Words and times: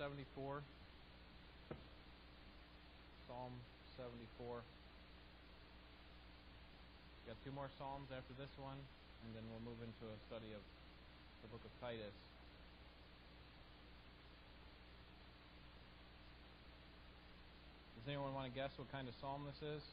74. 0.00 0.64
Psalm 3.28 3.52
74. 4.00 4.64
We've 7.20 7.28
Got 7.28 7.36
two 7.44 7.52
more 7.52 7.68
Psalms 7.76 8.08
after 8.08 8.32
this 8.40 8.48
one, 8.56 8.80
and 8.80 9.36
then 9.36 9.44
we'll 9.52 9.60
move 9.60 9.76
into 9.84 10.08
a 10.08 10.16
study 10.24 10.56
of 10.56 10.64
the 11.44 11.52
book 11.52 11.60
of 11.60 11.72
Titus. 11.84 12.16
Does 18.00 18.08
anyone 18.08 18.32
want 18.32 18.48
to 18.48 18.56
guess 18.56 18.72
what 18.80 18.88
kind 18.88 19.04
of 19.04 19.12
psalm 19.20 19.44
this 19.44 19.60
is? 19.60 19.84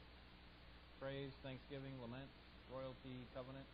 Praise, 1.03 1.35
thanksgiving, 1.43 1.91
lament, 1.99 2.31
royalty, 2.71 3.27
covenant? 3.35 3.67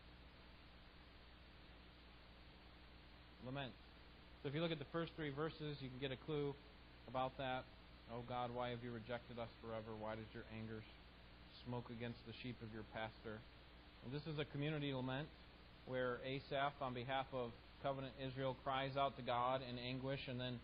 Lament. 3.46 3.83
So 4.44 4.50
if 4.50 4.55
you 4.55 4.60
look 4.60 4.75
at 4.75 4.80
the 4.80 4.91
first 4.91 5.14
three 5.16 5.32
verses, 5.32 5.80
you 5.80 5.88
can 5.88 6.00
get 6.04 6.12
a 6.12 6.20
clue 6.28 6.54
about 7.07 7.32
that. 7.38 7.64
Oh 8.12 8.27
God, 8.27 8.52
why 8.54 8.72
have 8.76 8.84
you 8.84 8.91
rejected 8.91 9.40
us 9.40 9.48
forever? 9.63 9.95
Why 9.98 10.16
does 10.16 10.27
your 10.34 10.44
anger 10.59 10.84
smoke 11.63 11.88
against 11.90 12.20
the 12.27 12.34
sheep 12.44 12.59
of 12.62 12.68
your 12.73 12.84
pastor? 12.94 13.40
Well, 14.04 14.12
this 14.12 14.27
is 14.27 14.40
a 14.40 14.45
community 14.52 14.94
lament 14.94 15.30
where 15.88 16.20
Asaph, 16.27 16.76
on 16.82 16.94
behalf 16.94 17.26
of 17.32 17.52
covenant 17.82 18.12
Israel, 18.20 18.58
cries 18.66 18.98
out 18.98 19.16
to 19.16 19.23
God 19.23 19.62
in 19.63 19.80
anguish. 19.80 20.20
And 20.27 20.38
then 20.38 20.60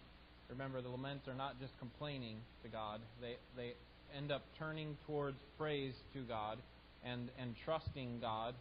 remember, 0.50 0.82
the 0.82 0.90
laments 0.90 1.30
are 1.30 1.40
not 1.40 1.58
just 1.62 1.72
complaining 1.80 2.36
to 2.64 2.68
God, 2.68 3.00
they, 3.22 3.38
they 3.56 3.76
end 4.14 4.30
up 4.30 4.44
turning 4.60 4.98
towards 5.08 5.38
praise 5.58 5.94
to 6.12 6.24
God 6.24 6.58
and, 7.06 7.30
and 7.40 7.56
trusting 7.64 8.20
God. 8.20 8.56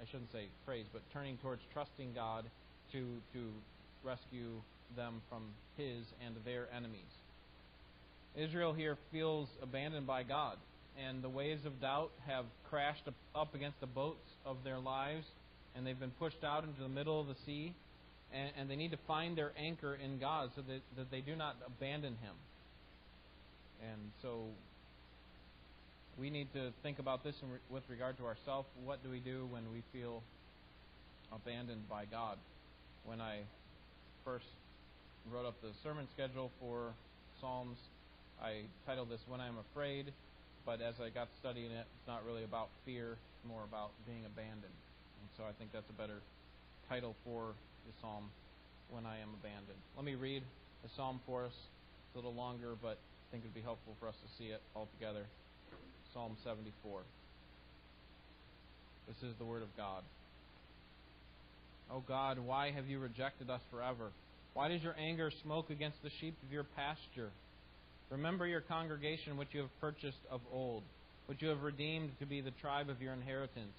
I 0.00 0.06
shouldn't 0.06 0.30
say 0.30 0.46
praise, 0.64 0.86
but 0.92 1.02
turning 1.12 1.38
towards 1.38 1.62
trusting 1.74 2.14
God 2.14 2.44
to, 2.92 3.18
to 3.34 3.50
rescue 4.04 4.60
them 4.96 5.22
from 5.28 5.42
his 5.76 6.04
and 6.24 6.34
their 6.44 6.66
enemies. 6.76 7.00
Israel 8.36 8.72
here 8.72 8.96
feels 9.12 9.48
abandoned 9.62 10.06
by 10.06 10.22
God, 10.22 10.56
and 10.98 11.22
the 11.22 11.28
waves 11.28 11.64
of 11.66 11.80
doubt 11.80 12.10
have 12.26 12.44
crashed 12.68 13.02
up 13.34 13.54
against 13.54 13.80
the 13.80 13.86
boats 13.86 14.28
of 14.44 14.58
their 14.64 14.78
lives, 14.78 15.26
and 15.74 15.86
they've 15.86 15.98
been 15.98 16.12
pushed 16.12 16.44
out 16.44 16.64
into 16.64 16.80
the 16.82 16.88
middle 16.88 17.20
of 17.20 17.26
the 17.26 17.36
sea, 17.46 17.74
and, 18.32 18.50
and 18.58 18.70
they 18.70 18.76
need 18.76 18.92
to 18.92 18.98
find 19.06 19.36
their 19.36 19.52
anchor 19.58 19.94
in 19.94 20.18
God 20.18 20.50
so 20.54 20.62
that, 20.62 20.80
that 20.96 21.10
they 21.10 21.20
do 21.20 21.34
not 21.34 21.56
abandon 21.66 22.12
Him. 22.22 22.34
And 23.82 24.12
so 24.22 24.44
we 26.18 26.30
need 26.30 26.52
to 26.52 26.70
think 26.82 26.98
about 26.98 27.24
this 27.24 27.34
with 27.70 27.82
regard 27.88 28.18
to 28.18 28.26
ourselves. 28.26 28.68
What 28.84 29.02
do 29.02 29.10
we 29.10 29.20
do 29.20 29.48
when 29.50 29.72
we 29.72 29.82
feel 29.92 30.22
abandoned 31.32 31.88
by 31.88 32.04
God? 32.04 32.36
When 33.04 33.20
I 33.20 33.40
first 34.24 34.46
wrote 35.30 35.46
up 35.46 35.60
the 35.62 35.70
sermon 35.82 36.08
schedule 36.14 36.50
for 36.60 36.92
Psalms, 37.40 37.76
I 38.42 38.64
titled 38.86 39.08
this 39.10 39.20
When 39.28 39.40
I'm 39.40 39.56
Afraid, 39.72 40.12
but 40.64 40.80
as 40.80 40.94
I 41.00 41.08
got 41.10 41.28
studying 41.40 41.70
it, 41.70 41.86
it's 41.86 42.08
not 42.08 42.24
really 42.24 42.44
about 42.44 42.68
fear, 42.84 43.16
it's 43.16 43.48
more 43.48 43.64
about 43.64 43.90
being 44.06 44.24
abandoned. 44.24 44.64
And 45.20 45.28
so 45.36 45.44
I 45.44 45.52
think 45.58 45.72
that's 45.72 45.88
a 45.88 45.96
better 45.96 46.20
title 46.88 47.16
for 47.24 47.52
the 47.86 47.92
psalm, 48.00 48.28
When 48.90 49.06
I 49.06 49.20
Am 49.20 49.32
Abandoned. 49.40 49.80
Let 49.96 50.04
me 50.04 50.14
read 50.14 50.42
the 50.82 50.90
psalm 50.96 51.20
for 51.26 51.44
us. 51.44 51.52
It's 51.54 52.14
a 52.14 52.18
little 52.18 52.34
longer, 52.34 52.74
but 52.80 52.96
I 52.96 53.24
think 53.30 53.44
it 53.44 53.48
would 53.48 53.54
be 53.54 53.64
helpful 53.64 53.94
for 54.00 54.08
us 54.08 54.16
to 54.16 54.28
see 54.36 54.50
it 54.50 54.60
all 54.74 54.88
together. 54.98 55.24
Psalm 56.12 56.36
74. 56.44 57.00
This 59.06 59.16
is 59.22 59.36
the 59.38 59.44
Word 59.44 59.62
of 59.62 59.70
God. 59.76 60.02
O 61.92 62.02
God, 62.06 62.38
why 62.38 62.70
have 62.70 62.86
you 62.86 62.98
rejected 62.98 63.50
us 63.50 63.60
forever? 63.70 64.10
Why 64.54 64.68
does 64.68 64.82
your 64.82 64.96
anger 64.98 65.30
smoke 65.42 65.70
against 65.70 66.02
the 66.02 66.10
sheep 66.20 66.36
of 66.46 66.52
your 66.52 66.64
pasture? 66.64 67.30
Remember 68.10 68.46
your 68.46 68.60
congregation 68.60 69.36
which 69.36 69.48
you 69.52 69.60
have 69.60 69.80
purchased 69.80 70.18
of 70.30 70.40
old, 70.52 70.82
which 71.26 71.42
you 71.42 71.48
have 71.48 71.62
redeemed 71.62 72.10
to 72.18 72.26
be 72.26 72.40
the 72.40 72.50
tribe 72.60 72.88
of 72.88 73.00
your 73.00 73.12
inheritance, 73.12 73.76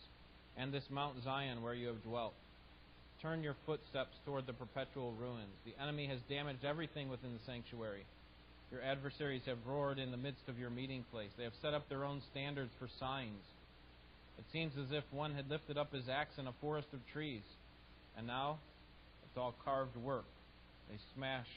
and 0.58 0.74
this 0.74 0.84
Mount 0.90 1.24
Zion 1.24 1.62
where 1.62 1.74
you 1.74 1.88
have 1.88 2.04
dwelt. 2.04 2.34
Turn 3.22 3.44
your 3.44 3.56
footsteps 3.66 4.18
toward 4.26 4.48
the 4.48 4.54
perpetual 4.54 5.14
ruins. 5.14 5.54
The 5.66 5.82
enemy 5.82 6.08
has 6.08 6.20
damaged 6.28 6.66
everything 6.66 7.10
within 7.10 7.34
the 7.34 7.46
sanctuary. 7.46 8.06
Your 8.72 8.82
adversaries 8.82 9.44
have 9.46 9.68
roared 9.68 10.00
in 10.00 10.12
the 10.12 10.18
midst 10.18 10.48
of 10.48 10.58
your 10.58 10.70
meeting 10.70 11.06
place. 11.12 11.30
They 11.38 11.44
have 11.44 11.54
set 11.62 11.74
up 11.74 11.88
their 11.88 12.06
own 12.06 12.22
standards 12.32 12.72
for 12.80 12.88
signs. 13.00 13.44
It 14.38 14.46
seems 14.52 14.74
as 14.78 14.92
if 14.92 15.04
one 15.12 15.34
had 15.34 15.50
lifted 15.50 15.78
up 15.78 15.94
his 15.94 16.10
axe 16.10 16.38
in 16.38 16.48
a 16.48 16.54
forest 16.62 16.88
of 16.94 17.00
trees, 17.14 17.44
and 18.18 18.28
now 18.28 18.60
it's 19.24 19.38
all 19.38 19.56
carved 19.64 19.96
work. 19.98 20.26
They 20.90 20.98
smash 21.16 21.48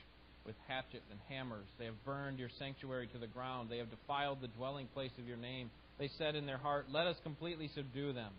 with 0.47 0.55
hatchets 0.69 1.05
and 1.11 1.19
hammers. 1.29 1.67
They 1.79 1.87
have 1.87 2.05
burned 2.05 2.39
your 2.39 2.51
sanctuary 2.59 3.09
to 3.13 3.19
the 3.19 3.27
ground. 3.27 3.69
They 3.71 3.79
have 3.79 3.91
defiled 3.91 4.39
the 4.41 4.49
dwelling 4.49 4.87
place 4.95 5.11
of 5.19 5.27
your 5.27 5.37
name. 5.37 5.71
They 5.99 6.11
said 6.19 6.35
in 6.35 6.47
their 6.47 6.59
heart, 6.59 6.87
Let 6.91 7.07
us 7.07 7.17
completely 7.23 7.71
subdue 7.75 8.13
them. 8.13 8.33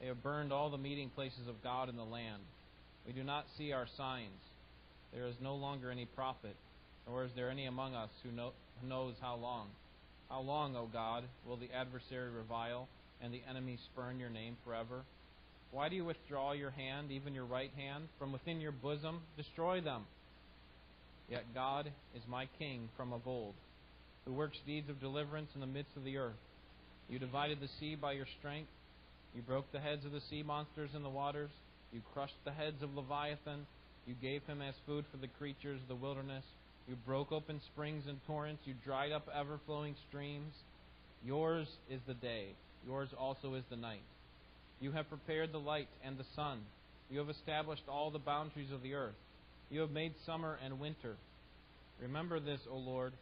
They 0.00 0.06
have 0.08 0.22
burned 0.22 0.52
all 0.52 0.70
the 0.70 0.78
meeting 0.78 1.10
places 1.10 1.48
of 1.48 1.62
God 1.62 1.88
in 1.88 1.96
the 1.96 2.04
land. 2.04 2.42
We 3.06 3.12
do 3.12 3.22
not 3.22 3.46
see 3.56 3.72
our 3.72 3.86
signs. 3.96 4.40
There 5.12 5.26
is 5.26 5.34
no 5.40 5.54
longer 5.54 5.90
any 5.90 6.06
prophet, 6.06 6.56
nor 7.06 7.24
is 7.24 7.30
there 7.36 7.50
any 7.50 7.66
among 7.66 7.94
us 7.94 8.10
who, 8.22 8.32
know, 8.32 8.52
who 8.80 8.88
knows 8.88 9.14
how 9.20 9.36
long. 9.36 9.68
How 10.28 10.40
long, 10.40 10.76
O 10.76 10.88
God, 10.90 11.24
will 11.46 11.56
the 11.56 11.70
adversary 11.72 12.30
revile 12.30 12.88
and 13.20 13.32
the 13.32 13.42
enemy 13.48 13.78
spurn 13.92 14.18
your 14.18 14.30
name 14.30 14.56
forever? 14.64 15.02
Why 15.72 15.88
do 15.88 15.96
you 15.96 16.04
withdraw 16.04 16.52
your 16.52 16.70
hand, 16.70 17.10
even 17.10 17.34
your 17.34 17.46
right 17.46 17.70
hand, 17.74 18.04
from 18.18 18.30
within 18.30 18.60
your 18.60 18.72
bosom? 18.72 19.20
Destroy 19.38 19.80
them. 19.80 20.04
Yet 21.30 21.54
God 21.54 21.90
is 22.14 22.22
my 22.28 22.46
king 22.58 22.90
from 22.94 23.14
of 23.14 23.26
old, 23.26 23.54
who 24.26 24.34
works 24.34 24.58
deeds 24.66 24.90
of 24.90 25.00
deliverance 25.00 25.48
in 25.54 25.62
the 25.62 25.66
midst 25.66 25.96
of 25.96 26.04
the 26.04 26.18
earth. 26.18 26.36
You 27.08 27.18
divided 27.18 27.58
the 27.60 27.70
sea 27.80 27.94
by 27.94 28.12
your 28.12 28.26
strength. 28.38 28.68
You 29.34 29.40
broke 29.40 29.72
the 29.72 29.80
heads 29.80 30.04
of 30.04 30.12
the 30.12 30.20
sea 30.28 30.42
monsters 30.42 30.90
in 30.94 31.02
the 31.02 31.08
waters. 31.08 31.50
You 31.90 32.02
crushed 32.12 32.36
the 32.44 32.52
heads 32.52 32.82
of 32.82 32.94
Leviathan. 32.94 33.66
You 34.06 34.14
gave 34.20 34.42
him 34.44 34.60
as 34.60 34.74
food 34.86 35.06
for 35.10 35.16
the 35.16 35.28
creatures 35.38 35.80
of 35.80 35.88
the 35.88 35.94
wilderness. 35.94 36.44
You 36.86 36.96
broke 37.06 37.32
open 37.32 37.62
springs 37.72 38.04
and 38.06 38.18
torrents. 38.26 38.62
You 38.66 38.74
dried 38.84 39.12
up 39.12 39.26
ever 39.34 39.58
flowing 39.64 39.94
streams. 40.08 40.52
Yours 41.24 41.68
is 41.88 42.00
the 42.06 42.14
day. 42.14 42.48
Yours 42.86 43.08
also 43.18 43.54
is 43.54 43.64
the 43.70 43.76
night. 43.76 44.02
You 44.82 44.90
have 44.90 45.08
prepared 45.08 45.52
the 45.52 45.60
light 45.60 45.86
and 46.04 46.18
the 46.18 46.24
sun. 46.34 46.58
You 47.08 47.20
have 47.20 47.30
established 47.30 47.84
all 47.88 48.10
the 48.10 48.18
boundaries 48.18 48.72
of 48.72 48.82
the 48.82 48.94
earth. 48.94 49.14
You 49.70 49.80
have 49.80 49.92
made 49.92 50.12
summer 50.26 50.58
and 50.64 50.80
winter. 50.80 51.14
Remember 52.00 52.40
this, 52.40 52.58
O 52.68 52.76
Lord, 52.78 53.12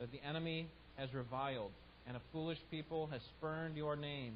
that 0.00 0.10
the 0.10 0.20
enemy 0.28 0.66
has 0.96 1.14
reviled, 1.14 1.70
and 2.08 2.16
a 2.16 2.20
foolish 2.32 2.58
people 2.68 3.06
has 3.12 3.20
spurned 3.38 3.76
your 3.76 3.94
name. 3.94 4.34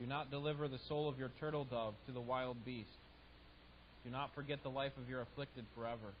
Do 0.00 0.06
not 0.06 0.30
deliver 0.30 0.68
the 0.68 0.78
soul 0.88 1.06
of 1.06 1.18
your 1.18 1.30
turtle 1.38 1.66
dove 1.66 1.92
to 2.06 2.12
the 2.12 2.20
wild 2.20 2.64
beast. 2.64 2.88
Do 4.06 4.10
not 4.10 4.34
forget 4.34 4.62
the 4.62 4.70
life 4.70 4.92
of 4.96 5.10
your 5.10 5.20
afflicted 5.20 5.66
forever. 5.76 6.14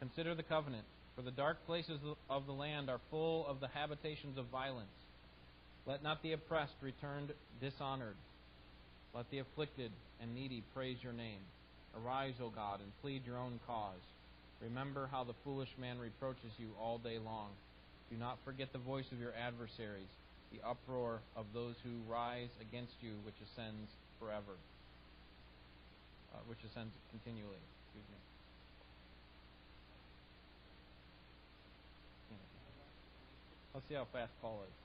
Consider 0.00 0.34
the 0.34 0.42
covenant, 0.42 0.84
for 1.14 1.20
the 1.20 1.30
dark 1.30 1.58
places 1.66 2.00
of 2.30 2.46
the 2.46 2.52
land 2.52 2.88
are 2.88 3.00
full 3.10 3.46
of 3.46 3.60
the 3.60 3.68
habitations 3.68 4.38
of 4.38 4.46
violence. 4.46 4.88
Let 5.84 6.02
not 6.02 6.22
the 6.22 6.32
oppressed 6.32 6.74
return 6.80 7.28
dishonored. 7.60 8.16
Let 9.16 9.30
the 9.30 9.38
afflicted 9.38 9.90
and 10.20 10.34
needy 10.34 10.62
praise 10.74 10.98
your 11.02 11.14
name. 11.14 11.40
Arise, 11.96 12.34
O 12.44 12.52
God, 12.52 12.80
and 12.84 12.92
plead 13.00 13.24
your 13.24 13.38
own 13.38 13.58
cause. 13.66 14.04
Remember 14.60 15.08
how 15.10 15.24
the 15.24 15.32
foolish 15.42 15.72
man 15.80 15.98
reproaches 15.98 16.52
you 16.58 16.68
all 16.78 16.98
day 16.98 17.16
long. 17.16 17.48
Do 18.12 18.18
not 18.18 18.36
forget 18.44 18.74
the 18.74 18.78
voice 18.78 19.06
of 19.12 19.18
your 19.18 19.32
adversaries, 19.32 20.12
the 20.52 20.60
uproar 20.68 21.20
of 21.34 21.46
those 21.54 21.74
who 21.82 22.12
rise 22.12 22.52
against 22.60 22.92
you, 23.00 23.16
which 23.24 23.40
ascends 23.40 23.88
forever, 24.20 24.52
uh, 26.34 26.44
which 26.46 26.60
ascends 26.68 26.92
continually. 27.08 27.64
Excuse 27.88 28.04
me. 28.12 28.20
Let's 33.72 33.88
see 33.88 33.94
how 33.94 34.06
fast 34.12 34.32
Paul 34.42 34.60
is. 34.68 34.76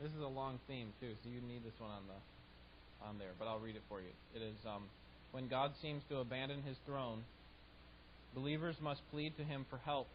This 0.00 0.10
is 0.10 0.22
a 0.22 0.28
long 0.28 0.58
theme 0.66 0.92
too, 1.00 1.12
so 1.22 1.30
you 1.30 1.40
need 1.40 1.64
this 1.64 1.78
one 1.78 1.90
on 1.90 2.02
the 2.08 3.06
on 3.06 3.18
there, 3.18 3.32
but 3.38 3.46
I'll 3.46 3.60
read 3.60 3.76
it 3.76 3.82
for 3.88 4.00
you. 4.00 4.12
It 4.34 4.42
is 4.42 4.56
um, 4.66 4.84
when 5.32 5.48
God 5.48 5.72
seems 5.82 6.02
to 6.08 6.18
abandon 6.18 6.62
his 6.62 6.76
throne, 6.86 7.22
believers 8.34 8.76
must 8.80 9.00
plead 9.10 9.36
to 9.36 9.44
him 9.44 9.66
for 9.68 9.78
help 9.84 10.08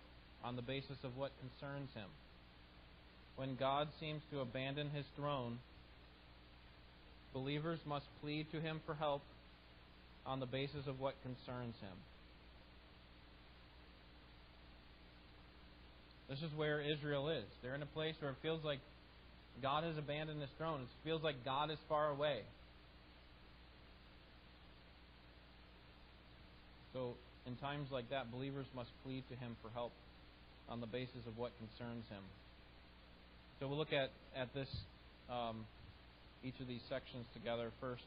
on 0.44 0.56
the 0.56 0.62
basis 0.62 0.98
of 1.04 1.16
what 1.18 1.32
concerns 1.40 1.90
him. 1.94 2.10
When 3.36 3.56
God 3.56 3.88
seems 4.00 4.22
to 4.32 4.40
abandon 4.40 4.90
his 4.90 5.06
throne, 5.16 5.60
believers 7.34 7.80
must 7.86 8.06
plead 8.22 8.48
to 8.52 8.60
him 8.60 8.82
for 8.86 8.96
help 8.96 9.22
on 10.26 10.40
the 10.40 10.46
basis 10.46 10.88
of 10.88 11.00
what 11.00 11.16
concerns 11.22 11.76
him. 11.82 11.98
This 16.30 16.40
is 16.40 16.56
where 16.56 16.82
Israel 16.82 17.30
is. 17.30 17.46
They're 17.64 17.76
in 17.76 17.82
a 17.82 17.88
place 17.88 18.16
where 18.20 18.32
it 18.32 18.38
feels 18.42 18.64
like 18.64 18.80
God 19.62 19.84
has 19.84 19.98
abandoned 19.98 20.42
his 20.42 20.50
throne. 20.58 20.82
It 20.82 20.88
feels 21.04 21.24
like 21.24 21.44
God 21.44 21.72
is 21.72 21.78
far 21.88 22.10
away. 22.10 22.42
So 26.94 27.14
in 27.46 27.56
times 27.58 27.88
like 27.92 28.10
that, 28.10 28.32
believers 28.32 28.66
must 28.76 28.90
plead 29.04 29.24
to 29.30 29.36
Him 29.36 29.56
for 29.62 29.70
help 29.74 29.92
on 30.68 30.82
the 30.82 30.88
basis 30.88 31.22
of 31.28 31.38
what 31.38 31.52
concerns 31.58 32.06
Him. 32.10 32.24
So 33.60 33.68
we'll 33.68 33.78
look 33.78 33.94
at, 33.94 34.10
at 34.36 34.54
this, 34.54 34.70
um, 35.30 35.66
each 36.44 36.60
of 36.62 36.68
these 36.68 36.82
sections 36.90 37.26
together 37.34 37.72
first. 37.82 38.04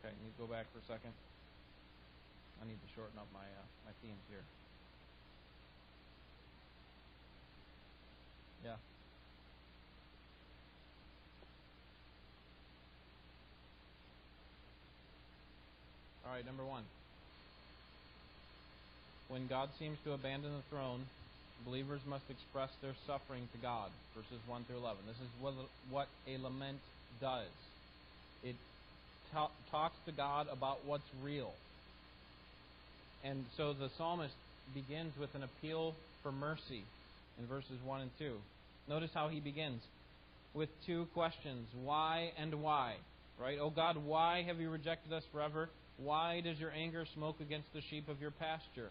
Okay, 0.00 0.14
you 0.22 0.30
go 0.38 0.46
back 0.46 0.66
for 0.72 0.78
a 0.78 0.86
second. 0.86 1.12
I 2.62 2.66
need 2.66 2.78
to 2.78 2.90
shorten 2.94 3.18
up 3.18 3.26
my 3.34 3.44
uh, 3.44 3.66
my 3.84 3.92
themes 4.00 4.22
here. 4.30 4.44
Yeah. 8.66 8.74
All 16.26 16.34
right, 16.34 16.44
number 16.44 16.64
one. 16.64 16.82
When 19.30 19.46
God 19.46 19.68
seems 19.78 19.98
to 20.04 20.12
abandon 20.12 20.50
the 20.50 20.66
throne, 20.70 21.06
believers 21.64 22.00
must 22.08 22.24
express 22.28 22.70
their 22.82 22.94
suffering 23.06 23.46
to 23.54 23.58
God. 23.62 23.90
Verses 24.16 24.42
1 24.48 24.64
through 24.64 24.78
11. 24.78 24.98
This 25.06 25.16
is 25.16 25.30
what, 25.90 26.08
a 26.26 26.42
lament 26.42 26.78
does. 27.20 27.46
It 28.42 28.56
ta- 29.32 29.50
talks 29.70 29.96
to 30.06 30.12
God 30.12 30.48
about 30.50 30.78
what's 30.86 31.06
real. 31.22 31.52
And 33.24 33.44
so 33.56 33.72
the 33.72 33.90
psalmist 33.96 34.34
begins 34.74 35.12
with 35.20 35.30
an 35.34 35.44
appeal 35.44 35.94
for 36.22 36.32
mercy 36.32 36.82
in 37.38 37.46
verses 37.46 37.78
1 37.86 38.00
and 38.00 38.10
2. 38.18 38.34
Notice 38.88 39.10
how 39.12 39.28
he 39.28 39.40
begins 39.40 39.82
with 40.54 40.68
two 40.86 41.06
questions 41.12 41.68
why 41.82 42.32
and 42.38 42.62
why. 42.62 42.96
Right? 43.40 43.58
Oh 43.60 43.70
God, 43.70 43.96
why 44.04 44.44
have 44.46 44.58
you 44.58 44.70
rejected 44.70 45.12
us 45.12 45.22
forever? 45.32 45.68
Why 45.98 46.40
does 46.40 46.58
your 46.58 46.70
anger 46.70 47.06
smoke 47.14 47.40
against 47.40 47.72
the 47.74 47.80
sheep 47.90 48.08
of 48.08 48.20
your 48.20 48.30
pasture? 48.30 48.90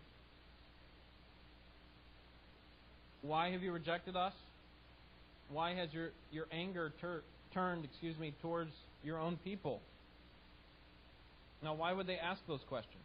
Why 3.21 3.51
have 3.51 3.63
you 3.63 3.71
rejected 3.71 4.15
us? 4.15 4.33
Why 5.49 5.73
has 5.75 5.91
your, 5.93 6.09
your 6.31 6.45
anger 6.51 6.93
ter- 7.01 7.23
turned, 7.53 7.85
excuse 7.85 8.17
me, 8.17 8.33
towards 8.41 8.71
your 9.03 9.19
own 9.19 9.37
people? 9.43 9.81
Now, 11.63 11.73
why 11.73 11.93
would 11.93 12.07
they 12.07 12.17
ask 12.17 12.41
those 12.47 12.59
questions? 12.67 13.03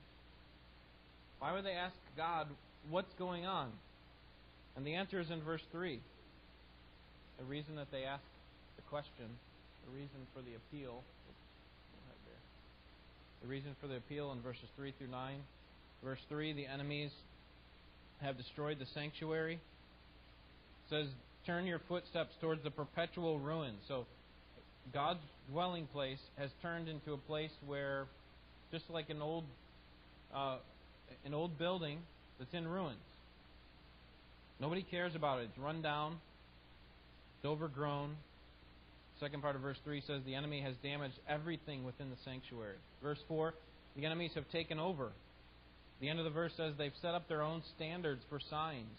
Why 1.39 1.55
would 1.55 1.65
they 1.65 1.73
ask 1.73 1.95
God, 2.17 2.49
what's 2.91 3.13
going 3.19 3.47
on? 3.47 3.71
And 4.77 4.87
the 4.87 4.95
answer 4.95 5.21
is 5.21 5.31
in 5.31 5.43
verse 5.43 5.63
3. 5.73 6.01
The 7.41 7.47
reason 7.47 7.75
that 7.77 7.91
they 7.91 8.05
ask 8.05 8.23
the 8.77 8.83
question, 8.83 9.33
the 9.89 9.93
reason 9.97 10.21
for 10.37 10.43
the 10.43 10.55
appeal, 10.55 11.03
the 13.43 13.49
reason 13.49 13.75
for 13.81 13.87
the 13.87 13.97
appeal 13.97 14.31
in 14.33 14.43
verses 14.43 14.69
3 14.77 14.93
through 14.99 15.09
9. 15.09 15.37
Verse 16.05 16.19
3 16.29 16.53
the 16.53 16.67
enemies 16.67 17.11
have 18.21 18.37
destroyed 18.37 18.79
the 18.79 18.87
sanctuary. 18.93 19.55
It 19.55 20.91
says, 20.91 21.07
Turn 21.47 21.65
your 21.65 21.81
footsteps 21.89 22.35
towards 22.41 22.63
the 22.63 22.71
perpetual 22.71 23.39
ruin. 23.39 23.73
So, 23.89 24.05
God's 24.93 25.21
dwelling 25.51 25.87
place 25.87 26.19
has 26.37 26.51
turned 26.61 26.89
into 26.89 27.15
a 27.15 27.17
place 27.17 27.51
where, 27.67 28.07
just 28.71 28.85
like 28.91 29.09
an 29.09 29.23
old, 29.23 29.45
uh, 30.35 30.59
an 31.25 31.33
old 31.33 31.59
building 31.59 31.99
that's 32.39 32.53
in 32.53 32.69
ruins, 32.69 32.99
nobody 34.61 34.83
cares 34.83 35.15
about 35.15 35.41
it. 35.41 35.49
It's 35.51 35.59
run 35.59 35.81
down, 35.81 36.17
it's 37.41 37.47
overgrown, 37.47 38.17
Second 39.21 39.43
part 39.43 39.55
of 39.55 39.61
verse 39.61 39.77
3 39.85 40.03
says 40.07 40.23
the 40.25 40.35
enemy 40.35 40.63
has 40.63 40.75
damaged 40.83 41.19
everything 41.29 41.85
within 41.85 42.09
the 42.09 42.17
sanctuary. 42.25 42.77
Verse 43.03 43.19
4, 43.29 43.53
the 43.95 44.07
enemies 44.07 44.31
have 44.35 44.49
taken 44.51 44.81
over. 44.81 45.13
The 46.01 46.09
end 46.09 46.19
of 46.19 46.25
the 46.25 46.31
verse 46.31 46.53
says 46.57 46.73
they've 46.79 46.93
set 47.03 47.15
up 47.15 47.29
their 47.29 47.43
own 47.43 47.63
standards 47.77 48.23
for 48.31 48.41
signs. 48.49 48.97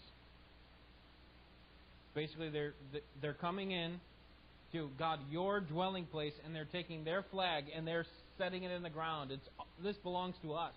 Basically, 2.14 2.50
they're, 2.50 2.74
they're 3.20 3.34
coming 3.34 3.72
in 3.72 3.98
to 4.72 4.90
God, 4.96 5.18
your 5.28 5.60
dwelling 5.60 6.06
place, 6.06 6.34
and 6.44 6.54
they're 6.54 6.68
taking 6.70 7.02
their 7.02 7.24
flag 7.32 7.64
and 7.74 7.84
they're 7.84 8.06
setting 8.38 8.62
it 8.62 8.70
in 8.70 8.84
the 8.84 8.90
ground. 8.90 9.32
It's, 9.32 9.48
this 9.82 9.96
belongs 10.04 10.36
to 10.42 10.54
us. 10.54 10.74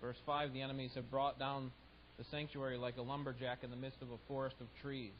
Verse 0.00 0.16
5 0.24 0.52
the 0.52 0.62
enemies 0.62 0.92
have 0.94 1.10
brought 1.10 1.36
down 1.40 1.72
the 2.18 2.24
sanctuary 2.30 2.76
like 2.76 2.96
a 2.96 3.02
lumberjack 3.02 3.58
in 3.62 3.70
the 3.70 3.76
midst 3.76 4.00
of 4.02 4.10
a 4.10 4.18
forest 4.28 4.56
of 4.60 4.66
trees. 4.82 5.12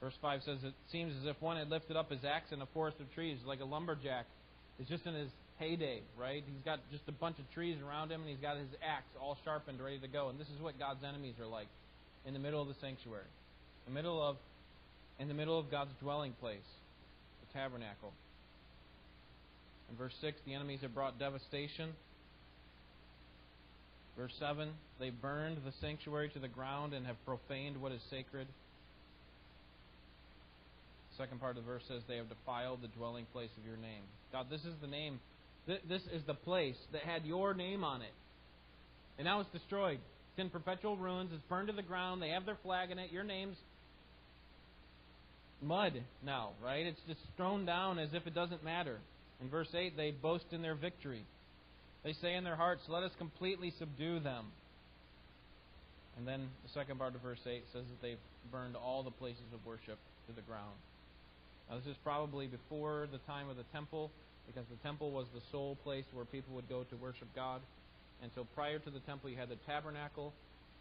Verse 0.00 0.14
5 0.22 0.40
says, 0.44 0.58
It 0.64 0.72
seems 0.90 1.12
as 1.20 1.26
if 1.26 1.40
one 1.42 1.58
had 1.58 1.68
lifted 1.68 1.96
up 1.96 2.10
his 2.10 2.24
axe 2.24 2.52
in 2.52 2.62
a 2.62 2.66
forest 2.72 2.98
of 3.00 3.12
trees, 3.14 3.38
like 3.44 3.60
a 3.60 3.64
lumberjack. 3.64 4.24
It's 4.78 4.88
just 4.88 5.04
in 5.04 5.14
his 5.14 5.28
heyday, 5.58 6.00
right? 6.18 6.42
He's 6.46 6.64
got 6.64 6.80
just 6.90 7.04
a 7.08 7.12
bunch 7.12 7.38
of 7.38 7.44
trees 7.52 7.76
around 7.86 8.10
him, 8.10 8.22
and 8.22 8.30
he's 8.30 8.40
got 8.40 8.56
his 8.56 8.68
axe 8.82 9.12
all 9.20 9.36
sharpened, 9.44 9.78
ready 9.80 9.98
to 9.98 10.08
go. 10.08 10.30
And 10.30 10.40
this 10.40 10.48
is 10.48 10.60
what 10.60 10.78
God's 10.78 11.04
enemies 11.04 11.34
are 11.38 11.46
like 11.46 11.68
in 12.26 12.32
the 12.32 12.40
middle 12.40 12.62
of 12.62 12.68
the 12.68 12.76
sanctuary, 12.80 13.28
in 13.86 13.92
the 13.92 13.98
middle 13.98 14.22
of, 14.22 14.36
in 15.18 15.28
the 15.28 15.34
middle 15.34 15.58
of 15.58 15.70
God's 15.70 15.92
dwelling 16.00 16.32
place, 16.40 16.68
the 17.44 17.58
tabernacle. 17.58 18.12
In 19.90 19.96
verse 19.96 20.14
6, 20.22 20.38
the 20.46 20.54
enemies 20.54 20.80
have 20.80 20.94
brought 20.94 21.18
devastation. 21.18 21.90
Verse 24.16 24.32
7, 24.38 24.68
they 24.98 25.10
burned 25.10 25.58
the 25.64 25.72
sanctuary 25.80 26.28
to 26.30 26.38
the 26.38 26.48
ground 26.48 26.92
and 26.92 27.06
have 27.06 27.16
profaned 27.24 27.80
what 27.80 27.92
is 27.92 28.00
sacred 28.10 28.46
second 31.20 31.38
part 31.38 31.56
of 31.56 31.62
the 31.62 31.70
verse 31.70 31.82
says, 31.86 32.02
They 32.08 32.16
have 32.16 32.28
defiled 32.28 32.80
the 32.82 32.88
dwelling 32.88 33.26
place 33.32 33.50
of 33.58 33.66
your 33.66 33.76
name. 33.76 34.02
God, 34.32 34.46
this 34.50 34.62
is 34.62 34.74
the 34.80 34.86
name, 34.86 35.20
this 35.66 36.02
is 36.12 36.22
the 36.26 36.34
place 36.34 36.76
that 36.92 37.02
had 37.02 37.26
your 37.26 37.52
name 37.52 37.84
on 37.84 38.00
it. 38.00 38.12
And 39.18 39.26
now 39.26 39.40
it's 39.40 39.50
destroyed. 39.50 39.98
It's 40.30 40.38
in 40.38 40.48
perpetual 40.48 40.96
ruins. 40.96 41.30
It's 41.34 41.42
burned 41.48 41.68
to 41.68 41.74
the 41.74 41.82
ground. 41.82 42.22
They 42.22 42.30
have 42.30 42.46
their 42.46 42.56
flag 42.62 42.90
in 42.90 42.98
it. 42.98 43.12
Your 43.12 43.24
name's 43.24 43.56
mud 45.60 45.92
now, 46.24 46.50
right? 46.64 46.86
It's 46.86 47.00
just 47.06 47.20
thrown 47.36 47.66
down 47.66 47.98
as 47.98 48.08
if 48.14 48.26
it 48.26 48.34
doesn't 48.34 48.64
matter. 48.64 48.98
In 49.42 49.50
verse 49.50 49.68
8, 49.74 49.96
they 49.96 50.12
boast 50.12 50.46
in 50.52 50.62
their 50.62 50.74
victory. 50.74 51.24
They 52.02 52.14
say 52.14 52.34
in 52.34 52.44
their 52.44 52.56
hearts, 52.56 52.82
Let 52.88 53.02
us 53.02 53.12
completely 53.18 53.72
subdue 53.78 54.20
them. 54.20 54.46
And 56.16 56.26
then 56.26 56.48
the 56.62 56.72
second 56.72 56.98
part 56.98 57.14
of 57.14 57.22
verse 57.22 57.40
8 57.46 57.62
says 57.72 57.84
that 57.84 58.02
they've 58.02 58.20
burned 58.50 58.76
all 58.76 59.02
the 59.02 59.10
places 59.10 59.46
of 59.54 59.64
worship 59.64 59.98
to 60.28 60.32
the 60.34 60.42
ground. 60.42 60.76
Now, 61.68 61.76
this 61.78 61.86
is 61.86 61.96
probably 62.02 62.46
before 62.46 63.06
the 63.12 63.18
time 63.30 63.48
of 63.48 63.56
the 63.56 63.68
temple, 63.72 64.10
because 64.46 64.66
the 64.68 64.76
temple 64.82 65.12
was 65.12 65.26
the 65.32 65.40
sole 65.52 65.76
place 65.84 66.04
where 66.12 66.24
people 66.24 66.54
would 66.56 66.68
go 66.68 66.82
to 66.82 66.96
worship 66.96 67.28
God. 67.34 67.60
And 68.22 68.30
so 68.34 68.46
prior 68.54 68.78
to 68.78 68.90
the 68.90 69.00
temple, 69.00 69.30
you 69.30 69.36
had 69.36 69.48
the 69.48 69.60
tabernacle, 69.66 70.34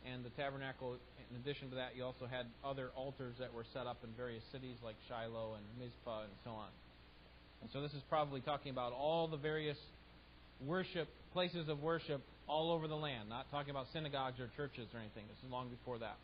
and 0.05 0.25
the 0.25 0.29
tabernacle, 0.31 0.97
in 1.29 1.35
addition 1.39 1.69
to 1.69 1.75
that, 1.75 1.95
you 1.95 2.03
also 2.03 2.25
had 2.25 2.47
other 2.63 2.89
altars 2.95 3.35
that 3.39 3.53
were 3.53 3.65
set 3.73 3.85
up 3.85 3.97
in 4.03 4.09
various 4.17 4.43
cities 4.51 4.75
like 4.83 4.95
Shiloh 5.07 5.55
and 5.55 5.63
Mizpah 5.77 6.23
and 6.23 6.35
so 6.43 6.51
on. 6.51 6.69
And 7.61 7.69
so 7.71 7.81
this 7.81 7.93
is 7.93 8.01
probably 8.09 8.41
talking 8.41 8.71
about 8.71 8.93
all 8.93 9.27
the 9.27 9.37
various 9.37 9.77
worship 10.65 11.07
places 11.33 11.69
of 11.69 11.81
worship 11.81 12.21
all 12.47 12.71
over 12.71 12.87
the 12.87 12.95
land, 12.95 13.29
not 13.29 13.49
talking 13.51 13.69
about 13.69 13.85
synagogues 13.93 14.39
or 14.39 14.49
churches 14.57 14.87
or 14.93 14.99
anything. 14.99 15.23
This 15.27 15.37
is 15.45 15.51
long 15.51 15.69
before 15.69 15.99
that. 15.99 16.17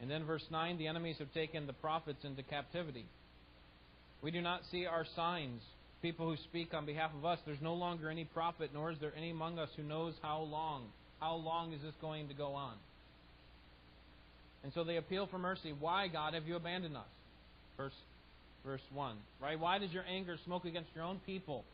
And 0.00 0.10
then 0.10 0.24
verse 0.24 0.44
9, 0.50 0.78
the 0.78 0.86
enemies 0.86 1.16
have 1.18 1.32
taken 1.34 1.66
the 1.66 1.72
prophets 1.72 2.24
into 2.24 2.42
captivity. 2.44 3.04
We 4.22 4.30
do 4.30 4.40
not 4.40 4.60
see 4.70 4.86
our 4.86 5.04
signs, 5.16 5.60
people 6.02 6.30
who 6.30 6.36
speak 6.44 6.72
on 6.72 6.86
behalf 6.86 7.10
of 7.16 7.24
us. 7.24 7.38
There's 7.44 7.60
no 7.60 7.74
longer 7.74 8.08
any 8.08 8.24
prophet, 8.24 8.70
nor 8.72 8.92
is 8.92 8.98
there 9.00 9.12
any 9.16 9.30
among 9.30 9.58
us 9.58 9.68
who 9.76 9.82
knows 9.82 10.14
how 10.22 10.40
long. 10.42 10.84
How 11.20 11.34
long 11.34 11.72
is 11.72 11.82
this 11.82 11.94
going 12.00 12.28
to 12.28 12.34
go 12.34 12.52
on? 12.54 12.74
And 14.62 14.72
so 14.72 14.84
they 14.84 14.96
appeal 14.96 15.26
for 15.26 15.38
mercy. 15.38 15.74
Why, 15.78 16.08
God, 16.08 16.34
have 16.34 16.46
you 16.46 16.56
abandoned 16.56 16.96
us? 16.96 17.02
Verse, 17.76 17.92
verse 18.64 18.80
1. 18.92 19.16
Right? 19.42 19.58
Why 19.58 19.78
does 19.78 19.90
your 19.92 20.04
anger 20.08 20.36
smoke 20.44 20.64
against 20.64 20.90
your 20.94 21.04
own 21.04 21.20
people? 21.26 21.64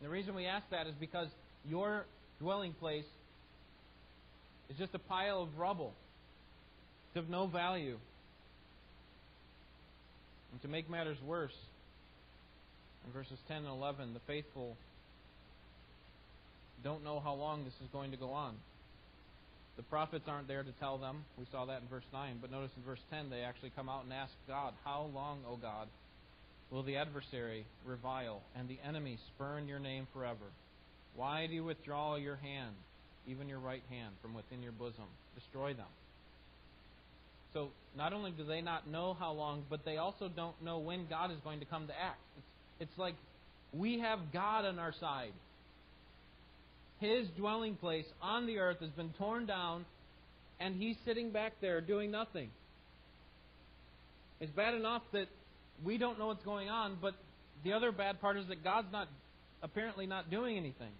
And 0.00 0.08
the 0.08 0.10
reason 0.10 0.34
we 0.34 0.46
ask 0.46 0.64
that 0.70 0.86
is 0.86 0.94
because 0.98 1.28
your 1.68 2.06
dwelling 2.40 2.72
place 2.72 3.04
is 4.70 4.76
just 4.78 4.94
a 4.94 4.98
pile 4.98 5.42
of 5.42 5.58
rubble. 5.58 5.92
It's 7.08 7.22
of 7.24 7.28
no 7.28 7.46
value. 7.46 7.98
And 10.52 10.62
to 10.62 10.68
make 10.68 10.88
matters 10.88 11.18
worse, 11.26 11.54
in 13.06 13.12
verses 13.12 13.38
10 13.48 13.58
and 13.58 13.66
11, 13.66 14.14
the 14.14 14.20
faithful 14.26 14.76
don't 16.82 17.04
know 17.04 17.20
how 17.20 17.34
long 17.34 17.64
this 17.64 17.74
is 17.82 17.88
going 17.92 18.10
to 18.10 18.16
go 18.16 18.30
on. 18.30 18.54
The 19.76 19.82
prophets 19.84 20.24
aren't 20.26 20.48
there 20.48 20.62
to 20.62 20.72
tell 20.80 20.98
them. 20.98 21.24
We 21.38 21.46
saw 21.52 21.66
that 21.66 21.82
in 21.82 21.88
verse 21.88 22.04
9. 22.12 22.38
But 22.40 22.50
notice 22.50 22.70
in 22.76 22.82
verse 22.82 23.00
10, 23.10 23.30
they 23.30 23.40
actually 23.40 23.72
come 23.76 23.88
out 23.88 24.04
and 24.04 24.12
ask 24.12 24.32
God, 24.48 24.74
How 24.84 25.10
long, 25.14 25.40
O 25.48 25.56
God, 25.56 25.88
will 26.70 26.82
the 26.82 26.96
adversary 26.96 27.66
revile 27.84 28.42
and 28.56 28.68
the 28.68 28.78
enemy 28.86 29.18
spurn 29.34 29.68
your 29.68 29.78
name 29.78 30.06
forever? 30.12 30.36
Why 31.16 31.46
do 31.46 31.54
you 31.54 31.64
withdraw 31.64 32.16
your 32.16 32.36
hand, 32.36 32.74
even 33.26 33.48
your 33.48 33.58
right 33.58 33.82
hand, 33.90 34.14
from 34.22 34.34
within 34.34 34.62
your 34.62 34.72
bosom? 34.72 35.06
Destroy 35.34 35.74
them. 35.74 35.86
So 37.52 37.70
not 37.96 38.12
only 38.12 38.30
do 38.30 38.44
they 38.44 38.60
not 38.60 38.88
know 38.88 39.16
how 39.18 39.32
long, 39.32 39.64
but 39.68 39.84
they 39.84 39.96
also 39.96 40.28
don't 40.28 40.62
know 40.62 40.78
when 40.78 41.06
God 41.08 41.32
is 41.32 41.38
going 41.42 41.60
to 41.60 41.66
come 41.66 41.88
to 41.88 41.92
act. 41.92 42.20
It's, 42.38 42.88
It's 42.88 42.98
like 42.98 43.14
we 43.72 43.98
have 43.98 44.32
God 44.32 44.64
on 44.64 44.78
our 44.78 44.94
side. 45.00 45.32
His 47.00 47.26
dwelling 47.36 47.76
place 47.76 48.04
on 48.22 48.46
the 48.46 48.58
earth 48.58 48.78
has 48.80 48.90
been 48.90 49.12
torn 49.18 49.46
down, 49.46 49.84
and 50.60 50.76
he's 50.76 50.96
sitting 51.04 51.30
back 51.30 51.54
there 51.60 51.80
doing 51.80 52.10
nothing. 52.10 52.50
It's 54.38 54.52
bad 54.52 54.74
enough 54.74 55.02
that 55.12 55.26
we 55.84 55.98
don't 55.98 56.18
know 56.18 56.26
what's 56.26 56.44
going 56.44 56.68
on, 56.68 56.98
but 57.00 57.14
the 57.64 57.72
other 57.72 57.92
bad 57.92 58.20
part 58.20 58.36
is 58.36 58.46
that 58.48 58.62
God's 58.64 58.88
not 58.92 59.08
apparently 59.62 60.06
not 60.06 60.30
doing 60.30 60.56
anything. 60.56 60.92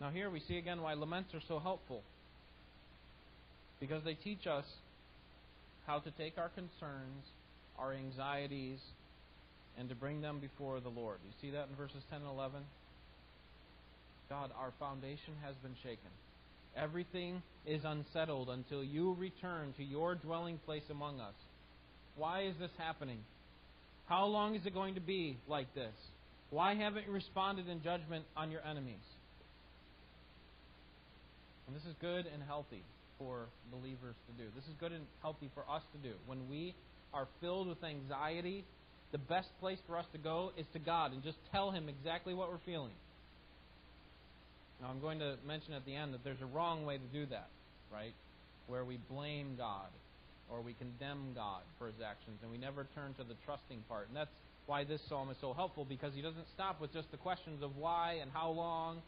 Now, 0.00 0.10
here 0.10 0.30
we 0.30 0.40
see 0.40 0.58
again 0.58 0.82
why 0.82 0.94
laments 0.94 1.32
are 1.34 1.42
so 1.46 1.60
helpful. 1.60 2.02
Because 3.78 4.02
they 4.04 4.14
teach 4.14 4.46
us 4.46 4.64
how 5.86 6.00
to 6.00 6.10
take 6.12 6.38
our 6.38 6.48
concerns, 6.48 7.24
our 7.78 7.92
anxieties, 7.92 8.78
and 9.78 9.88
to 9.88 9.94
bring 9.94 10.20
them 10.20 10.40
before 10.40 10.80
the 10.80 10.88
Lord. 10.88 11.18
You 11.24 11.32
see 11.40 11.52
that 11.54 11.68
in 11.70 11.76
verses 11.76 12.02
10 12.10 12.20
and 12.20 12.30
11? 12.30 12.60
God, 14.28 14.50
our 14.58 14.72
foundation 14.78 15.34
has 15.44 15.54
been 15.62 15.74
shaken. 15.82 16.10
Everything 16.76 17.42
is 17.66 17.82
unsettled 17.84 18.48
until 18.48 18.82
you 18.82 19.14
return 19.14 19.74
to 19.76 19.84
your 19.84 20.14
dwelling 20.14 20.58
place 20.64 20.82
among 20.90 21.20
us. 21.20 21.34
Why 22.16 22.44
is 22.44 22.54
this 22.58 22.70
happening? 22.78 23.18
How 24.06 24.26
long 24.26 24.54
is 24.54 24.66
it 24.66 24.74
going 24.74 24.94
to 24.94 25.00
be 25.00 25.38
like 25.48 25.74
this? 25.74 25.94
Why 26.50 26.74
haven't 26.74 27.06
you 27.06 27.12
responded 27.12 27.68
in 27.68 27.82
judgment 27.82 28.24
on 28.36 28.50
your 28.50 28.60
enemies? 28.66 29.04
And 31.66 31.76
this 31.76 31.84
is 31.84 31.94
good 32.00 32.26
and 32.26 32.42
healthy 32.42 32.82
for 33.18 33.46
believers 33.70 34.16
to 34.26 34.42
do. 34.42 34.50
This 34.54 34.64
is 34.64 34.74
good 34.80 34.92
and 34.92 35.04
healthy 35.22 35.50
for 35.54 35.64
us 35.70 35.82
to 35.92 36.08
do. 36.08 36.14
When 36.26 36.48
we 36.50 36.74
are 37.14 37.26
filled 37.40 37.68
with 37.68 37.82
anxiety, 37.84 38.64
the 39.12 39.18
best 39.18 39.48
place 39.60 39.78
for 39.86 39.96
us 39.96 40.06
to 40.12 40.18
go 40.18 40.52
is 40.56 40.66
to 40.72 40.78
God 40.78 41.12
and 41.12 41.22
just 41.22 41.38
tell 41.52 41.70
Him 41.70 41.88
exactly 41.88 42.34
what 42.34 42.50
we're 42.50 42.58
feeling. 42.66 42.92
Now, 44.82 44.88
I'm 44.90 45.00
going 45.00 45.20
to 45.20 45.36
mention 45.46 45.74
at 45.74 45.86
the 45.86 45.94
end 45.94 46.12
that 46.12 46.24
there's 46.24 46.42
a 46.42 46.46
wrong 46.46 46.84
way 46.84 46.98
to 46.98 47.08
do 47.12 47.24
that, 47.26 47.48
right? 47.92 48.14
Where 48.66 48.84
we 48.84 48.98
blame 49.08 49.54
God 49.56 49.88
or 50.50 50.60
we 50.60 50.74
condemn 50.74 51.32
God 51.34 51.62
for 51.78 51.86
His 51.86 52.02
actions 52.04 52.40
and 52.42 52.50
we 52.50 52.58
never 52.58 52.88
turn 52.94 53.14
to 53.14 53.24
the 53.24 53.38
trusting 53.46 53.84
part. 53.88 54.08
And 54.08 54.16
that's 54.16 54.34
why 54.66 54.82
this 54.82 55.00
psalm 55.08 55.30
is 55.30 55.36
so 55.40 55.52
helpful 55.52 55.84
because 55.84 56.14
he 56.14 56.22
doesn't 56.22 56.46
stop 56.54 56.80
with 56.80 56.92
just 56.92 57.10
the 57.10 57.16
questions 57.16 57.62
of 57.62 57.76
why 57.76 58.18
and 58.20 58.30
how 58.32 58.50
long 58.50 59.02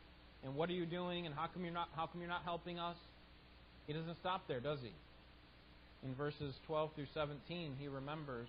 and 0.44 0.54
what 0.54 0.68
are 0.68 0.74
you 0.74 0.86
doing 0.86 1.26
and 1.26 1.34
how 1.34 1.46
come 1.46 1.64
you're 1.64 1.74
not 1.74 1.88
how 1.96 2.06
come 2.06 2.20
you're 2.20 2.30
not 2.30 2.44
helping 2.44 2.78
us? 2.78 2.96
He 3.86 3.92
doesn't 3.92 4.16
stop 4.20 4.46
there, 4.48 4.60
does 4.60 4.78
he? 4.82 4.92
In 6.06 6.14
verses 6.14 6.54
12 6.66 6.90
through 6.94 7.06
17, 7.14 7.76
he 7.78 7.88
remembers 7.88 8.48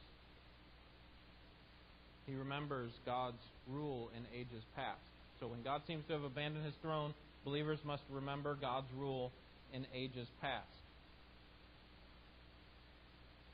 he 2.28 2.36
remembers 2.36 2.92
God's 3.06 3.42
rule 3.68 4.10
in 4.16 4.26
ages 4.34 4.64
past. 4.76 5.00
So 5.40 5.48
when 5.48 5.64
God 5.64 5.82
seems 5.88 6.06
to 6.08 6.14
have 6.14 6.24
abandoned 6.24 6.66
his 6.66 6.74
throne, 6.82 7.14
believers 7.44 7.80
must 7.86 8.04
remember 8.10 8.58
God's 8.60 8.88
rule 8.98 9.32
in 9.74 9.86
ages 9.94 10.28
past. 10.42 10.68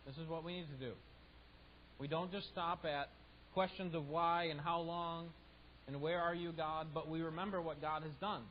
This 0.06 0.16
is 0.18 0.28
what 0.28 0.44
we 0.44 0.54
need 0.54 0.68
to 0.80 0.86
do. 0.86 0.94
We 2.00 2.08
don't 2.08 2.32
just 2.32 2.48
stop 2.52 2.86
at 2.86 3.10
questions 3.54 3.94
of 3.94 4.08
why 4.08 4.46
and 4.46 4.60
how 4.60 4.80
long 4.80 5.30
and 5.88 6.02
where 6.02 6.20
are 6.20 6.34
you, 6.34 6.52
God, 6.52 6.88
but 6.94 7.10
we 7.10 7.22
remember 7.22 7.62
what 7.62 7.82
God 7.82 8.04
has 8.04 8.12
done 8.20 8.44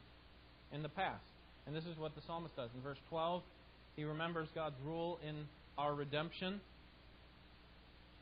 in 0.72 0.82
the 0.82 0.88
past. 0.88 1.22
And 1.66 1.74
this 1.74 1.84
is 1.84 1.96
what 1.98 2.14
the 2.14 2.22
psalmist 2.26 2.54
does. 2.56 2.70
In 2.74 2.82
verse 2.82 2.98
12, 3.08 3.42
he 3.96 4.04
remembers 4.04 4.48
God's 4.54 4.76
rule 4.84 5.18
in 5.26 5.46
our 5.78 5.94
redemption. 5.94 6.60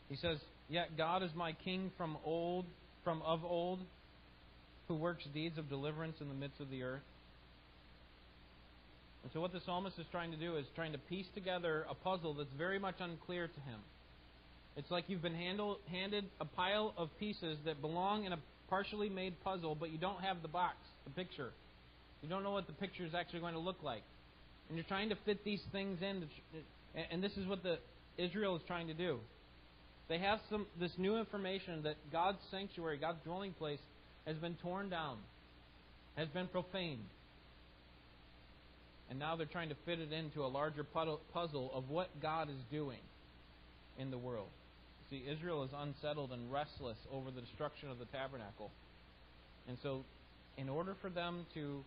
He 0.09 0.17
says, 0.17 0.39
Yet 0.69 0.97
God 0.97 1.23
is 1.23 1.31
my 1.35 1.53
king 1.65 1.91
from 1.97 2.17
old, 2.25 2.67
from 3.05 3.23
of 3.23 3.45
old, 3.45 3.81
who 4.89 4.95
works 4.95 5.25
deeds 5.33 5.59
of 5.59 5.69
deliverance 5.69 6.17
in 6.21 6.29
the 6.29 6.35
midst 6.35 6.61
of 6.61 6.71
the 6.71 6.83
earth. 6.83 7.03
And 9.23 9.33
so, 9.33 9.41
what 9.41 9.53
the 9.53 9.61
psalmist 9.67 9.99
is 9.99 10.07
trying 10.11 10.31
to 10.31 10.37
do 10.37 10.57
is 10.57 10.65
trying 10.75 10.93
to 10.93 10.99
piece 10.99 11.27
together 11.35 11.85
a 11.91 11.95
puzzle 11.95 12.35
that's 12.35 12.53
very 12.57 12.79
much 12.79 12.97
unclear 13.01 13.47
to 13.47 13.61
him. 13.61 13.81
It's 14.77 14.91
like 14.91 15.05
you've 15.09 15.23
been 15.23 15.35
handle, 15.35 15.79
handed 15.91 16.25
a 16.41 16.45
pile 16.45 16.95
of 16.97 17.11
pieces 17.19 17.59
that 17.65 17.81
belong 17.81 18.25
in 18.25 18.33
a 18.33 18.39
partially 18.71 19.09
made 19.09 19.35
puzzle, 19.43 19.75
but 19.75 19.91
you 19.91 19.99
don't 19.99 20.21
have 20.21 20.41
the 20.41 20.49
box, 20.49 20.77
the 21.05 21.11
picture. 21.11 21.51
You 22.23 22.29
don't 22.29 22.43
know 22.43 22.53
what 22.53 22.67
the 22.67 22.73
picture 22.73 23.05
is 23.05 23.15
actually 23.15 23.41
going 23.41 23.55
to 23.55 23.61
look 23.61 23.83
like. 23.83 24.03
And 24.69 24.77
you're 24.77 24.87
trying 24.87 25.09
to 25.09 25.17
fit 25.25 25.45
these 25.45 25.63
things 25.73 26.01
in. 26.01 26.21
To, 26.21 27.05
and 27.11 27.23
this 27.23 27.33
is 27.37 27.47
what 27.47 27.63
the 27.63 27.79
Israel 28.17 28.57
is 28.57 28.63
trying 28.67 28.87
to 28.89 28.95
do. 28.95 29.19
They 30.09 30.19
have 30.19 30.39
some 30.49 30.67
this 30.81 30.93
new 30.97 31.19
information 31.19 31.83
that 31.83 31.97
God's 32.13 32.39
sanctuary, 32.51 32.99
God's 32.99 33.19
dwelling 33.25 33.53
place, 33.53 33.79
has 34.29 34.37
been 34.37 34.57
torn 34.57 34.91
down, 34.91 35.17
has 36.15 36.29
been 36.29 36.49
profaned. 36.49 37.05
And 39.09 39.19
now 39.19 39.37
they're 39.37 39.47
trying 39.47 39.71
to 39.71 39.77
fit 39.87 40.01
it 40.01 40.13
into 40.13 40.45
a 40.45 40.49
larger 40.49 40.85
puzzle 40.85 41.71
of 41.75 41.89
what 41.89 42.09
God 42.21 42.51
is 42.51 42.63
doing 42.71 43.01
in 43.99 44.11
the 44.11 44.19
world. 44.19 44.49
See, 45.09 45.25
Israel 45.27 45.65
is 45.65 45.71
unsettled 45.75 46.31
and 46.33 46.53
restless 46.53 46.99
over 47.11 47.31
the 47.31 47.41
destruction 47.41 47.91
of 47.91 47.99
the 47.99 48.05
tabernacle. 48.05 48.71
And 49.67 49.79
so, 49.83 50.05
in 50.59 50.69
order 50.69 50.95
for 51.01 51.09
them 51.09 51.47
to, 51.55 51.83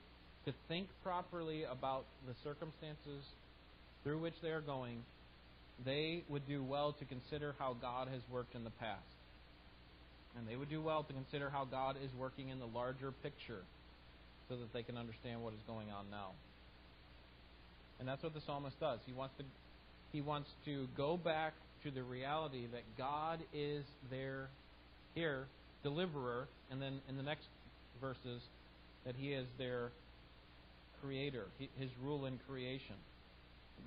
to 0.45 0.53
think 0.67 0.87
properly 1.03 1.63
about 1.63 2.05
the 2.27 2.33
circumstances 2.43 3.23
through 4.03 4.19
which 4.19 4.33
they 4.41 4.49
are 4.49 4.61
going, 4.61 5.03
they 5.85 6.23
would 6.27 6.47
do 6.47 6.63
well 6.63 6.93
to 6.93 7.05
consider 7.05 7.53
how 7.59 7.75
God 7.79 8.07
has 8.07 8.21
worked 8.31 8.55
in 8.55 8.63
the 8.63 8.71
past. 8.71 9.20
And 10.37 10.47
they 10.47 10.55
would 10.55 10.69
do 10.69 10.81
well 10.81 11.03
to 11.03 11.13
consider 11.13 11.49
how 11.49 11.65
God 11.65 11.97
is 12.03 12.09
working 12.17 12.49
in 12.49 12.59
the 12.59 12.65
larger 12.65 13.11
picture 13.11 13.63
so 14.49 14.55
that 14.57 14.73
they 14.73 14.83
can 14.83 14.97
understand 14.97 15.41
what 15.43 15.53
is 15.53 15.59
going 15.67 15.89
on 15.89 16.05
now. 16.09 16.31
And 17.99 18.07
that's 18.07 18.23
what 18.23 18.33
the 18.33 18.41
psalmist 18.45 18.79
does. 18.79 18.99
He 19.05 19.13
wants 19.13 19.35
to 19.37 19.43
he 20.11 20.19
wants 20.19 20.49
to 20.65 20.87
go 20.97 21.15
back 21.15 21.53
to 21.83 21.91
the 21.91 22.03
reality 22.03 22.67
that 22.73 22.83
God 22.97 23.39
is 23.53 23.85
their 24.09 24.49
here 25.15 25.45
deliverer 25.83 26.47
and 26.69 26.81
then 26.81 26.99
in 27.07 27.17
the 27.17 27.23
next 27.23 27.45
verses 28.01 28.41
that 29.05 29.15
he 29.15 29.29
is 29.29 29.47
their 29.57 29.91
creator, 31.01 31.45
his 31.77 31.89
rule 32.03 32.25
in 32.25 32.39
creation. 32.47 32.95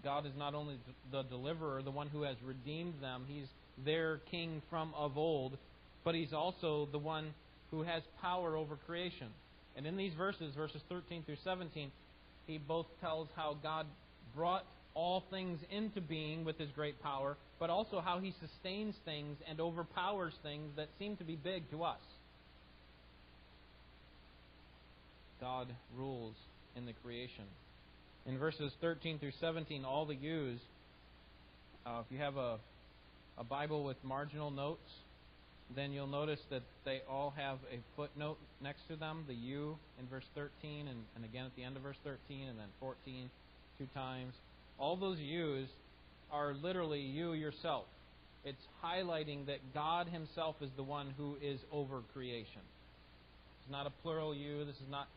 God 0.03 0.27
is 0.27 0.33
not 0.37 0.55
only 0.55 0.77
the 1.13 1.23
deliverer, 1.23 1.83
the 1.83 1.91
one 1.91 2.09
who 2.09 2.23
has 2.23 2.37
redeemed 2.45 2.95
them, 3.01 3.25
he's 3.29 3.47
their 3.85 4.19
king 4.31 4.61
from 4.71 4.93
of 4.97 5.17
old, 5.17 5.57
but 6.05 6.15
he's 6.15 6.33
also 6.33 6.89
the 6.93 6.99
one 6.99 7.33
who 7.71 7.83
has 7.83 8.03
power 8.21 8.57
over 8.57 8.77
creation. 8.87 9.29
And 9.77 9.87
in 9.87 9.97
these 9.97 10.13
verses, 10.15 10.55
verses 10.55 10.83
13 10.89 11.25
through 11.25 11.39
17, 11.43 11.91
he 12.47 12.59
both 12.59 12.87
tells 13.01 13.29
how 13.35 13.57
God 13.63 13.87
brought 14.37 14.65
all 14.95 15.25
things 15.31 15.59
into 15.71 16.01
being 16.01 16.45
with 16.45 16.59
his 16.59 16.71
great 16.71 17.03
power, 17.03 17.37
but 17.59 17.71
also 17.71 18.01
how 18.01 18.21
he 18.21 18.33
sustains 18.41 18.95
things 19.05 19.37
and 19.49 19.61
overpowers 19.61 20.35
things 20.43 20.71
that 20.77 20.89
seem 20.99 21.17
to 21.17 21.25
be 21.25 21.35
big 21.35 21.69
to 21.71 21.83
us. 21.83 22.01
God 25.41 25.69
rules 25.97 26.35
in 26.77 26.87
the 26.87 26.93
creation. 27.03 27.45
In 28.27 28.39
verses 28.39 28.73
13 28.81 29.19
through 29.19 29.33
17, 29.41 29.85
all 29.85 30.07
the 30.07 30.15
U's, 30.15 30.61
uh, 31.85 32.03
if 32.05 32.11
you 32.11 32.19
have 32.19 32.37
a, 32.37 32.59
a 33.37 33.45
Bible 33.45 33.85
with 33.85 33.97
marginal 34.05 34.51
notes, 34.51 34.91
then 35.75 35.93
you'll 35.93 36.07
notice 36.07 36.41
that 36.51 36.63
they 36.85 37.01
all 37.09 37.33
have 37.37 37.59
a 37.73 37.79
footnote 37.97 38.39
next 38.63 38.87
to 38.89 38.97
them, 38.97 39.25
the 39.27 39.35
U 39.35 39.77
in 39.99 40.07
verse 40.07 40.25
13, 40.35 40.89
and, 40.89 40.99
and 41.17 41.25
again 41.25 41.47
at 41.47 41.57
the 41.57 41.63
end 41.63 41.77
of 41.77 41.83
verse 41.83 41.97
13, 42.05 42.49
and 42.49 42.59
then 42.59 42.69
14 42.81 43.31
two 43.79 43.87
times. 43.95 44.35
All 44.79 44.97
those 44.97 45.19
U's 45.19 45.69
are 46.31 46.55
literally 46.55 47.01
you 47.01 47.33
yourself. 47.33 47.87
It's 48.45 48.63
highlighting 48.85 49.47
that 49.47 49.59
God 49.73 50.09
Himself 50.09 50.57
is 50.61 50.71
the 50.77 50.83
one 50.83 51.15
who 51.17 51.37
is 51.43 51.59
over 51.73 52.03
creation. 52.13 52.61
It's 53.63 53.73
not 53.73 53.87
a 53.87 53.93
plural 54.03 54.35
you. 54.35 54.65
This 54.65 54.77
is 54.77 54.91
not 54.91 55.09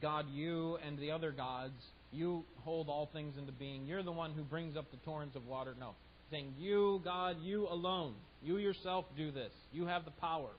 God, 0.00 0.26
you, 0.32 0.78
and 0.84 0.98
the 0.98 1.10
other 1.10 1.30
gods. 1.32 1.74
You 2.12 2.44
hold 2.64 2.88
all 2.88 3.10
things 3.12 3.36
into 3.38 3.52
being. 3.52 3.86
You're 3.86 4.02
the 4.02 4.12
one 4.12 4.32
who 4.32 4.42
brings 4.42 4.76
up 4.76 4.90
the 4.90 4.96
torrents 4.98 5.36
of 5.36 5.46
water. 5.46 5.74
No 5.78 5.94
saying, 6.32 6.54
You, 6.58 7.00
God, 7.04 7.36
you 7.42 7.68
alone, 7.68 8.14
you 8.42 8.58
yourself 8.58 9.04
do 9.16 9.30
this. 9.30 9.52
You 9.72 9.86
have 9.86 10.04
the 10.04 10.10
power. 10.12 10.50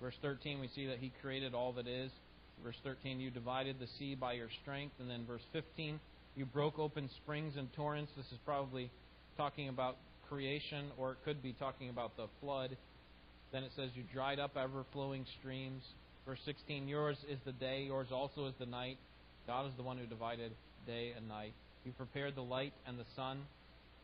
Verse 0.00 0.14
13, 0.22 0.60
we 0.60 0.68
see 0.74 0.86
that 0.86 0.98
He 0.98 1.12
created 1.20 1.54
all 1.54 1.72
that 1.72 1.86
is. 1.86 2.10
Verse 2.62 2.76
13, 2.84 3.20
you 3.20 3.30
divided 3.30 3.76
the 3.78 3.88
sea 3.98 4.14
by 4.14 4.34
your 4.34 4.48
strength. 4.62 4.94
And 5.00 5.10
then 5.10 5.26
verse 5.26 5.42
15, 5.52 5.98
you 6.36 6.46
broke 6.46 6.78
open 6.78 7.10
springs 7.22 7.54
and 7.56 7.72
torrents. 7.74 8.12
This 8.16 8.26
is 8.26 8.38
probably 8.44 8.90
talking 9.36 9.68
about 9.68 9.96
creation, 10.28 10.86
or 10.96 11.12
it 11.12 11.18
could 11.24 11.42
be 11.42 11.52
talking 11.52 11.88
about 11.88 12.16
the 12.16 12.26
flood. 12.40 12.76
Then 13.52 13.64
it 13.64 13.72
says, 13.76 13.90
You 13.94 14.02
dried 14.12 14.38
up 14.38 14.56
ever 14.56 14.84
flowing 14.92 15.26
streams. 15.40 15.82
Verse 16.26 16.40
16, 16.44 16.88
Yours 16.88 17.16
is 17.30 17.38
the 17.44 17.52
day, 17.52 17.84
yours 17.86 18.08
also 18.12 18.46
is 18.46 18.54
the 18.58 18.66
night. 18.66 18.98
God 19.46 19.66
is 19.66 19.72
the 19.76 19.82
one 19.82 19.98
who 19.98 20.06
divided 20.06 20.52
day 20.86 21.12
and 21.16 21.28
night. 21.28 21.52
You 21.84 21.92
prepared 21.92 22.34
the 22.34 22.42
light 22.42 22.72
and 22.86 22.98
the 22.98 23.04
sun. 23.14 23.40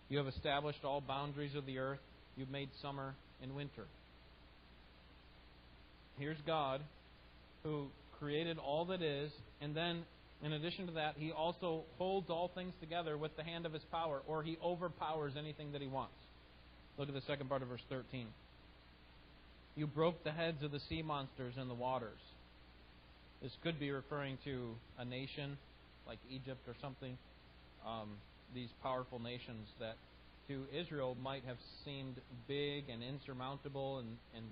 You 0.09 0.19
have 0.19 0.29
established 0.29 0.85
all 0.85 1.01
boundaries 1.01 1.55
of 1.55 1.67
the 1.67 1.79
earth. 1.79 2.01
You've 2.37 2.51
made 2.51 2.69
summer 2.83 3.15
and 3.43 3.55
winter. 3.55 3.85
Here's 6.19 6.41
God 6.47 6.81
who 7.63 7.87
created 8.19 8.59
all 8.59 8.85
that 8.87 9.03
is, 9.03 9.31
and 9.61 9.75
then 9.75 10.05
in 10.43 10.53
addition 10.53 10.87
to 10.87 10.93
that, 10.93 11.15
he 11.19 11.33
also 11.33 11.83
holds 11.99 12.31
all 12.31 12.51
things 12.55 12.73
together 12.81 13.19
with 13.19 13.37
the 13.37 13.45
hand 13.45 13.67
of 13.67 13.73
his 13.73 13.83
power, 13.91 14.23
or 14.27 14.43
he 14.43 14.57
overpowers 14.63 15.35
anything 15.39 15.73
that 15.73 15.83
he 15.83 15.89
wants. 15.89 16.15
Look 16.99 17.09
at 17.09 17.15
the 17.15 17.23
second 17.27 17.49
part 17.49 17.63
of 17.63 17.69
verse 17.69 17.83
13. 17.89 18.27
You 19.77 19.87
broke 19.87 20.25
the 20.25 20.33
heads 20.33 20.63
of 20.63 20.73
the 20.73 20.81
sea 20.89 21.03
monsters 21.03 21.55
in 21.61 21.69
the 21.69 21.75
waters. 21.75 22.19
This 23.43 23.53
could 23.63 23.79
be 23.79 23.91
referring 23.91 24.39
to 24.45 24.75
a 24.99 25.05
nation 25.05 25.57
like 26.07 26.19
Egypt 26.31 26.61
or 26.67 26.75
something. 26.83 27.17
Um, 27.87 28.09
these 28.55 28.69
powerful 28.83 29.19
nations 29.19 29.69
that 29.79 29.97
to 30.51 30.67
Israel 30.75 31.17
might 31.23 31.47
have 31.47 31.59
seemed 31.85 32.19
big 32.49 32.91
and 32.91 33.07
insurmountable 33.07 34.03
and, 34.03 34.19
and 34.35 34.45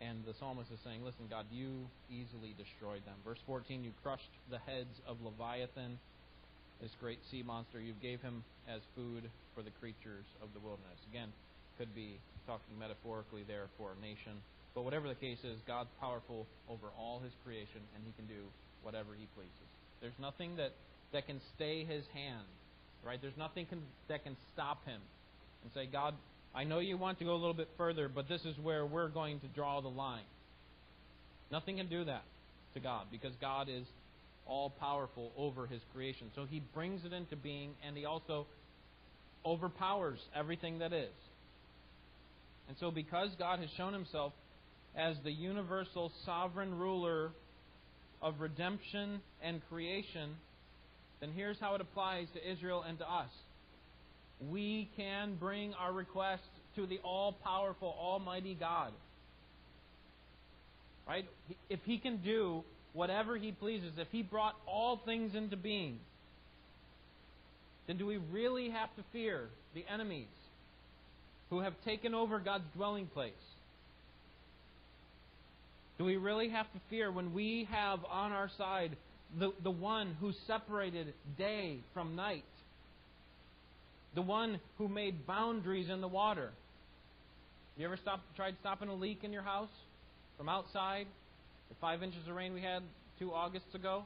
and 0.00 0.24
the 0.24 0.32
psalmist 0.40 0.72
is 0.72 0.80
saying, 0.80 1.04
Listen, 1.04 1.28
God, 1.28 1.44
you 1.52 1.84
easily 2.08 2.56
destroyed 2.56 3.04
them. 3.04 3.20
Verse 3.20 3.38
14, 3.44 3.84
you 3.84 3.92
crushed 4.02 4.32
the 4.48 4.56
heads 4.56 4.96
of 5.04 5.20
Leviathan, 5.20 6.00
this 6.80 6.90
great 7.04 7.20
sea 7.30 7.44
monster. 7.44 7.76
You 7.76 7.92
gave 8.00 8.24
him 8.24 8.42
as 8.64 8.80
food 8.96 9.28
for 9.52 9.60
the 9.60 9.68
creatures 9.76 10.24
of 10.40 10.48
the 10.56 10.60
wilderness. 10.64 10.96
Again, 11.12 11.28
could 11.76 11.92
be 11.94 12.16
talking 12.48 12.80
metaphorically 12.80 13.44
there 13.44 13.68
for 13.76 13.92
a 13.92 14.00
nation. 14.00 14.40
But 14.74 14.88
whatever 14.88 15.04
the 15.04 15.20
case 15.20 15.44
is, 15.44 15.60
God's 15.68 15.92
powerful 16.00 16.46
over 16.64 16.88
all 16.96 17.20
his 17.20 17.32
creation, 17.44 17.84
and 17.92 18.00
he 18.00 18.16
can 18.16 18.24
do 18.24 18.40
whatever 18.80 19.12
he 19.12 19.28
pleases. 19.36 19.68
There's 20.00 20.16
nothing 20.16 20.56
that, 20.56 20.72
that 21.12 21.26
can 21.26 21.44
stay 21.56 21.84
his 21.84 22.08
hand, 22.16 22.48
right? 23.04 23.18
There's 23.20 23.36
nothing 23.36 23.66
can, 23.66 23.80
that 24.08 24.24
can 24.24 24.36
stop 24.52 24.84
him 24.84 25.00
and 25.62 25.72
say, 25.74 25.86
God, 25.90 26.14
I 26.54 26.64
know 26.64 26.80
you 26.80 26.96
want 26.96 27.18
to 27.20 27.24
go 27.24 27.32
a 27.32 27.36
little 27.40 27.54
bit 27.54 27.68
further, 27.76 28.08
but 28.08 28.28
this 28.28 28.44
is 28.44 28.56
where 28.62 28.84
we're 28.84 29.08
going 29.08 29.40
to 29.40 29.46
draw 29.48 29.80
the 29.80 29.88
line. 29.88 30.24
Nothing 31.50 31.76
can 31.76 31.88
do 31.88 32.04
that 32.04 32.22
to 32.74 32.80
God 32.80 33.06
because 33.10 33.32
God 33.40 33.68
is 33.68 33.84
all 34.46 34.70
powerful 34.70 35.32
over 35.36 35.66
his 35.66 35.80
creation. 35.94 36.30
So 36.34 36.44
he 36.44 36.60
brings 36.74 37.04
it 37.04 37.12
into 37.12 37.36
being 37.36 37.70
and 37.86 37.96
he 37.96 38.04
also 38.04 38.46
overpowers 39.44 40.18
everything 40.34 40.80
that 40.80 40.92
is. 40.92 41.10
And 42.68 42.76
so, 42.78 42.90
because 42.90 43.30
God 43.36 43.58
has 43.58 43.68
shown 43.76 43.92
himself 43.92 44.32
as 44.96 45.16
the 45.24 45.32
universal 45.32 46.12
sovereign 46.24 46.78
ruler 46.78 47.30
of 48.22 48.40
redemption 48.40 49.20
and 49.42 49.60
creation, 49.68 50.30
then 51.20 51.30
here's 51.34 51.58
how 51.60 51.74
it 51.74 51.80
applies 51.80 52.26
to 52.34 52.50
Israel 52.50 52.82
and 52.86 52.98
to 52.98 53.04
us 53.10 53.30
we 54.48 54.88
can 54.96 55.36
bring 55.38 55.74
our 55.74 55.92
requests 55.92 56.40
to 56.76 56.86
the 56.86 56.98
all 57.04 57.32
powerful, 57.44 57.94
almighty 57.98 58.54
God. 58.54 58.92
Right? 61.06 61.26
If 61.68 61.80
He 61.84 61.98
can 61.98 62.18
do 62.18 62.62
whatever 62.92 63.36
He 63.36 63.52
pleases, 63.52 63.92
if 63.98 64.08
He 64.10 64.22
brought 64.22 64.54
all 64.66 65.00
things 65.04 65.34
into 65.34 65.56
being, 65.56 65.98
then 67.86 67.98
do 67.98 68.06
we 68.06 68.16
really 68.16 68.70
have 68.70 68.94
to 68.96 69.02
fear 69.12 69.48
the 69.74 69.84
enemies 69.92 70.28
who 71.50 71.60
have 71.60 71.74
taken 71.84 72.14
over 72.14 72.38
God's 72.38 72.64
dwelling 72.74 73.06
place? 73.06 73.32
Do 75.98 76.04
we 76.04 76.16
really 76.16 76.48
have 76.48 76.72
to 76.72 76.80
fear 76.88 77.12
when 77.12 77.34
we 77.34 77.68
have 77.70 77.98
on 78.10 78.32
our 78.32 78.50
side 78.56 78.96
the, 79.38 79.52
the 79.62 79.70
one 79.70 80.16
who 80.20 80.32
separated 80.46 81.14
day 81.36 81.78
from 81.94 82.16
night? 82.16 82.44
the 84.14 84.22
one 84.22 84.60
who 84.78 84.88
made 84.88 85.26
boundaries 85.26 85.88
in 85.88 86.00
the 86.00 86.08
water. 86.08 86.50
You 87.76 87.86
ever 87.86 87.96
stop, 87.96 88.20
tried 88.36 88.56
stopping 88.60 88.88
a 88.88 88.94
leak 88.94 89.20
in 89.22 89.32
your 89.32 89.42
house 89.42 89.70
from 90.36 90.48
outside? 90.48 91.06
The 91.68 91.76
five 91.80 92.02
inches 92.02 92.26
of 92.28 92.34
rain 92.34 92.52
we 92.52 92.60
had 92.60 92.82
two 93.18 93.32
Augusts 93.32 93.74
ago? 93.74 94.04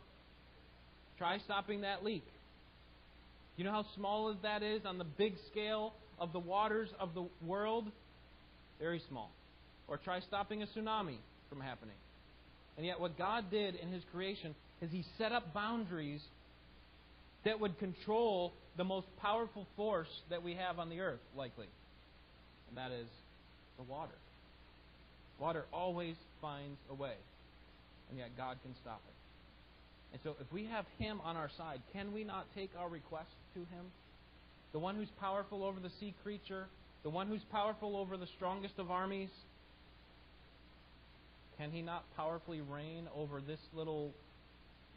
Try 1.19 1.39
stopping 1.39 1.81
that 1.83 2.05
leak. 2.05 2.25
You 3.57 3.65
know 3.65 3.71
how 3.71 3.87
small 3.95 4.35
that 4.43 4.63
is 4.63 4.83
on 4.85 4.99
the 4.99 5.05
big 5.05 5.35
scale 5.51 5.95
of 6.19 6.33
the 6.33 6.39
waters 6.39 6.89
of 7.01 7.15
the 7.15 7.25
world? 7.47 7.87
Very 8.81 9.01
small. 9.09 9.31
Or 9.89 9.97
try 9.97 10.21
stopping 10.21 10.63
a 10.63 10.67
tsunami 10.67 11.17
from 11.49 11.61
happening. 11.61 11.95
And 12.77 12.85
yet, 12.85 12.99
what 12.99 13.17
God 13.17 13.51
did 13.51 13.77
in 13.77 13.93
His 13.93 14.03
creation 14.13 14.55
is 14.83 14.91
He 14.91 15.05
set 15.19 15.33
up 15.33 15.55
boundaries 15.55 16.21
that 17.45 17.61
would 17.61 17.79
control 17.79 18.53
the 18.77 18.85
most 18.85 19.07
powerful 19.21 19.67
force 19.77 20.09
that 20.31 20.43
we 20.43 20.55
have 20.55 20.79
on 20.79 20.89
the 20.89 21.01
earth, 21.01 21.21
likely. 21.37 21.67
And 22.69 22.79
that 22.79 22.91
is 22.91 23.07
the 23.77 23.85
water. 23.85 24.15
Water 25.39 25.65
always 25.73 26.17
finds 26.41 26.79
a 26.91 26.95
way, 26.95 27.15
and 28.09 28.19
yet 28.19 28.31
God 28.37 28.57
can 28.63 28.75
stop 28.83 29.01
it. 29.07 29.15
And 30.13 30.21
so, 30.23 30.37
if 30.41 30.53
we 30.53 30.65
have 30.67 30.87
Him 30.99 31.21
on 31.25 31.37
our 31.37 31.51
side, 31.57 31.81
can 31.93 32.13
we 32.13 32.25
not 32.25 32.47
take 32.55 32.71
our 32.79 32.89
request 32.89 33.31
to 33.55 33.61
Him? 33.61 33.87
The 34.73 34.79
one 34.79 34.97
who's 34.97 35.11
powerful 35.21 35.65
over 35.65 35.81
the 35.81 35.91
sea 36.01 36.15
creature, 36.23 36.67
the 37.03 37.11
one 37.11 37.27
who's 37.27 37.43
powerful 37.51 37.97
over 37.97 38.17
the 38.17 38.29
strongest 38.37 38.79
of 38.79 38.91
armies, 38.91 39.31
can 41.59 41.71
He 41.71 41.83
not 41.83 42.05
powerfully 42.17 42.61
reign 42.61 43.09
over 43.17 43.41
this 43.41 43.61
little 43.75 44.13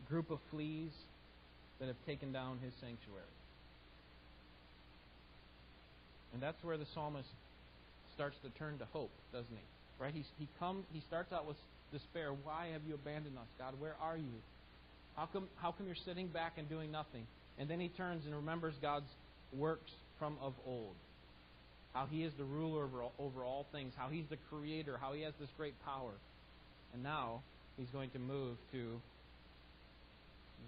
group 0.09 0.31
of 0.31 0.39
fleas 0.51 0.91
that 1.79 1.87
have 1.87 1.97
taken 2.05 2.31
down 2.31 2.59
His 2.63 2.73
sanctuary? 2.81 3.23
And 6.33 6.41
that's 6.41 6.61
where 6.63 6.77
the 6.77 6.85
psalmist 6.93 7.29
starts 8.13 8.35
to 8.43 8.49
turn 8.59 8.77
to 8.79 8.85
hope, 8.93 9.11
doesn't 9.31 9.47
he? 9.49 10.03
Right? 10.03 10.13
He, 10.13 10.23
he, 10.39 10.47
come, 10.59 10.83
he 10.93 11.01
starts 11.07 11.31
out 11.31 11.47
with 11.47 11.57
despair. 11.91 12.31
Why 12.43 12.69
have 12.73 12.81
you 12.87 12.95
abandoned 12.95 13.37
us, 13.37 13.47
God? 13.57 13.73
Where 13.79 13.95
are 14.01 14.17
you? 14.17 14.37
How 15.15 15.25
come, 15.25 15.47
how 15.55 15.71
come 15.71 15.87
you're 15.87 15.95
sitting 16.05 16.27
back 16.27 16.53
and 16.57 16.69
doing 16.69 16.91
nothing? 16.91 17.25
And 17.57 17.69
then 17.69 17.79
he 17.79 17.89
turns 17.89 18.25
and 18.25 18.35
remembers 18.35 18.75
God's 18.81 19.09
works 19.53 19.91
from 20.19 20.37
of 20.41 20.53
old. 20.65 20.95
How 21.93 22.05
he 22.05 22.23
is 22.23 22.33
the 22.37 22.43
ruler 22.43 22.83
over 22.83 23.01
over 23.17 23.43
all 23.43 23.65
things. 23.71 23.93
How 23.97 24.09
he's 24.09 24.25
the 24.29 24.37
creator. 24.51 24.97
How 25.01 25.13
he 25.13 25.23
has 25.23 25.33
this 25.39 25.49
great 25.57 25.73
power. 25.83 26.11
And 26.93 27.01
now 27.01 27.41
he's 27.77 27.89
going 27.89 28.11
to 28.11 28.19
move 28.19 28.57
to 28.73 29.01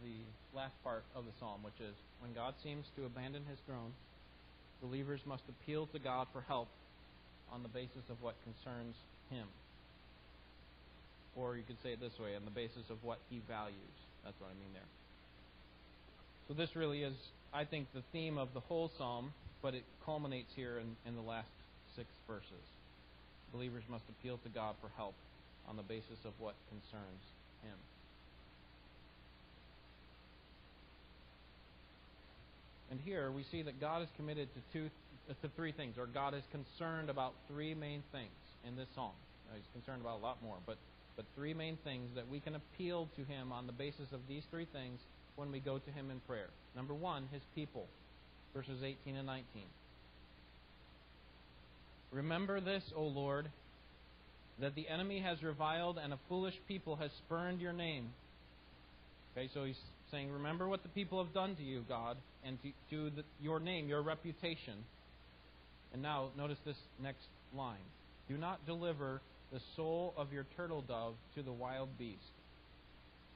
the 0.04 0.20
last 0.56 0.74
part 0.84 1.04
of 1.16 1.26
the 1.26 1.32
psalm, 1.40 1.62
which 1.64 1.80
is 1.80 1.96
when 2.22 2.34
God 2.34 2.54
seems 2.64 2.86
to 2.96 3.06
abandon 3.06 3.44
his 3.50 3.60
throne 3.66 3.92
believers 4.82 5.20
must 5.26 5.44
appeal 5.50 5.88
to 5.88 6.00
God 6.00 6.28
for 6.34 6.42
help 6.42 6.68
on 7.52 7.64
the 7.64 7.70
basis 7.70 8.04
of 8.10 8.22
what 8.22 8.36
concerns 8.44 8.96
Him. 9.30 9.48
Or 11.36 11.56
you 11.56 11.64
could 11.64 11.78
say 11.84 11.94
it 11.94 12.00
this 12.00 12.18
way 12.20 12.36
on 12.36 12.46
the 12.46 12.52
basis 12.52 12.90
of 12.90 12.98
what 13.04 13.20
He 13.30 13.42
values. 13.48 13.96
That's 14.24 14.40
what 14.40 14.50
I 14.50 14.56
mean 14.60 14.74
there. 14.74 14.90
So 16.48 16.54
this 16.54 16.76
really 16.76 17.04
is, 17.04 17.14
I 17.54 17.66
think, 17.66 17.88
the 17.94 18.04
theme 18.12 18.38
of 18.38 18.50
the 18.54 18.60
whole 18.60 18.92
psalm, 18.98 19.32
but 19.62 19.76
it 19.76 19.84
culminates 20.06 20.50
here 20.56 20.80
in, 20.80 20.96
in 21.06 21.16
the 21.16 21.22
last 21.22 21.52
six 21.96 22.08
verses. 22.28 22.66
Believers 23.54 23.84
must 23.90 24.04
appeal 24.10 24.40
to 24.44 24.50
God 24.50 24.76
for 24.82 24.90
help 24.98 25.16
on 25.68 25.78
the 25.78 25.84
basis 25.84 26.18
of 26.26 26.34
what 26.40 26.56
concerns 26.70 27.24
Him. 27.62 27.78
And 32.92 33.00
here 33.00 33.32
we 33.32 33.44
see 33.52 33.62
that 33.64 33.80
God 33.80 34.02
is 34.02 34.10
committed 34.18 34.50
to 34.54 34.62
two 34.74 34.90
uh, 35.30 35.34
to 35.42 35.50
three 35.56 35.72
things, 35.72 35.96
or 35.98 36.08
God 36.08 36.34
is 36.34 36.44
concerned 36.52 37.10
about 37.10 37.34
three 37.48 37.76
main 37.76 38.04
things 38.12 38.34
in 38.68 38.76
this 38.76 38.88
psalm. 38.96 39.14
He's 39.54 39.64
concerned 39.74 40.02
about 40.02 40.20
a 40.20 40.24
lot 40.24 40.42
more, 40.44 40.58
but 40.66 40.78
but 41.20 41.26
three 41.36 41.54
main 41.54 41.78
things 41.84 42.10
that 42.16 42.30
we 42.30 42.40
can 42.40 42.56
appeal 42.56 43.10
to 43.18 43.26
him 43.26 43.52
on 43.52 43.68
the 43.68 43.74
basis 43.74 44.08
of 44.14 44.22
these 44.30 44.44
three 44.50 44.68
things 44.72 45.02
when 45.36 45.52
we 45.52 45.60
go 45.60 45.78
to 45.78 45.92
him 45.92 46.12
in 46.12 46.22
prayer. 46.22 46.48
Number 46.78 46.94
one, 46.94 47.28
his 47.34 47.42
people, 47.56 47.88
verses 48.54 48.82
18 48.82 49.18
and 49.18 49.28
19. 49.28 49.44
Remember 52.14 52.62
this, 52.62 52.84
O 52.96 53.04
Lord, 53.04 53.50
that 54.62 54.76
the 54.76 54.88
enemy 54.88 55.20
has 55.20 55.44
reviled 55.44 55.98
and 56.02 56.14
a 56.14 56.20
foolish 56.30 56.56
people 56.70 56.96
has 56.96 57.12
spurned 57.26 57.60
your 57.60 57.74
name. 57.74 58.12
Okay, 59.34 59.50
so 59.54 59.66
he's 59.66 59.76
saying, 60.12 60.32
Remember 60.32 60.68
what 60.68 60.84
the 60.84 60.90
people 60.90 61.24
have 61.24 61.34
done 61.34 61.56
to 61.56 61.64
you, 61.64 61.84
God, 61.88 62.18
and 62.44 62.58
to, 62.90 63.10
the, 63.10 63.24
your 63.42 63.60
name, 63.60 63.88
your 63.88 64.02
reputation. 64.02 64.76
And 65.94 66.02
now, 66.02 66.30
notice 66.38 66.58
this 66.66 66.78
next 67.02 67.26
line 67.56 67.78
Do 68.28 68.38
not 68.38 68.66
deliver 68.66 69.22
the 69.52 69.60
soul 69.76 70.14
of 70.18 70.32
your 70.32 70.46
turtle 70.56 70.82
dove 70.82 71.16
to 71.36 71.42
the 71.42 71.52
wild 71.52 71.90
beast. 71.98 72.20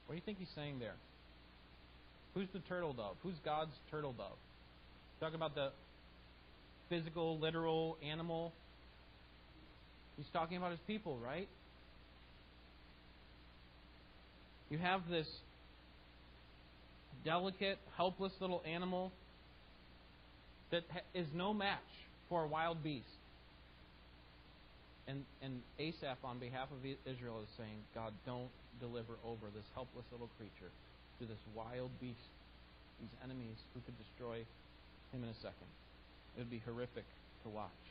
What 0.06 0.14
do 0.14 0.16
you 0.16 0.22
think 0.24 0.38
he's 0.38 0.54
saying 0.54 0.78
there? 0.78 0.94
Who's 2.34 2.48
the 2.52 2.60
turtle 2.60 2.92
dove? 2.92 3.16
Who's 3.22 3.34
God's 3.44 3.72
turtle 3.90 4.12
dove? 4.12 4.36
Talking 5.20 5.36
about 5.36 5.54
the 5.54 5.70
physical, 6.88 7.38
literal 7.38 7.96
animal. 8.08 8.52
He's 10.16 10.26
talking 10.32 10.56
about 10.56 10.70
his 10.70 10.80
people, 10.86 11.18
right? 11.18 11.48
You 14.70 14.78
have 14.78 15.02
this 15.08 15.26
delicate, 17.24 17.78
helpless 17.96 18.32
little 18.40 18.62
animal 18.66 19.12
that 20.70 20.84
is 21.14 21.26
no 21.34 21.54
match 21.54 21.78
for 22.28 22.44
a 22.44 22.46
wild 22.46 22.82
beast. 22.82 23.04
And, 25.06 25.24
and 25.42 25.60
Asaph, 25.78 26.18
on 26.24 26.38
behalf 26.38 26.68
of 26.72 26.80
Israel, 27.04 27.40
is 27.42 27.48
saying, 27.58 27.76
God, 27.94 28.12
don't 28.24 28.48
deliver 28.80 29.14
over 29.24 29.52
this 29.54 29.64
helpless 29.74 30.04
little 30.10 30.30
creature 30.38 30.72
to 31.20 31.26
this 31.26 31.40
wild 31.54 31.90
beast, 32.00 32.28
these 33.00 33.12
enemies 33.22 33.56
who 33.74 33.80
could 33.84 33.96
destroy 34.00 34.40
him 35.12 35.22
in 35.22 35.28
a 35.28 35.38
second. 35.44 35.68
It 36.36 36.48
would 36.48 36.50
be 36.50 36.62
horrific 36.64 37.04
to 37.44 37.48
watch. 37.52 37.84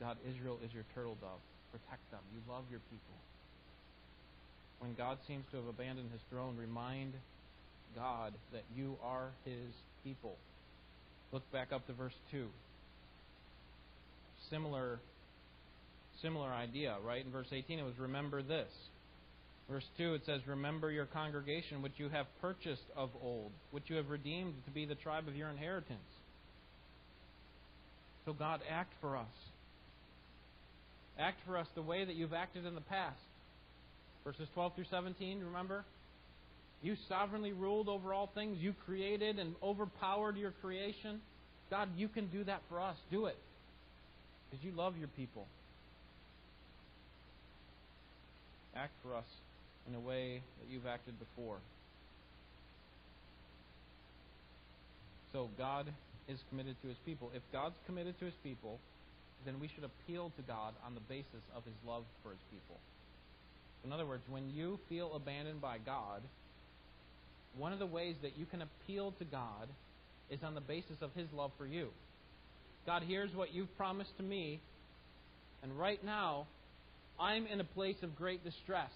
God, 0.00 0.18
Israel 0.26 0.58
is 0.66 0.74
your 0.74 0.84
turtle 0.94 1.16
dove. 1.22 1.40
Protect 1.70 2.02
them. 2.10 2.20
You 2.34 2.42
love 2.50 2.64
your 2.70 2.82
people. 2.90 3.16
When 4.82 4.94
God 4.94 5.18
seems 5.26 5.46
to 5.50 5.56
have 5.62 5.70
abandoned 5.70 6.10
his 6.10 6.20
throne, 6.28 6.58
remind 6.58 7.14
God 7.94 8.32
that 8.52 8.64
you 8.74 8.96
are 9.02 9.30
his 9.44 9.72
people. 10.04 10.36
Look 11.32 11.50
back 11.52 11.72
up 11.72 11.86
to 11.86 11.92
verse 11.92 12.14
2. 12.30 12.46
Similar 14.50 15.00
similar 16.22 16.52
idea, 16.52 16.96
right? 17.04 17.24
In 17.24 17.32
verse 17.32 17.48
18 17.52 17.78
it 17.78 17.82
was 17.82 17.98
remember 17.98 18.42
this. 18.42 18.70
Verse 19.68 19.84
2 19.98 20.14
it 20.14 20.22
says 20.26 20.40
remember 20.46 20.90
your 20.90 21.06
congregation 21.06 21.82
which 21.82 21.94
you 21.96 22.08
have 22.08 22.26
purchased 22.40 22.84
of 22.96 23.10
old, 23.22 23.50
which 23.70 23.84
you 23.88 23.96
have 23.96 24.10
redeemed 24.10 24.54
to 24.64 24.70
be 24.70 24.86
the 24.86 24.94
tribe 24.94 25.26
of 25.28 25.36
your 25.36 25.50
inheritance. 25.50 25.98
So 28.24 28.32
God 28.32 28.60
act 28.70 28.92
for 29.00 29.16
us. 29.16 29.26
Act 31.18 31.38
for 31.46 31.56
us 31.56 31.66
the 31.74 31.82
way 31.82 32.04
that 32.04 32.14
you've 32.14 32.32
acted 32.32 32.64
in 32.64 32.74
the 32.74 32.80
past. 32.80 33.20
Verses 34.24 34.48
12 34.54 34.74
through 34.74 34.86
17, 34.90 35.40
remember? 35.44 35.84
You 36.82 36.96
sovereignly 37.08 37.52
ruled 37.52 37.88
over 37.88 38.12
all 38.12 38.30
things. 38.34 38.58
You 38.60 38.74
created 38.84 39.38
and 39.38 39.54
overpowered 39.62 40.36
your 40.36 40.52
creation. 40.60 41.20
God, 41.70 41.88
you 41.96 42.08
can 42.08 42.26
do 42.28 42.44
that 42.44 42.60
for 42.68 42.80
us. 42.80 42.96
Do 43.10 43.26
it. 43.26 43.38
Because 44.50 44.64
you 44.64 44.72
love 44.72 44.96
your 44.98 45.08
people. 45.08 45.46
Act 48.76 48.92
for 49.02 49.14
us 49.14 49.24
in 49.88 49.94
a 49.94 50.00
way 50.00 50.42
that 50.60 50.70
you've 50.70 50.86
acted 50.86 51.14
before. 51.18 51.58
So 55.32 55.48
God 55.58 55.86
is 56.28 56.38
committed 56.48 56.76
to 56.82 56.88
his 56.88 56.96
people. 57.04 57.30
If 57.34 57.42
God's 57.52 57.74
committed 57.86 58.18
to 58.18 58.24
his 58.26 58.34
people, 58.42 58.78
then 59.44 59.60
we 59.60 59.68
should 59.68 59.84
appeal 59.84 60.32
to 60.36 60.42
God 60.42 60.74
on 60.86 60.94
the 60.94 61.00
basis 61.00 61.44
of 61.56 61.64
his 61.64 61.74
love 61.86 62.04
for 62.22 62.30
his 62.30 62.40
people. 62.50 62.76
In 63.84 63.92
other 63.92 64.06
words, 64.06 64.22
when 64.30 64.50
you 64.54 64.78
feel 64.88 65.14
abandoned 65.14 65.60
by 65.60 65.78
God, 65.78 66.22
one 67.58 67.72
of 67.72 67.78
the 67.78 67.86
ways 67.86 68.16
that 68.22 68.36
you 68.36 68.46
can 68.46 68.62
appeal 68.62 69.12
to 69.18 69.24
God 69.24 69.68
is 70.30 70.40
on 70.42 70.54
the 70.54 70.60
basis 70.60 70.96
of 71.00 71.10
His 71.14 71.28
love 71.32 71.52
for 71.58 71.66
you. 71.66 71.88
God, 72.86 73.02
here's 73.06 73.34
what 73.34 73.54
you've 73.54 73.74
promised 73.76 74.16
to 74.18 74.22
me, 74.22 74.60
and 75.62 75.78
right 75.78 76.02
now, 76.04 76.46
I'm 77.18 77.46
in 77.46 77.60
a 77.60 77.64
place 77.64 77.96
of 78.02 78.16
great 78.16 78.44
distress. 78.44 78.90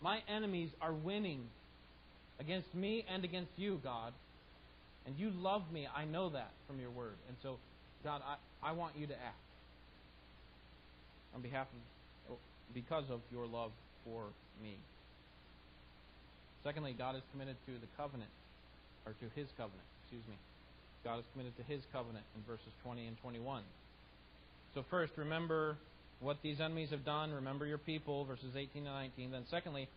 My 0.00 0.20
enemies 0.28 0.70
are 0.80 0.92
winning 0.92 1.42
against 2.38 2.74
me 2.74 3.04
and 3.12 3.24
against 3.24 3.50
you, 3.56 3.80
God. 3.82 4.12
And 5.06 5.18
you 5.18 5.30
love 5.30 5.62
me. 5.72 5.86
I 5.94 6.04
know 6.04 6.30
that 6.30 6.50
from 6.66 6.80
your 6.80 6.90
word. 6.90 7.16
And 7.28 7.36
so, 7.42 7.56
God, 8.04 8.22
I, 8.24 8.68
I 8.70 8.72
want 8.72 8.96
you 8.96 9.06
to 9.06 9.12
act 9.12 9.36
on 11.34 11.42
behalf 11.42 11.66
of, 12.28 12.36
because 12.74 13.04
of 13.10 13.20
your 13.30 13.46
love 13.46 13.72
for 14.04 14.24
me. 14.62 14.76
Secondly, 16.64 16.94
God 16.96 17.16
is 17.16 17.22
committed 17.32 17.56
to 17.66 17.72
the 17.72 17.88
covenant, 17.96 18.30
or 19.06 19.12
to 19.12 19.26
his 19.34 19.48
covenant, 19.56 19.86
excuse 20.04 20.26
me. 20.28 20.36
God 21.04 21.18
is 21.18 21.24
committed 21.32 21.56
to 21.56 21.64
his 21.64 21.80
covenant 21.92 22.24
in 22.36 22.42
verses 22.44 22.72
20 22.84 23.06
and 23.06 23.16
21. 23.22 23.62
So, 24.74 24.84
first, 24.90 25.12
remember 25.16 25.76
what 26.20 26.36
these 26.42 26.60
enemies 26.60 26.90
have 26.90 27.04
done. 27.04 27.32
Remember 27.32 27.66
your 27.66 27.78
people, 27.78 28.24
verses 28.24 28.52
18 28.54 28.86
and 28.86 28.94
19. 28.94 29.30
Then, 29.30 29.44
secondly, 29.50 29.88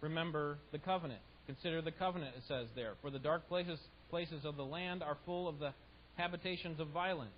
remember 0.00 0.56
the 0.72 0.78
covenant. 0.78 1.20
Consider 1.46 1.82
the 1.82 1.92
covenant, 1.92 2.34
it 2.36 2.42
says 2.48 2.66
there. 2.74 2.94
For 3.02 3.10
the 3.10 3.18
dark 3.18 3.48
places, 3.48 3.78
places 4.08 4.44
of 4.44 4.56
the 4.56 4.64
land 4.64 5.02
are 5.02 5.18
full 5.26 5.48
of 5.48 5.58
the 5.58 5.72
habitations 6.16 6.80
of 6.80 6.88
violence. 6.88 7.30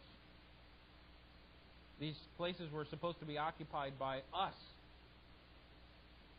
These 2.00 2.16
places 2.37 2.70
were 2.72 2.87
supposed 2.90 3.20
to 3.20 3.26
be 3.26 3.38
occupied 3.38 3.98
by 3.98 4.18
us, 4.35 4.54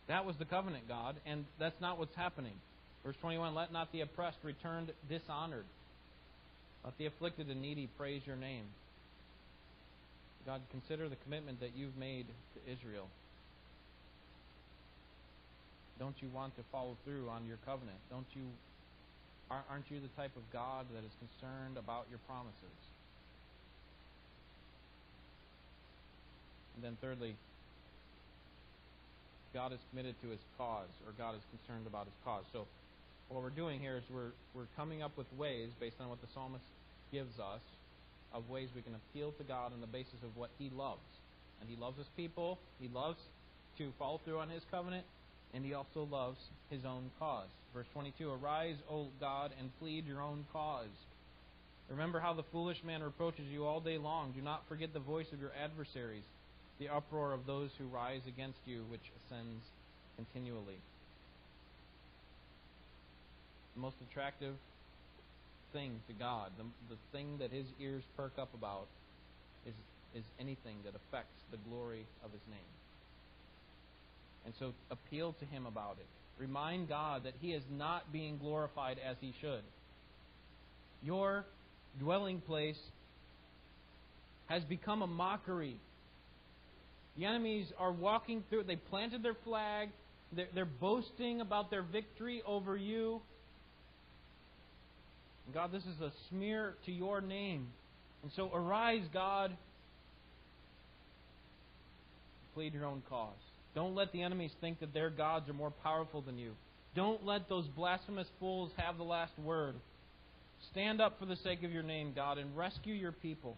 that 0.08 0.26
was 0.26 0.36
the 0.38 0.46
covenant, 0.46 0.88
God, 0.88 1.16
and 1.26 1.46
that's 1.60 1.80
not 1.80 1.98
what's 1.98 2.16
happening. 2.16 2.54
Verse 3.06 3.16
21 3.22 3.56
Let 3.56 3.72
not 3.72 3.92
the 3.92 4.02
oppressed 4.02 4.38
return 4.44 4.90
dishonored. 5.10 5.66
Let 6.84 6.98
the 6.98 7.06
afflicted 7.06 7.48
and 7.50 7.62
needy 7.62 7.88
praise 7.98 8.22
your 8.26 8.36
name. 8.36 8.66
God, 10.46 10.62
consider 10.72 11.08
the 11.08 11.16
commitment 11.24 11.62
that 11.62 11.72
you've 11.76 11.96
made 11.98 12.26
to 12.28 12.72
Israel. 12.72 13.08
Don't 16.00 16.16
you 16.22 16.28
want 16.34 16.56
to 16.58 16.64
follow 16.72 16.98
through 17.06 17.30
on 17.30 17.46
your 17.46 17.58
covenant? 17.66 17.98
Don't 18.10 18.28
you 18.34 18.44
aren't 19.50 19.86
you 19.92 20.00
the 20.00 20.10
type 20.20 20.36
of 20.36 20.42
God 20.52 20.88
that 20.96 21.06
is 21.06 21.14
concerned 21.22 21.78
about 21.78 22.08
your 22.10 22.20
promises? 22.26 22.80
And 26.76 26.84
then 26.84 26.98
thirdly, 27.02 27.36
God 29.54 29.72
is 29.72 29.80
committed 29.90 30.16
to 30.24 30.30
his 30.30 30.40
cause, 30.58 30.90
or 31.06 31.14
God 31.18 31.36
is 31.36 31.42
concerned 31.54 31.86
about 31.86 32.06
his 32.06 32.18
cause. 32.26 32.44
So, 32.52 32.66
what 33.30 33.42
we're 33.42 33.54
doing 33.54 33.80
here 33.80 33.98
is 33.98 34.04
we're, 34.14 34.34
we're 34.54 34.70
coming 34.76 35.02
up 35.02 35.18
with 35.18 35.28
ways, 35.38 35.70
based 35.80 35.96
on 36.00 36.10
what 36.10 36.22
the 36.22 36.28
psalmist 36.34 36.66
gives 37.12 37.40
us, 37.40 37.62
of 38.34 38.50
ways 38.50 38.70
we 38.76 38.82
can 38.82 38.96
appeal 38.96 39.32
to 39.38 39.44
God 39.44 39.72
on 39.74 39.82
the 39.82 39.88
basis 39.88 40.22
of 40.24 40.36
what 40.36 40.50
he 40.58 40.70
loves. 40.76 41.06
And 41.62 41.70
he 41.70 41.78
loves 41.78 41.98
his 41.98 42.10
people, 42.18 42.58
he 42.82 42.90
loves 42.90 43.20
to 43.78 43.94
follow 43.98 44.20
through 44.26 44.40
on 44.40 44.50
his 44.50 44.64
covenant, 44.72 45.06
and 45.54 45.64
he 45.64 45.74
also 45.74 46.08
loves 46.10 46.38
his 46.70 46.84
own 46.84 47.12
cause. 47.20 47.48
Verse 47.74 47.86
22 47.94 48.30
Arise, 48.30 48.76
O 48.90 49.08
God, 49.20 49.52
and 49.60 49.70
plead 49.80 50.06
your 50.06 50.22
own 50.22 50.46
cause. 50.52 50.94
Remember 51.90 52.20
how 52.20 52.34
the 52.34 52.44
foolish 52.52 52.78
man 52.84 53.04
reproaches 53.04 53.46
you 53.52 53.66
all 53.66 53.80
day 53.80 53.98
long. 53.98 54.32
Do 54.32 54.42
not 54.42 54.64
forget 54.68 54.94
the 54.94 55.00
voice 55.00 55.28
of 55.32 55.40
your 55.40 55.52
adversaries 55.62 56.24
the 56.80 56.90
uproar 56.90 57.34
of 57.34 57.46
those 57.46 57.70
who 57.78 57.86
rise 57.86 58.22
against 58.28 58.60
you, 58.66 58.84
which 58.90 59.12
ascends 59.26 59.64
continually. 60.16 60.80
The 63.76 63.82
most 63.82 63.96
attractive 64.10 64.56
thing 65.72 66.00
to 66.08 66.14
God, 66.14 66.52
the, 66.58 66.66
the 66.94 67.00
thing 67.12 67.38
that 67.40 67.52
his 67.52 67.66
ears 67.80 68.04
perk 68.16 68.34
up 68.38 68.54
about, 68.54 68.88
is, 69.66 69.74
is 70.16 70.24
anything 70.40 70.78
that 70.86 70.94
affects 70.96 71.42
the 71.52 71.58
glory 71.70 72.06
of 72.24 72.32
his 72.32 72.42
name. 72.50 72.60
And 74.46 74.54
so 74.60 74.74
appeal 74.92 75.34
to 75.40 75.46
him 75.46 75.66
about 75.66 75.98
it. 76.00 76.06
Remind 76.40 76.90
God 76.90 77.24
that 77.24 77.34
he 77.40 77.52
is 77.52 77.64
not 77.72 78.12
being 78.12 78.38
glorified 78.38 78.98
as 79.04 79.16
he 79.22 79.34
should. 79.40 79.64
Your 81.04 81.46
dwelling 82.00 82.42
place 82.42 82.80
has 84.48 84.64
become 84.64 85.02
a 85.02 85.08
mockery 85.08 85.78
the 87.18 87.26
enemies 87.26 87.68
are 87.78 87.92
walking 87.92 88.44
through. 88.50 88.64
They 88.64 88.76
planted 88.76 89.24
their 89.24 89.36
flag. 89.44 89.90
They're, 90.36 90.48
they're 90.54 90.66
boasting 90.66 91.42
about 91.42 91.70
their 91.70 91.84
victory 91.84 92.42
over 92.46 92.76
you. 92.76 93.22
God, 95.54 95.72
this 95.72 95.84
is 95.84 96.02
a 96.02 96.12
smear 96.30 96.76
to 96.86 96.92
your 96.92 97.22
name. 97.22 97.68
And 98.24 98.32
so 98.36 98.50
arise, 98.54 99.04
God. 99.14 99.56
Plead 102.56 102.74
your 102.74 102.86
own 102.86 103.04
cause. 103.10 103.34
Don't 103.76 103.96
let 103.96 104.12
the 104.12 104.22
enemies 104.22 104.52
think 104.62 104.80
that 104.80 104.94
their 104.94 105.10
gods 105.10 105.50
are 105.50 105.54
more 105.54 105.72
powerful 105.72 106.22
than 106.22 106.38
you. 106.38 106.54
Don't 106.96 107.26
let 107.26 107.50
those 107.50 107.66
blasphemous 107.76 108.28
fools 108.40 108.72
have 108.78 108.98
the 108.98 109.04
last 109.04 109.38
word. 109.40 109.76
Stand 110.72 111.02
up 111.02 111.20
for 111.20 111.26
the 111.26 111.36
sake 111.38 111.64
of 111.64 111.72
your 111.72 111.84
name, 111.84 112.14
God, 112.16 112.38
and 112.38 112.56
rescue 112.56 112.94
your 112.94 113.12
people. 113.12 113.58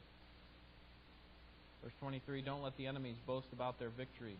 Verse 1.85 1.93
23 1.99 2.41
Don't 2.41 2.63
let 2.63 2.75
the 2.77 2.87
enemies 2.87 3.15
boast 3.27 3.45
about 3.53 3.77
their 3.77 3.91
victory. 3.95 4.37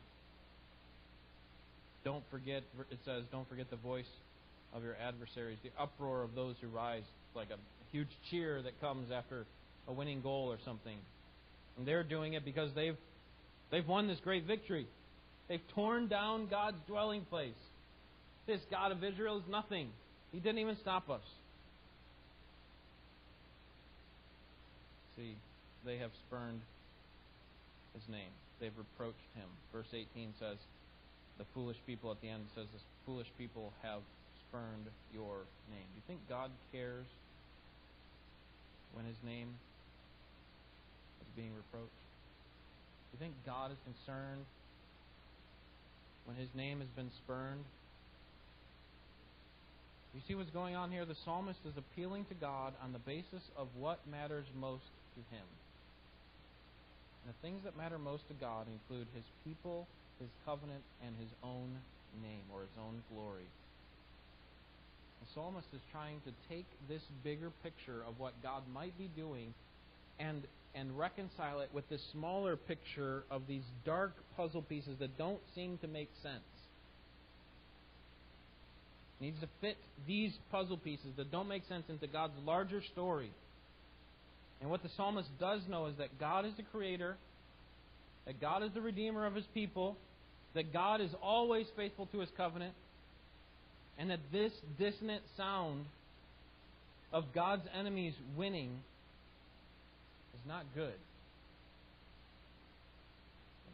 Don't 2.04 2.24
forget, 2.32 2.64
it 2.90 2.98
says, 3.06 3.24
don't 3.32 3.48
forget 3.48 3.70
the 3.70 3.78
voice 3.78 4.10
of 4.74 4.84
your 4.84 4.96
adversaries, 4.96 5.60
the 5.64 5.70
uproar 5.80 6.24
of 6.24 6.34
those 6.34 6.56
who 6.60 6.68
rise, 6.68 7.04
like 7.36 7.50
a 7.52 7.58
huge 7.92 8.10
cheer 8.30 8.62
that 8.64 8.80
comes 8.82 9.12
after 9.12 9.46
a 9.88 9.94
winning 9.94 10.22
goal 10.22 10.48
or 10.52 10.58
something. 10.66 10.98
And 11.78 11.88
they're 11.88 12.04
doing 12.04 12.34
it 12.34 12.44
because 12.44 12.72
they've 12.74 12.98
they've 13.72 13.88
won 13.88 14.08
this 14.08 14.20
great 14.24 14.46
victory. 14.46 14.88
They've 15.48 15.62
torn 15.76 16.08
down 16.08 16.48
God's 16.48 16.78
dwelling 16.88 17.26
place. 17.26 17.54
This 18.48 18.62
God 18.72 18.92
of 18.92 19.04
Israel 19.04 19.38
is 19.38 19.44
nothing. 19.50 19.90
He 20.32 20.40
didn't 20.40 20.60
even 20.60 20.78
stop 20.82 21.12
us. 21.12 21.22
See, 25.16 25.36
they 25.86 25.98
have 25.98 26.12
spurned 26.28 26.62
his 27.96 28.08
name. 28.12 28.32
They've 28.60 28.76
reproached 28.78 29.26
him. 29.36 29.48
Verse 29.72 29.90
18 29.90 30.36
says, 30.40 30.60
the 31.38 31.46
foolish 31.54 31.78
people 31.88 32.12
at 32.12 32.22
the 32.22 32.30
end 32.30 32.44
says, 32.56 32.68
the 32.72 32.80
foolish 33.06 33.28
people 33.38 33.74
have 33.82 34.00
spurned 34.48 34.88
your 35.14 35.48
name. 35.72 35.88
Do 35.92 35.96
you 35.96 36.06
think 36.08 36.20
God 36.30 36.52
cares 36.72 37.08
when 38.94 39.06
his 39.06 39.18
name 39.26 39.50
is 41.22 41.28
being 41.36 41.52
reproached? 41.56 42.04
Do 43.12 43.18
you 43.18 43.20
think 43.20 43.34
God 43.46 43.72
is 43.72 43.78
concerned 43.84 44.46
when 46.26 46.38
his 46.38 46.50
name 46.56 46.80
has 46.80 46.90
been 46.96 47.12
spurned? 47.24 47.64
You 50.14 50.22
see 50.28 50.36
what's 50.36 50.52
going 50.52 50.76
on 50.76 50.92
here? 50.92 51.04
The 51.04 51.20
psalmist 51.26 51.60
is 51.68 51.76
appealing 51.76 52.24
to 52.32 52.36
God 52.36 52.74
on 52.82 52.94
the 52.94 53.00
basis 53.00 53.44
of 53.58 53.68
what 53.78 54.00
matters 54.10 54.46
most 54.58 54.88
to 55.16 55.36
him. 55.36 55.44
The 57.26 57.34
things 57.42 57.64
that 57.64 57.76
matter 57.78 57.98
most 57.98 58.28
to 58.28 58.34
God 58.36 58.68
include 58.68 59.08
his 59.16 59.26
people, 59.44 59.88
his 60.20 60.30
covenant, 60.46 60.84
and 61.06 61.16
his 61.18 61.30
own 61.44 61.70
name 62.22 62.46
or 62.54 62.62
his 62.62 62.78
own 62.80 63.02
glory. 63.12 63.50
The 65.22 65.28
psalmist 65.34 65.68
is 65.74 65.82
trying 65.92 66.22
to 66.22 66.32
take 66.50 66.66
this 66.88 67.02
bigger 67.24 67.52
picture 67.64 68.04
of 68.08 68.20
what 68.20 68.34
God 68.44 68.64
might 68.74 68.98
be 68.98 69.10
doing 69.16 69.54
and 70.20 70.44
and 70.76 70.98
reconcile 71.00 71.62
it 71.62 71.70
with 71.74 71.88
this 71.90 72.02
smaller 72.12 72.58
picture 72.58 73.24
of 73.32 73.44
these 73.48 73.64
dark 73.86 74.14
puzzle 74.36 74.62
pieces 74.62 74.98
that 75.00 75.18
don't 75.18 75.40
seem 75.56 75.78
to 75.78 75.88
make 75.88 76.10
sense. 76.22 76.44
Needs 79.22 79.40
to 79.40 79.48
fit 79.62 79.78
these 80.06 80.34
puzzle 80.52 80.78
pieces 80.78 81.16
that 81.16 81.32
don't 81.32 81.48
make 81.48 81.64
sense 81.70 81.86
into 81.88 82.08
God's 82.08 82.34
larger 82.46 82.82
story. 82.92 83.32
And 84.62 84.70
what 84.70 84.84
the 84.84 84.90
psalmist 84.96 85.30
does 85.40 85.62
know 85.70 85.88
is 85.88 85.96
that 85.98 86.20
God 86.20 86.46
is 86.46 86.54
the 86.58 86.64
creator, 86.64 87.18
that 88.26 88.40
God 88.42 88.64
is 88.64 88.72
the 88.74 88.82
redeemer 88.82 89.26
of 89.26 89.36
his 89.36 89.46
people, 89.54 89.98
that 90.54 90.72
God 90.74 91.02
is 91.02 91.12
always 91.22 91.68
faithful 91.76 92.08
to 92.08 92.20
his 92.20 92.30
covenant, 92.38 92.74
and 93.98 94.10
that 94.10 94.20
this 94.32 94.52
dissonant 94.80 95.24
sound 95.38 95.86
of 97.12 97.26
God's 97.34 97.64
enemies 97.78 98.14
winning 98.36 98.72
is 100.34 100.48
not 100.48 100.64
good. 100.74 100.96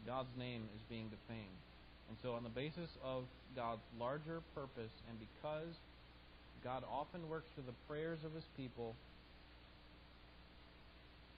God's 0.06 0.34
name 0.36 0.62
is 0.74 0.82
being 0.88 1.08
defamed. 1.08 1.62
And 2.08 2.16
so, 2.22 2.32
on 2.32 2.42
the 2.42 2.50
basis 2.50 2.90
of 3.04 3.24
God's 3.54 3.82
larger 3.98 4.42
purpose, 4.54 4.90
and 5.08 5.16
because 5.18 5.74
God 6.64 6.82
often 6.90 7.28
works 7.28 7.46
through 7.54 7.64
the 7.66 7.78
prayers 7.88 8.18
of 8.24 8.34
His 8.34 8.44
people, 8.56 8.94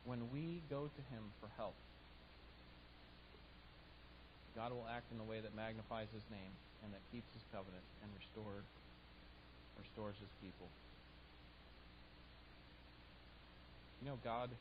when 0.04 0.20
we 0.32 0.60
go 0.68 0.86
to 0.86 1.02
Him 1.12 1.22
for 1.40 1.48
help, 1.56 1.74
God 4.54 4.70
will 4.70 4.86
act 4.86 5.10
in 5.10 5.18
a 5.18 5.26
way 5.26 5.40
that 5.40 5.56
magnifies 5.56 6.06
His 6.14 6.22
name 6.30 6.52
and 6.84 6.92
that 6.92 7.02
keeps 7.10 7.26
His 7.34 7.42
covenant 7.50 7.82
and 8.04 8.08
restore, 8.14 8.62
restores 9.80 10.14
His 10.20 10.32
people. 10.44 10.68
You 14.04 14.12
know, 14.12 14.18
God 14.22 14.52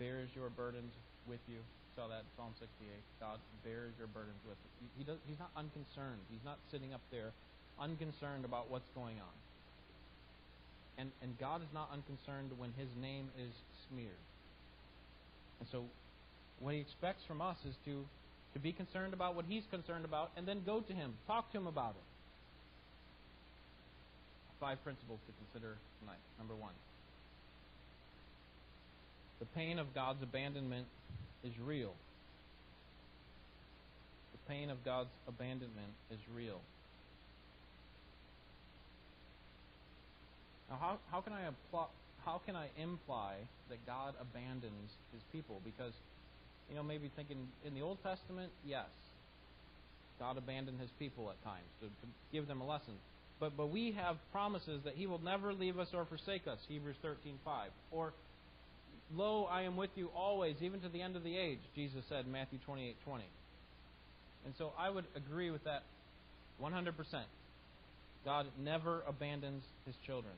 bears 0.00 0.32
your 0.34 0.48
burdens 0.56 0.92
with 1.28 1.40
you. 1.46 1.60
Saw 1.94 2.08
that 2.08 2.24
in 2.24 2.30
Psalm 2.40 2.56
68. 2.56 2.88
God 3.20 3.36
bears 3.60 3.92
your 4.00 4.08
burdens 4.08 4.40
with 4.48 4.56
you. 4.80 4.88
He 4.96 5.04
does, 5.04 5.20
he's 5.28 5.38
not 5.38 5.52
unconcerned. 5.52 6.24
He's 6.32 6.42
not 6.42 6.56
sitting 6.72 6.96
up 6.96 7.04
there 7.12 7.36
unconcerned 7.76 8.48
about 8.48 8.72
what's 8.72 8.88
going 8.96 9.20
on. 9.20 9.36
And, 10.98 11.10
and 11.22 11.38
God 11.38 11.62
is 11.62 11.68
not 11.72 11.90
unconcerned 11.92 12.50
when 12.58 12.72
His 12.76 12.88
name 13.00 13.28
is 13.38 13.52
smeared. 13.88 14.22
And 15.60 15.68
so, 15.70 15.84
what 16.60 16.74
He 16.74 16.80
expects 16.80 17.22
from 17.26 17.40
us 17.40 17.56
is 17.68 17.74
to, 17.86 18.04
to 18.54 18.58
be 18.58 18.72
concerned 18.72 19.14
about 19.14 19.34
what 19.34 19.44
He's 19.46 19.64
concerned 19.70 20.04
about 20.04 20.30
and 20.36 20.46
then 20.46 20.62
go 20.64 20.80
to 20.80 20.92
Him, 20.92 21.14
talk 21.26 21.50
to 21.52 21.58
Him 21.58 21.66
about 21.66 21.90
it. 21.96 22.06
Five 24.60 24.82
principles 24.84 25.18
to 25.26 25.32
consider 25.44 25.76
tonight. 26.00 26.20
Number 26.38 26.54
one. 26.54 26.74
The 29.40 29.46
pain 29.46 29.80
of 29.80 29.92
God's 29.92 30.22
abandonment 30.22 30.86
is 31.42 31.52
real. 31.58 31.94
The 34.32 34.52
pain 34.52 34.70
of 34.70 34.84
God's 34.84 35.10
abandonment 35.26 35.90
is 36.12 36.18
real. 36.32 36.60
Now, 40.72 40.78
how, 40.80 40.98
how 41.10 41.20
can 41.20 41.34
I 41.34 41.44
how 42.24 42.40
can 42.46 42.56
I 42.56 42.68
imply 42.80 43.34
that 43.68 43.84
God 43.84 44.14
abandons 44.18 44.90
His 45.12 45.20
people? 45.30 45.60
Because, 45.64 45.92
you 46.70 46.76
know, 46.76 46.82
maybe 46.82 47.10
thinking 47.14 47.48
in 47.66 47.74
the 47.74 47.82
Old 47.82 47.98
Testament, 48.02 48.50
yes, 48.64 48.88
God 50.18 50.38
abandoned 50.38 50.80
His 50.80 50.88
people 50.98 51.28
at 51.28 51.44
times 51.44 51.68
to, 51.80 51.86
to 51.88 52.12
give 52.32 52.48
them 52.48 52.62
a 52.62 52.66
lesson. 52.66 52.94
But 53.38 53.54
but 53.54 53.68
we 53.70 53.92
have 53.92 54.16
promises 54.32 54.80
that 54.84 54.94
He 54.94 55.06
will 55.06 55.22
never 55.22 55.52
leave 55.52 55.78
us 55.78 55.88
or 55.92 56.06
forsake 56.06 56.46
us. 56.46 56.58
Hebrews 56.68 56.96
thirteen 57.02 57.38
five. 57.44 57.70
Or 57.90 58.14
Lo, 59.14 59.44
I 59.44 59.62
am 59.62 59.76
with 59.76 59.90
you 59.94 60.08
always, 60.16 60.56
even 60.62 60.80
to 60.80 60.88
the 60.88 61.02
end 61.02 61.16
of 61.16 61.22
the 61.22 61.36
age, 61.36 61.58
Jesus 61.74 62.02
said 62.08 62.24
in 62.24 62.32
Matthew 62.32 62.58
28.20. 62.66 62.94
20. 63.04 63.24
And 64.46 64.54
so 64.56 64.72
I 64.78 64.88
would 64.88 65.04
agree 65.14 65.50
with 65.50 65.64
that 65.64 65.82
100%. 66.62 66.94
God 68.24 68.46
never 68.58 69.02
abandons 69.06 69.64
his 69.84 69.94
children. 70.06 70.32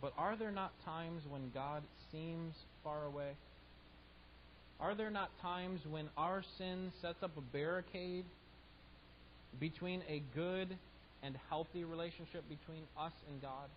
But, 0.00 0.12
are 0.16 0.36
there 0.36 0.50
not 0.50 0.72
times 0.84 1.22
when 1.28 1.50
God 1.52 1.82
seems 2.10 2.54
far 2.82 3.04
away? 3.04 3.32
Are 4.80 4.94
there 4.94 5.10
not 5.10 5.28
times 5.42 5.80
when 5.88 6.08
our 6.16 6.42
sin 6.56 6.90
sets 7.02 7.22
up 7.22 7.36
a 7.36 7.40
barricade 7.40 8.24
between 9.58 10.02
a 10.08 10.22
good 10.34 10.68
and 11.22 11.36
healthy 11.50 11.84
relationship 11.84 12.48
between 12.48 12.82
us 12.98 13.12
and 13.28 13.42
God? 13.42 13.68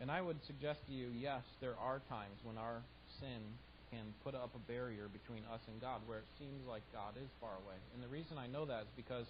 And 0.00 0.10
I 0.10 0.22
would 0.22 0.42
suggest 0.46 0.80
to 0.88 0.92
you, 0.92 1.08
yes, 1.14 1.42
there 1.60 1.76
are 1.78 2.00
times 2.08 2.40
when 2.44 2.56
our 2.56 2.80
sin 3.20 3.38
can 3.92 4.02
put 4.24 4.34
up 4.34 4.50
a 4.56 4.72
barrier 4.72 5.06
between 5.12 5.44
us 5.52 5.60
and 5.68 5.78
God 5.80 6.00
where 6.06 6.18
it 6.18 6.30
seems 6.40 6.66
like 6.66 6.82
God 6.94 7.12
is 7.20 7.28
far 7.40 7.52
away. 7.62 7.76
And 7.94 8.02
the 8.02 8.08
reason 8.08 8.38
I 8.38 8.46
know 8.48 8.64
that 8.64 8.88
is 8.88 8.92
because 8.96 9.26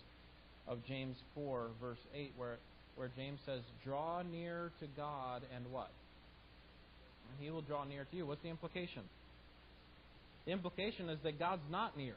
of 0.66 0.78
James 0.86 1.16
4, 1.34 1.68
verse 1.80 1.98
8, 2.14 2.32
where, 2.36 2.58
where 2.96 3.10
James 3.16 3.40
says, 3.46 3.60
Draw 3.84 4.22
near 4.22 4.70
to 4.80 4.86
God 4.96 5.42
and 5.54 5.64
what? 5.70 5.90
And 7.30 7.44
he 7.44 7.50
will 7.50 7.62
draw 7.62 7.84
near 7.84 8.06
to 8.10 8.16
you. 8.16 8.26
What's 8.26 8.42
the 8.42 8.48
implication? 8.48 9.02
The 10.46 10.52
implication 10.52 11.08
is 11.08 11.18
that 11.22 11.38
God's 11.38 11.62
not 11.70 11.96
near. 11.96 12.16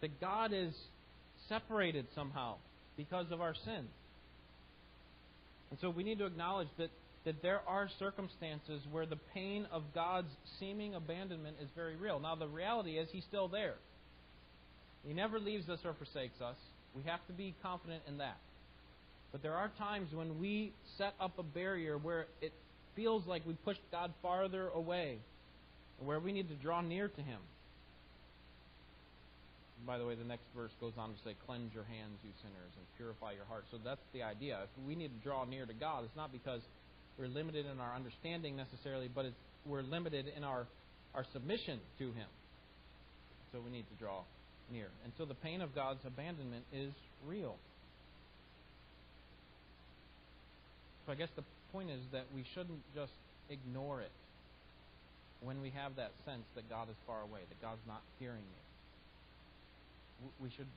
That 0.00 0.20
God 0.20 0.52
is 0.52 0.74
separated 1.48 2.06
somehow 2.14 2.56
because 2.96 3.26
of 3.30 3.40
our 3.40 3.54
sin. 3.64 3.86
And 5.70 5.78
so 5.80 5.90
we 5.90 6.04
need 6.04 6.18
to 6.18 6.26
acknowledge 6.26 6.68
that, 6.78 6.90
that 7.24 7.42
there 7.42 7.60
are 7.66 7.88
circumstances 7.98 8.82
where 8.90 9.06
the 9.06 9.18
pain 9.34 9.66
of 9.72 9.82
God's 9.94 10.28
seeming 10.60 10.94
abandonment 10.94 11.56
is 11.62 11.68
very 11.74 11.96
real. 11.96 12.20
Now, 12.20 12.34
the 12.34 12.46
reality 12.46 12.98
is, 12.98 13.08
He's 13.10 13.24
still 13.28 13.48
there. 13.48 13.74
He 15.06 15.14
never 15.14 15.38
leaves 15.38 15.68
us 15.68 15.78
or 15.84 15.94
forsakes 15.94 16.40
us. 16.40 16.56
We 16.94 17.02
have 17.04 17.24
to 17.28 17.32
be 17.32 17.54
confident 17.62 18.02
in 18.08 18.18
that. 18.18 18.38
But 19.30 19.42
there 19.42 19.54
are 19.54 19.70
times 19.78 20.08
when 20.12 20.40
we 20.40 20.72
set 20.98 21.14
up 21.20 21.38
a 21.38 21.42
barrier 21.42 21.98
where 21.98 22.26
it 22.40 22.52
feels 22.94 23.26
like 23.26 23.46
we 23.46 23.54
pushed 23.64 23.82
God 23.92 24.12
farther 24.22 24.68
away, 24.68 25.18
where 26.00 26.18
we 26.18 26.32
need 26.32 26.48
to 26.48 26.54
draw 26.54 26.80
near 26.80 27.08
to 27.08 27.22
Him. 27.22 27.38
By 29.86 29.98
the 29.98 30.06
way, 30.06 30.14
the 30.14 30.24
next 30.24 30.44
verse 30.56 30.72
goes 30.80 30.94
on 30.98 31.10
to 31.10 31.18
say, 31.22 31.36
Cleanse 31.46 31.72
your 31.74 31.84
hands, 31.84 32.18
you 32.24 32.30
sinners, 32.42 32.72
and 32.76 32.86
purify 32.96 33.32
your 33.32 33.44
hearts. 33.44 33.66
So 33.70 33.78
that's 33.84 34.00
the 34.12 34.22
idea. 34.22 34.58
If 34.64 34.86
we 34.86 34.96
need 34.96 35.12
to 35.14 35.22
draw 35.22 35.44
near 35.44 35.66
to 35.66 35.74
God, 35.74 36.04
it's 36.04 36.16
not 36.16 36.32
because 36.32 36.62
we're 37.18 37.28
limited 37.28 37.66
in 37.66 37.78
our 37.78 37.94
understanding 37.94 38.56
necessarily, 38.56 39.08
but 39.14 39.26
we're 39.64 39.82
limited 39.82 40.26
in 40.34 40.42
our, 40.42 40.66
our 41.14 41.24
submission 41.32 41.78
to 41.98 42.06
Him. 42.06 42.26
So 43.52 43.60
we 43.60 43.70
need 43.70 43.84
to 43.90 43.94
draw 44.02 44.22
near. 44.72 44.88
And 45.04 45.12
so 45.18 45.24
the 45.24 45.34
pain 45.34 45.60
of 45.60 45.74
God's 45.74 46.04
abandonment 46.04 46.64
is 46.72 46.92
real. 47.26 47.56
So 51.06 51.12
I 51.12 51.14
guess 51.14 51.28
the 51.36 51.44
point 51.72 51.90
is 51.90 52.00
that 52.12 52.24
we 52.34 52.44
shouldn't 52.54 52.82
just 52.94 53.12
ignore 53.48 54.00
it 54.00 54.10
when 55.40 55.62
we 55.62 55.70
have 55.70 55.96
that 55.96 56.10
sense 56.24 56.42
that 56.56 56.68
God 56.68 56.88
is 56.90 56.96
far 57.06 57.22
away, 57.22 57.40
that 57.48 57.62
God's 57.62 57.84
not 57.86 58.02
hearing 58.18 58.42
me 58.42 58.62
we 60.40 60.50
should 60.50 60.68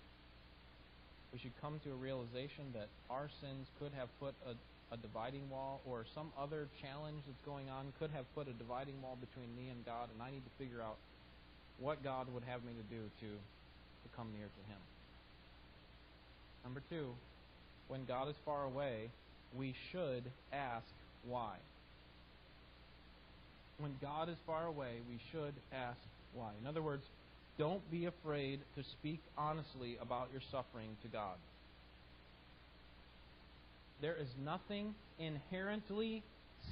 we 1.32 1.38
should 1.40 1.54
come 1.62 1.80
to 1.86 1.92
a 1.94 2.00
realization 2.02 2.74
that 2.74 2.90
our 3.10 3.30
sins 3.42 3.70
could 3.78 3.94
have 3.94 4.10
put 4.20 4.34
a, 4.50 4.58
a 4.90 4.98
dividing 4.98 5.46
wall 5.50 5.80
or 5.86 6.02
some 6.18 6.34
other 6.34 6.66
challenge 6.82 7.22
that's 7.30 7.46
going 7.46 7.70
on 7.70 7.94
could 8.02 8.10
have 8.10 8.26
put 8.34 8.50
a 8.50 8.56
dividing 8.58 8.98
wall 9.06 9.14
between 9.22 9.46
me 9.54 9.70
and 9.70 9.86
God, 9.86 10.10
and 10.10 10.18
I 10.26 10.34
need 10.34 10.42
to 10.42 10.54
figure 10.58 10.82
out 10.82 10.98
what 11.78 12.02
God 12.02 12.34
would 12.34 12.42
have 12.50 12.66
me 12.66 12.74
to 12.74 12.88
do 12.90 13.06
to, 13.22 13.30
to 14.10 14.18
come 14.18 14.28
near 14.34 14.48
to 14.48 14.72
Him. 14.72 14.82
Number 16.64 16.82
two, 16.90 17.10
when 17.88 18.06
God 18.06 18.30
is 18.30 18.36
far 18.46 18.64
away, 18.64 19.10
we 19.58 19.76
should 19.92 20.24
ask 20.54 20.86
why. 21.28 21.56
When 23.80 23.96
God 24.02 24.30
is 24.30 24.36
far 24.46 24.66
away, 24.66 24.98
we 25.10 25.20
should 25.32 25.54
ask 25.74 25.98
why. 26.34 26.52
In 26.62 26.68
other 26.68 26.82
words, 26.82 27.04
don't 27.58 27.90
be 27.92 28.06
afraid 28.06 28.60
to 28.76 28.84
speak 28.84 29.20
honestly 29.38 29.98
about 30.02 30.30
your 30.32 30.42
suffering 30.52 30.96
to 31.02 31.08
God. 31.08 31.36
There 34.02 34.16
is 34.16 34.28
nothing 34.44 34.96
inherently 35.18 36.24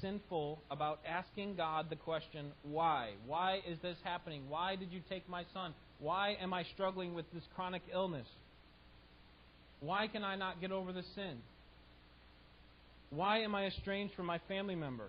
sinful 0.02 0.60
about 0.70 1.00
asking 1.06 1.56
God 1.56 1.90
the 1.90 1.96
question, 1.96 2.52
why? 2.64 3.12
Why 3.26 3.62
is 3.68 3.78
this 3.82 3.98
happening? 4.04 4.44
Why 4.50 4.76
did 4.76 4.92
you 4.92 5.02
take 5.10 5.28
my 5.28 5.44
son? 5.54 5.74
Why 6.00 6.38
am 6.42 6.54
I 6.54 6.64
struggling 6.74 7.14
with 7.14 7.26
this 7.34 7.44
chronic 7.56 7.82
illness? 7.92 8.28
Why 9.80 10.08
can 10.08 10.24
I 10.24 10.36
not 10.36 10.62
get 10.62 10.72
over 10.72 10.92
this 10.92 11.06
sin? 11.16 11.38
Why 13.10 13.40
am 13.40 13.56
I 13.56 13.68
estranged 13.68 14.14
from 14.16 14.26
my 14.26 14.40
family 14.48 14.76
member? 14.76 15.08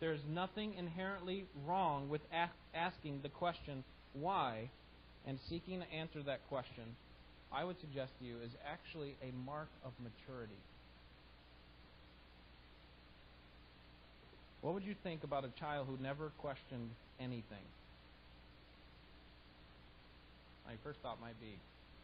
There 0.00 0.12
is 0.12 0.20
nothing 0.28 0.74
inherently 0.74 1.44
wrong 1.64 2.08
with 2.08 2.22
asking 2.74 3.20
the 3.22 3.28
question, 3.28 3.84
why, 4.14 4.68
and 5.26 5.38
seeking 5.48 5.80
to 5.80 5.92
answer 5.92 6.22
that 6.24 6.40
question, 6.48 6.84
I 7.52 7.64
would 7.64 7.80
suggest 7.80 8.10
to 8.18 8.24
you, 8.26 8.36
is 8.44 8.50
actually 8.66 9.14
a 9.22 9.32
mark 9.46 9.68
of 9.84 9.92
maturity. 10.02 10.58
What 14.60 14.74
would 14.74 14.84
you 14.84 14.96
think 15.02 15.22
about 15.22 15.44
a 15.44 15.50
child 15.60 15.86
who 15.88 16.02
never 16.02 16.32
questioned 16.38 16.90
anything? 17.20 17.64
My 20.66 20.74
first 20.84 21.00
thought 21.02 21.20
might 21.20 21.38
be, 21.40 21.58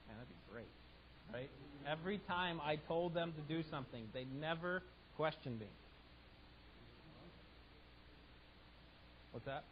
man, 0.07 0.17
that'd 0.17 0.29
be 0.29 0.53
great, 0.53 0.71
right? 1.33 1.51
Every 1.87 2.19
time 2.29 2.61
I 2.61 2.77
told 2.77 3.15
them 3.15 3.33
to 3.33 3.55
do 3.55 3.63
something, 3.71 4.03
they 4.13 4.27
never 4.41 4.83
questioned 5.17 5.59
me. 5.61 5.67
What's 9.33 9.47
that? 9.47 9.65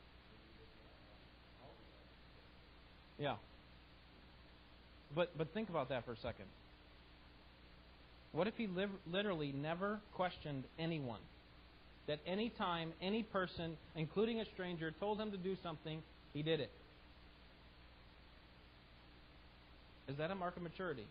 Yeah. 3.18 3.37
But 5.14 5.37
but 5.37 5.53
think 5.55 5.68
about 5.68 5.88
that 5.88 6.05
for 6.05 6.12
a 6.12 6.16
second. 6.16 6.46
What 8.33 8.46
if 8.46 8.55
he 8.57 8.66
li- 8.66 8.87
literally 9.11 9.53
never 9.53 10.01
questioned 10.14 10.64
anyone? 10.79 11.20
That 12.07 12.20
any 12.27 12.51
time, 12.51 12.92
any 13.01 13.22
person, 13.22 13.77
including 13.96 14.40
a 14.40 14.44
stranger, 14.44 14.92
told 15.01 15.18
him 15.18 15.31
to 15.31 15.38
do 15.38 15.57
something, 15.62 16.03
he 16.35 16.42
did 16.42 16.61
it. 16.61 16.70
Is 20.08 20.16
that 20.18 20.30
a 20.30 20.34
mark 20.34 20.56
of 20.56 20.62
maturity? 20.62 21.06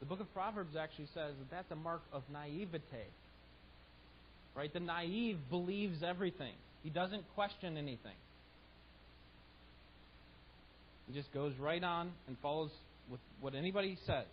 The 0.00 0.06
book 0.06 0.20
of 0.20 0.32
Proverbs 0.32 0.76
actually 0.76 1.08
says 1.14 1.34
that 1.38 1.50
that's 1.50 1.70
a 1.72 1.76
mark 1.76 2.02
of 2.12 2.22
naivete. 2.32 3.06
Right? 4.54 4.72
The 4.72 4.80
naive 4.80 5.38
believes 5.50 6.02
everything. 6.02 6.54
He 6.82 6.90
doesn't 6.90 7.24
question 7.34 7.76
anything. 7.76 8.16
He 11.08 11.14
just 11.14 11.32
goes 11.32 11.52
right 11.58 11.82
on 11.82 12.12
and 12.26 12.36
follows 12.42 12.70
with 13.10 13.20
what 13.40 13.54
anybody 13.54 13.96
says. 14.06 14.26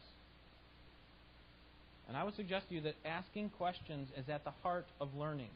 And 2.08 2.16
I 2.16 2.24
would 2.24 2.36
suggest 2.36 2.70
to 2.70 2.76
you 2.76 2.82
that 2.82 2.96
asking 3.04 3.50
questions 3.58 4.10
is 4.18 4.30
at 4.30 4.44
the 4.44 4.52
heart 4.62 4.86
of 5.02 5.16
learning. 5.16 5.50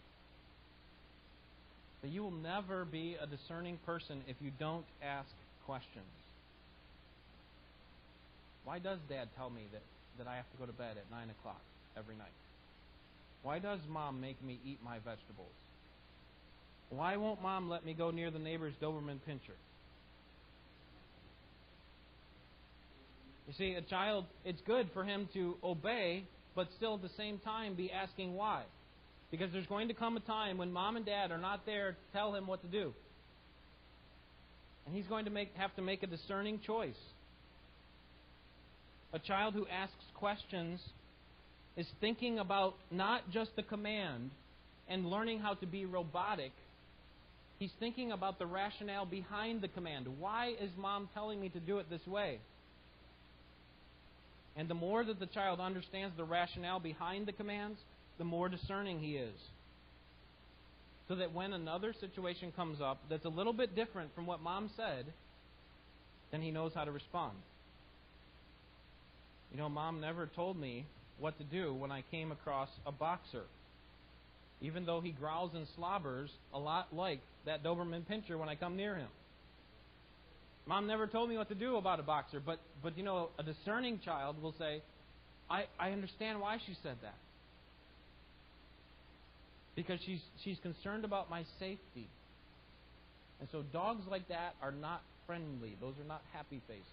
That 2.01 2.09
you 2.09 2.23
will 2.23 2.31
never 2.31 2.85
be 2.85 3.17
a 3.21 3.27
discerning 3.27 3.77
person 3.85 4.21
if 4.27 4.37
you 4.39 4.51
don't 4.57 4.85
ask 5.03 5.29
questions. 5.65 6.05
Why 8.63 8.79
does 8.79 8.99
Dad 9.09 9.29
tell 9.37 9.49
me 9.49 9.63
that, 9.71 9.81
that 10.17 10.27
I 10.27 10.35
have 10.35 10.49
to 10.51 10.57
go 10.57 10.65
to 10.65 10.73
bed 10.73 10.97
at 10.97 11.09
9 11.11 11.29
o'clock 11.29 11.61
every 11.97 12.15
night? 12.15 12.27
Why 13.41 13.59
does 13.59 13.79
Mom 13.89 14.19
make 14.19 14.43
me 14.43 14.59
eat 14.65 14.79
my 14.83 14.97
vegetables? 14.99 15.53
Why 16.89 17.17
won't 17.17 17.41
Mom 17.41 17.69
let 17.69 17.85
me 17.85 17.93
go 17.93 18.11
near 18.11 18.31
the 18.31 18.39
neighbor's 18.39 18.73
Doberman 18.81 19.19
Pinscher? 19.27 19.57
You 23.47 23.53
see, 23.57 23.73
a 23.73 23.81
child, 23.81 24.25
it's 24.45 24.61
good 24.67 24.89
for 24.93 25.03
him 25.03 25.27
to 25.33 25.55
obey 25.63 26.25
but 26.59 26.67
still 26.75 26.95
at 26.95 27.01
the 27.01 27.09
same 27.15 27.39
time 27.39 27.75
be 27.75 27.89
asking 27.89 28.35
why. 28.35 28.63
Because 29.31 29.49
there's 29.53 29.67
going 29.67 29.87
to 29.87 29.93
come 29.93 30.17
a 30.17 30.19
time 30.19 30.57
when 30.57 30.73
mom 30.73 30.97
and 30.97 31.05
dad 31.05 31.31
are 31.31 31.37
not 31.37 31.65
there 31.65 31.91
to 31.91 31.97
tell 32.11 32.35
him 32.35 32.47
what 32.47 32.61
to 32.63 32.67
do. 32.67 32.93
And 34.85 34.93
he's 34.93 35.05
going 35.07 35.23
to 35.23 35.31
make, 35.31 35.55
have 35.55 35.73
to 35.75 35.81
make 35.81 36.03
a 36.03 36.07
discerning 36.07 36.59
choice. 36.65 36.97
A 39.11 39.19
child 39.19 39.55
who 39.55 39.65
asks 39.67 39.95
questions 40.13 40.79
is 41.75 41.87
thinking 41.99 42.39
about 42.39 42.75
not 42.91 43.29
just 43.31 43.55
the 43.55 43.63
command 43.63 44.29
and 44.87 45.05
learning 45.05 45.39
how 45.39 45.55
to 45.55 45.65
be 45.65 45.85
robotic. 45.85 46.51
He's 47.57 47.71
thinking 47.79 48.11
about 48.11 48.37
the 48.37 48.45
rationale 48.45 49.05
behind 49.05 49.61
the 49.61 49.67
command. 49.67 50.05
Why 50.19 50.53
is 50.61 50.69
mom 50.77 51.09
telling 51.13 51.41
me 51.41 51.49
to 51.49 51.59
do 51.59 51.79
it 51.79 51.89
this 51.89 52.05
way? 52.05 52.39
And 54.55 54.69
the 54.69 54.75
more 54.75 55.03
that 55.03 55.19
the 55.19 55.25
child 55.25 55.59
understands 55.59 56.15
the 56.15 56.23
rationale 56.23 56.79
behind 56.79 57.27
the 57.27 57.31
commands, 57.31 57.79
the 58.17 58.23
more 58.25 58.49
discerning 58.49 58.99
he 58.99 59.15
is. 59.15 59.35
So 61.07 61.15
that 61.15 61.33
when 61.33 61.53
another 61.53 61.93
situation 61.99 62.51
comes 62.55 62.79
up 62.81 62.99
that's 63.09 63.25
a 63.25 63.29
little 63.29 63.53
bit 63.53 63.75
different 63.75 64.13
from 64.13 64.27
what 64.27 64.41
mom 64.41 64.69
said, 64.75 65.05
then 66.31 66.41
he 66.41 66.51
knows 66.51 66.73
how 66.75 66.83
to 66.83 66.91
respond. 66.91 67.35
You 69.51 69.57
know, 69.57 69.69
mom 69.69 70.01
never 70.01 70.27
told 70.35 70.57
me 70.57 70.85
what 71.19 71.37
to 71.37 71.43
do 71.43 71.73
when 71.73 71.91
I 71.91 72.03
came 72.11 72.31
across 72.31 72.69
a 72.85 72.91
boxer. 72.91 73.43
Even 74.61 74.85
though 74.85 75.01
he 75.01 75.11
growls 75.11 75.51
and 75.55 75.65
slobbers 75.75 76.29
a 76.53 76.59
lot 76.59 76.93
like 76.93 77.19
that 77.45 77.63
Doberman 77.63 78.03
Pinscher 78.03 78.37
when 78.37 78.49
I 78.49 78.55
come 78.55 78.75
near 78.75 78.95
him. 78.95 79.07
Mom 80.67 80.85
never 80.85 81.07
told 81.07 81.29
me 81.29 81.37
what 81.37 81.49
to 81.49 81.55
do 81.55 81.77
about 81.77 81.99
a 81.99 82.03
boxer, 82.03 82.39
but, 82.39 82.59
but 82.83 82.97
you 82.97 83.03
know, 83.03 83.29
a 83.39 83.43
discerning 83.43 83.99
child 84.05 84.41
will 84.41 84.53
say, 84.59 84.81
I, 85.49 85.63
I 85.79 85.91
understand 85.91 86.39
why 86.39 86.57
she 86.65 86.75
said 86.83 86.97
that. 87.01 87.15
Because 89.75 89.99
she's, 90.05 90.19
she's 90.43 90.57
concerned 90.61 91.05
about 91.05 91.29
my 91.29 91.43
safety. 91.59 92.07
And 93.39 93.49
so 93.51 93.63
dogs 93.73 94.03
like 94.11 94.27
that 94.27 94.53
are 94.61 94.71
not 94.71 95.01
friendly. 95.25 95.75
Those 95.81 95.93
are 95.99 96.07
not 96.07 96.21
happy 96.33 96.61
faces. 96.67 96.83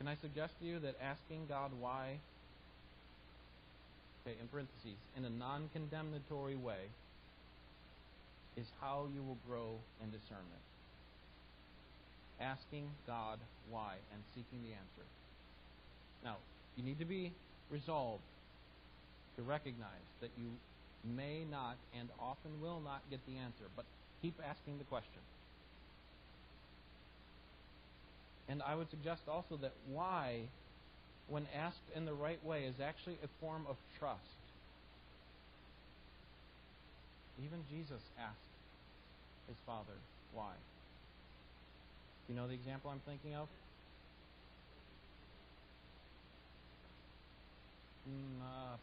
Can 0.00 0.08
I 0.08 0.14
suggest 0.14 0.58
to 0.60 0.64
you 0.64 0.78
that 0.78 0.96
asking 1.04 1.44
God 1.46 1.72
why, 1.78 2.16
okay, 4.24 4.34
in 4.40 4.48
parentheses, 4.48 4.96
in 5.14 5.26
a 5.26 5.28
non 5.28 5.68
condemnatory 5.74 6.56
way, 6.56 6.88
is 8.56 8.64
how 8.80 9.08
you 9.14 9.20
will 9.20 9.36
grow 9.46 9.76
in 10.02 10.08
discernment. 10.08 10.64
Asking 12.40 12.88
God 13.06 13.38
why 13.70 13.96
and 14.14 14.22
seeking 14.34 14.64
the 14.64 14.72
answer. 14.72 15.04
Now, 16.24 16.36
you 16.78 16.82
need 16.82 16.98
to 16.98 17.04
be 17.04 17.30
resolved 17.70 18.24
to 19.36 19.42
recognize 19.42 20.08
that 20.22 20.30
you 20.40 20.48
may 21.14 21.44
not 21.50 21.76
and 21.92 22.08
often 22.18 22.50
will 22.62 22.80
not 22.80 23.02
get 23.10 23.20
the 23.28 23.36
answer, 23.36 23.68
but 23.76 23.84
keep 24.22 24.32
asking 24.48 24.78
the 24.78 24.84
question. 24.84 25.20
And 28.50 28.62
I 28.62 28.74
would 28.74 28.90
suggest 28.90 29.22
also 29.28 29.56
that 29.62 29.72
why, 29.94 30.40
when 31.28 31.46
asked 31.56 31.86
in 31.94 32.04
the 32.04 32.12
right 32.12 32.44
way, 32.44 32.64
is 32.64 32.80
actually 32.82 33.16
a 33.22 33.28
form 33.40 33.64
of 33.70 33.76
trust. 34.00 34.18
Even 37.44 37.60
Jesus 37.70 38.02
asked 38.18 38.50
his 39.46 39.56
father 39.64 39.94
why. 40.34 40.50
You 42.28 42.34
know 42.34 42.48
the 42.48 42.54
example 42.54 42.90
I'm 42.90 43.00
thinking 43.06 43.36
of? 43.36 43.46
Mm, 48.08 48.42
uh, 48.42 48.74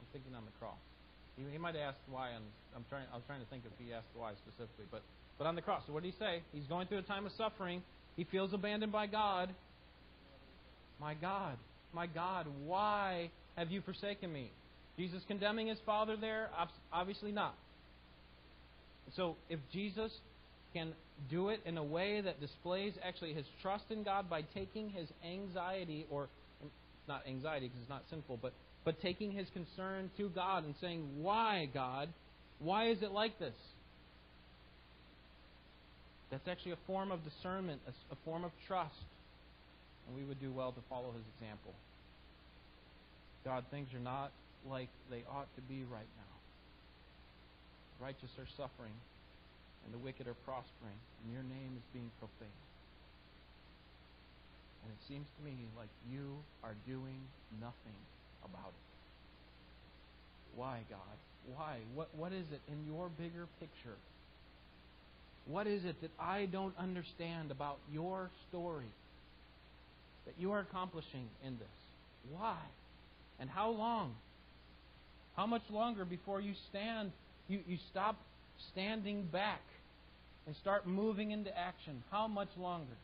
I'm 0.00 0.06
thinking 0.12 0.34
on 0.34 0.44
the 0.44 0.52
cross. 0.60 0.95
He, 1.36 1.44
he 1.52 1.58
might 1.58 1.76
ask 1.76 1.96
why. 2.10 2.30
I'm, 2.30 2.42
I'm 2.74 2.84
trying. 2.88 3.04
I 3.12 3.16
was 3.16 3.24
trying 3.26 3.40
to 3.40 3.46
think 3.46 3.64
if 3.64 3.72
he 3.84 3.92
asked 3.92 4.08
why 4.14 4.32
specifically, 4.42 4.86
but 4.90 5.02
but 5.38 5.46
on 5.46 5.54
the 5.54 5.62
cross. 5.62 5.82
So 5.86 5.92
what 5.92 6.02
did 6.02 6.12
he 6.12 6.18
say? 6.18 6.42
He's 6.52 6.66
going 6.66 6.86
through 6.88 6.98
a 6.98 7.02
time 7.02 7.26
of 7.26 7.32
suffering. 7.36 7.82
He 8.16 8.24
feels 8.24 8.52
abandoned 8.52 8.92
by 8.92 9.06
God. 9.06 9.50
My 10.98 11.12
God, 11.14 11.58
my 11.92 12.06
God, 12.06 12.46
why 12.64 13.30
have 13.56 13.70
you 13.70 13.82
forsaken 13.82 14.32
me? 14.32 14.50
Jesus 14.96 15.22
condemning 15.28 15.66
his 15.66 15.78
father 15.84 16.16
there? 16.16 16.48
Obviously 16.90 17.32
not. 17.32 17.54
So 19.14 19.36
if 19.50 19.60
Jesus 19.72 20.10
can 20.72 20.92
do 21.30 21.50
it 21.50 21.60
in 21.64 21.76
a 21.76 21.84
way 21.84 22.20
that 22.20 22.40
displays 22.40 22.94
actually 23.02 23.34
his 23.34 23.44
trust 23.62 23.84
in 23.90 24.02
God 24.02 24.28
by 24.28 24.42
taking 24.54 24.90
his 24.90 25.08
anxiety, 25.24 26.06
or 26.10 26.28
not 27.08 27.22
anxiety 27.26 27.66
because 27.66 27.80
it's 27.82 27.90
not 27.90 28.04
sinful, 28.10 28.38
but, 28.40 28.52
but 28.86 29.02
taking 29.02 29.32
his 29.32 29.48
concern 29.50 30.08
to 30.16 30.28
God 30.30 30.64
and 30.64 30.72
saying, 30.80 31.04
Why, 31.20 31.68
God? 31.74 32.08
Why 32.60 32.88
is 32.88 33.02
it 33.02 33.10
like 33.10 33.36
this? 33.40 33.58
That's 36.30 36.46
actually 36.48 36.72
a 36.72 36.82
form 36.86 37.10
of 37.10 37.18
discernment, 37.24 37.80
a, 37.86 38.16
form 38.24 38.44
of 38.44 38.52
trust. 38.66 38.94
And 40.06 40.16
we 40.16 40.22
would 40.22 40.40
do 40.40 40.52
well 40.52 40.70
to 40.70 40.80
follow 40.88 41.10
his 41.12 41.26
example. 41.34 41.74
God, 43.44 43.64
things 43.70 43.88
are 43.92 44.02
not 44.02 44.30
like 44.70 44.88
they 45.10 45.22
ought 45.28 45.52
to 45.56 45.62
be 45.62 45.82
right 45.90 46.10
now. 46.16 46.34
The 47.98 48.04
righteous 48.06 48.30
are 48.38 48.46
suffering, 48.56 48.94
and 49.84 49.92
the 49.92 49.98
wicked 49.98 50.26
are 50.26 50.38
prospering, 50.46 50.98
and 51.22 51.34
your 51.34 51.42
name 51.42 51.74
is 51.74 51.82
being 51.92 52.10
profaned. 52.18 52.62
And 54.84 54.94
it 54.94 55.02
seems 55.10 55.26
to 55.38 55.44
me 55.44 55.66
like 55.76 55.90
you 56.06 56.38
are 56.62 56.74
doing 56.86 57.18
nothing 57.60 57.98
about 58.46 58.68
it. 58.68 58.86
Why, 60.56 60.80
God? 60.88 61.16
Why? 61.54 61.76
What, 61.94 62.08
what 62.16 62.32
is 62.32 62.46
it 62.52 62.60
in 62.68 62.86
your 62.86 63.08
bigger 63.18 63.46
picture? 63.60 63.96
What 65.46 65.66
is 65.66 65.84
it 65.84 66.00
that 66.00 66.10
I 66.18 66.46
don't 66.46 66.76
understand 66.78 67.50
about 67.50 67.78
your 67.92 68.30
story 68.48 68.90
that 70.24 70.34
you 70.38 70.52
are 70.52 70.60
accomplishing 70.60 71.28
in 71.44 71.58
this? 71.58 71.68
Why? 72.32 72.56
And 73.38 73.48
how 73.48 73.70
long? 73.70 74.14
How 75.36 75.46
much 75.46 75.62
longer 75.70 76.04
before 76.04 76.40
you 76.40 76.54
stand, 76.70 77.12
you, 77.48 77.60
you 77.68 77.76
stop 77.90 78.16
standing 78.72 79.24
back 79.24 79.60
and 80.46 80.56
start 80.56 80.86
moving 80.86 81.30
into 81.30 81.56
action? 81.56 82.02
How 82.10 82.26
much 82.26 82.48
longer? 82.58 82.96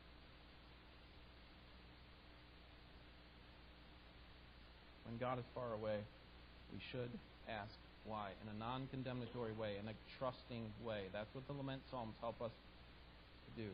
When 5.12 5.20
God 5.20 5.38
is 5.38 5.44
far 5.54 5.74
away, 5.74 5.98
we 6.72 6.80
should 6.90 7.10
ask 7.46 7.74
why 8.06 8.30
in 8.40 8.48
a 8.48 8.58
non 8.58 8.88
condemnatory 8.90 9.52
way, 9.52 9.76
in 9.78 9.86
a 9.86 9.92
trusting 10.18 10.64
way. 10.82 11.02
That's 11.12 11.28
what 11.34 11.46
the 11.46 11.52
lament 11.52 11.82
psalms 11.90 12.14
help 12.22 12.40
us 12.40 12.50
to 13.44 13.62
do. 13.62 13.68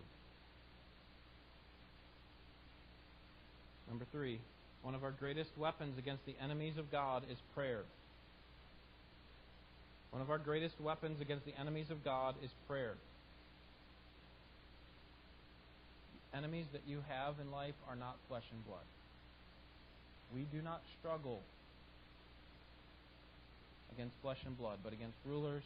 Number 3.86 4.04
three, 4.10 4.40
one 4.82 4.96
of 4.96 5.04
our 5.04 5.12
greatest 5.12 5.50
weapons 5.56 5.96
against 5.96 6.26
the 6.26 6.34
enemies 6.42 6.74
of 6.76 6.90
God 6.90 7.22
is 7.30 7.38
prayer. 7.54 7.82
One 10.10 10.22
of 10.22 10.28
our 10.28 10.38
greatest 10.38 10.74
weapons 10.80 11.20
against 11.20 11.46
the 11.46 11.54
enemies 11.56 11.86
of 11.90 12.02
God 12.04 12.34
is 12.42 12.50
prayer. 12.66 12.94
Enemies 16.34 16.66
that 16.72 16.82
you 16.84 16.98
have 17.08 17.34
in 17.40 17.52
life 17.52 17.78
are 17.88 17.94
not 17.94 18.16
flesh 18.26 18.44
and 18.50 18.66
blood. 18.66 18.82
We 20.34 20.46
do 20.52 20.62
not 20.62 20.82
struggle 20.98 21.40
against 23.92 24.14
flesh 24.22 24.38
and 24.46 24.56
blood, 24.56 24.78
but 24.84 24.92
against 24.92 25.16
rulers, 25.24 25.64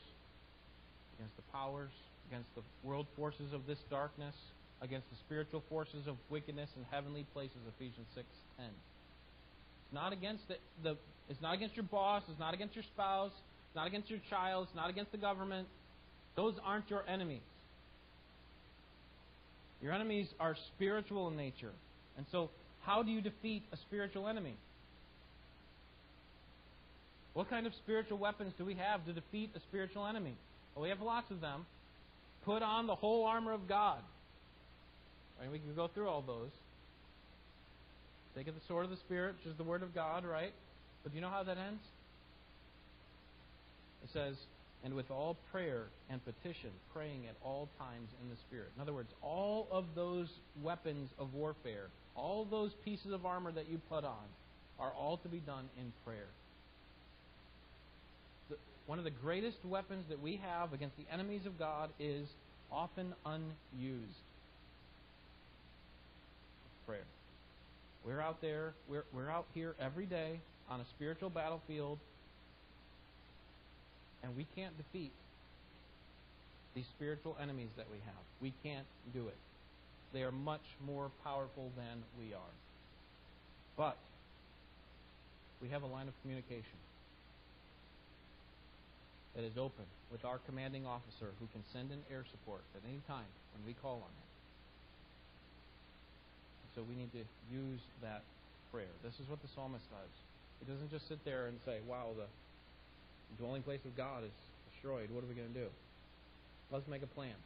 against 1.19 1.37
the 1.37 1.43
powers, 1.53 1.91
against 2.29 2.49
the 2.55 2.63
world 2.83 3.07
forces 3.17 3.53
of 3.53 3.67
this 3.67 3.79
darkness, 3.91 4.35
against 4.81 5.09
the 5.11 5.17
spiritual 5.27 5.63
forces 5.69 6.07
of 6.07 6.17
wickedness 6.31 6.71
in 6.77 6.85
heavenly 6.91 7.27
places, 7.35 7.59
Ephesians 7.77 8.07
6:10. 8.17 8.67
It's 8.67 9.93
not 9.93 10.13
against 10.13 10.49
the, 10.49 10.57
the 10.83 10.97
it's 11.29 11.43
not 11.43 11.55
against 11.55 11.77
your 11.77 11.85
boss, 11.85 12.23
it's 12.29 12.41
not 12.41 12.55
against 12.55 12.75
your 12.75 12.85
spouse, 12.85 13.33
it's 13.69 13.77
not 13.77 13.87
against 13.87 14.11
your 14.11 14.21
child, 14.31 14.67
it's 14.69 14.77
not 14.77 14.91
against 14.91 15.13
the 15.13 15.19
government. 15.19 15.69
Those 16.37 16.55
aren't 16.65 16.89
your 16.89 17.05
enemies. 17.09 17.43
Your 19.83 19.93
enemies 19.93 20.29
are 20.39 20.57
spiritual 20.75 21.29
in 21.29 21.37
nature. 21.37 21.73
And 22.17 22.25
so, 22.31 22.51
how 22.83 23.03
do 23.03 23.11
you 23.11 23.21
defeat 23.21 23.63
a 23.73 23.77
spiritual 23.77 24.29
enemy? 24.29 24.57
What 27.35 27.49
kind 27.49 27.67
of 27.67 27.73
spiritual 27.75 28.19
weapons 28.19 28.53
do 28.59 28.65
we 28.65 28.75
have 28.75 29.05
to 29.07 29.13
defeat 29.13 29.51
a 29.57 29.61
spiritual 29.61 30.07
enemy? 30.07 30.35
Well, 30.75 30.83
we 30.83 30.91
have 30.91 31.01
lots 31.01 31.31
of 31.31 31.41
them. 31.41 31.65
Put 32.45 32.63
on 32.63 32.87
the 32.87 32.95
whole 32.95 33.25
armor 33.25 33.53
of 33.53 33.69
God. 33.69 33.99
Right? 35.41 35.51
We 35.51 35.59
can 35.59 35.75
go 35.75 35.89
through 35.89 36.09
all 36.09 36.23
those. 36.23 36.51
Take 38.37 38.47
the 38.47 38.53
sword 38.67 38.85
of 38.85 38.91
the 38.91 38.97
Spirit, 38.97 39.37
which 39.39 39.53
is 39.53 39.57
the 39.59 39.65
Word 39.65 39.83
of 39.83 39.95
God, 39.95 40.25
right? 40.25 40.53
But 41.03 41.13
do 41.13 41.17
you 41.17 41.23
know 41.23 41.29
how 41.29 41.43
that 41.43 41.59
ends? 41.59 41.83
It 44.05 44.11
says, 44.13 44.37
and 44.85 44.95
with 44.95 45.11
all 45.11 45.37
prayer 45.51 45.85
and 46.11 46.21
petition, 46.25 46.71
praying 46.93 47.27
at 47.29 47.37
all 47.45 47.69
times 47.79 48.09
in 48.23 48.31
the 48.31 48.37
Spirit. 48.49 48.71
In 48.77 48.83
other 48.83 48.93
words, 48.93 49.11
all 49.23 49.69
of 49.71 49.85
those 49.95 50.29
weapons 50.63 51.11
of 51.19 51.35
warfare, 51.35 51.87
all 52.17 52.45
those 52.45 52.73
pieces 52.85 53.13
of 53.13 53.25
armor 53.25 53.53
that 53.53 53.69
you 53.71 53.81
put 53.89 54.05
on, 54.05 54.27
are 54.79 54.93
all 54.93 55.17
to 55.19 55.29
be 55.29 55.39
done 55.39 55.69
in 55.79 55.93
prayer 56.05 56.29
one 58.87 58.99
of 58.99 59.05
the 59.05 59.11
greatest 59.11 59.65
weapons 59.65 60.05
that 60.09 60.21
we 60.21 60.41
have 60.43 60.73
against 60.73 60.97
the 60.97 61.05
enemies 61.13 61.47
of 61.47 61.59
God 61.59 61.91
is 62.01 62.27
often 62.71 63.15
unused 63.25 64.19
prayer. 66.87 67.05
We're 68.05 68.21
out 68.21 68.41
there, 68.41 68.75
we're, 68.89 69.05
we're 69.15 69.31
out 69.31 69.47
here 69.55 69.75
every 69.81 70.07
day 70.07 70.41
on 70.69 70.81
a 70.81 70.85
spiritual 70.97 71.31
battlefield, 71.31 71.99
and 74.23 74.37
we 74.37 74.47
can't 74.57 74.77
defeat 74.77 75.13
these 76.75 76.87
spiritual 76.97 77.37
enemies 77.41 77.69
that 77.77 77.87
we 77.91 77.99
have. 78.05 78.25
We 78.41 78.53
can't 78.63 78.87
do 79.13 79.29
it. 79.29 79.37
They 80.13 80.23
are 80.23 80.33
much 80.33 80.65
more 80.87 81.11
powerful 81.25 81.71
than 81.77 82.03
we 82.19 82.35
are. 82.35 82.55
But 83.77 83.97
we 85.61 85.69
have 85.69 85.83
a 85.83 85.87
line 85.87 86.09
of 86.09 86.15
communication 86.23 86.81
that 89.37 89.45
is 89.45 89.57
open 89.57 89.85
with 90.11 90.25
our 90.25 90.39
commanding 90.45 90.85
officer 90.85 91.33
who 91.41 91.49
can 91.53 91.65
send 91.73 91.91
in 91.91 91.99
air 92.13 92.25
support 92.31 92.61
at 92.77 92.83
any 92.85 93.01
time 93.09 93.29
when 93.57 93.65
we 93.65 93.73
call 93.73 93.97
on 94.05 94.13
him. 94.13 94.29
So 96.77 96.83
we 96.89 96.97
need 96.97 97.13
to 97.13 97.25
use 97.53 97.81
that 98.01 98.23
prayer. 98.73 98.93
This 99.05 99.13
is 99.21 99.29
what 99.29 99.41
the 99.41 99.49
psalmist 99.55 99.85
does. 99.89 100.15
He 100.61 100.65
doesn't 100.69 100.91
just 100.91 101.09
sit 101.09 101.21
there 101.25 101.47
and 101.49 101.57
say, 101.65 101.81
wow, 101.89 102.13
the 102.17 102.29
dwelling 103.39 103.63
place 103.63 103.81
of 103.85 103.97
God 103.97 104.25
is 104.25 104.35
destroyed. 104.73 105.11
What 105.11 105.25
are 105.25 105.29
we 105.29 105.35
going 105.35 105.53
to 105.53 105.61
do? 105.61 105.69
Let's 106.71 106.89
make 106.89 107.03
a 107.03 107.07
plan. 107.07 107.37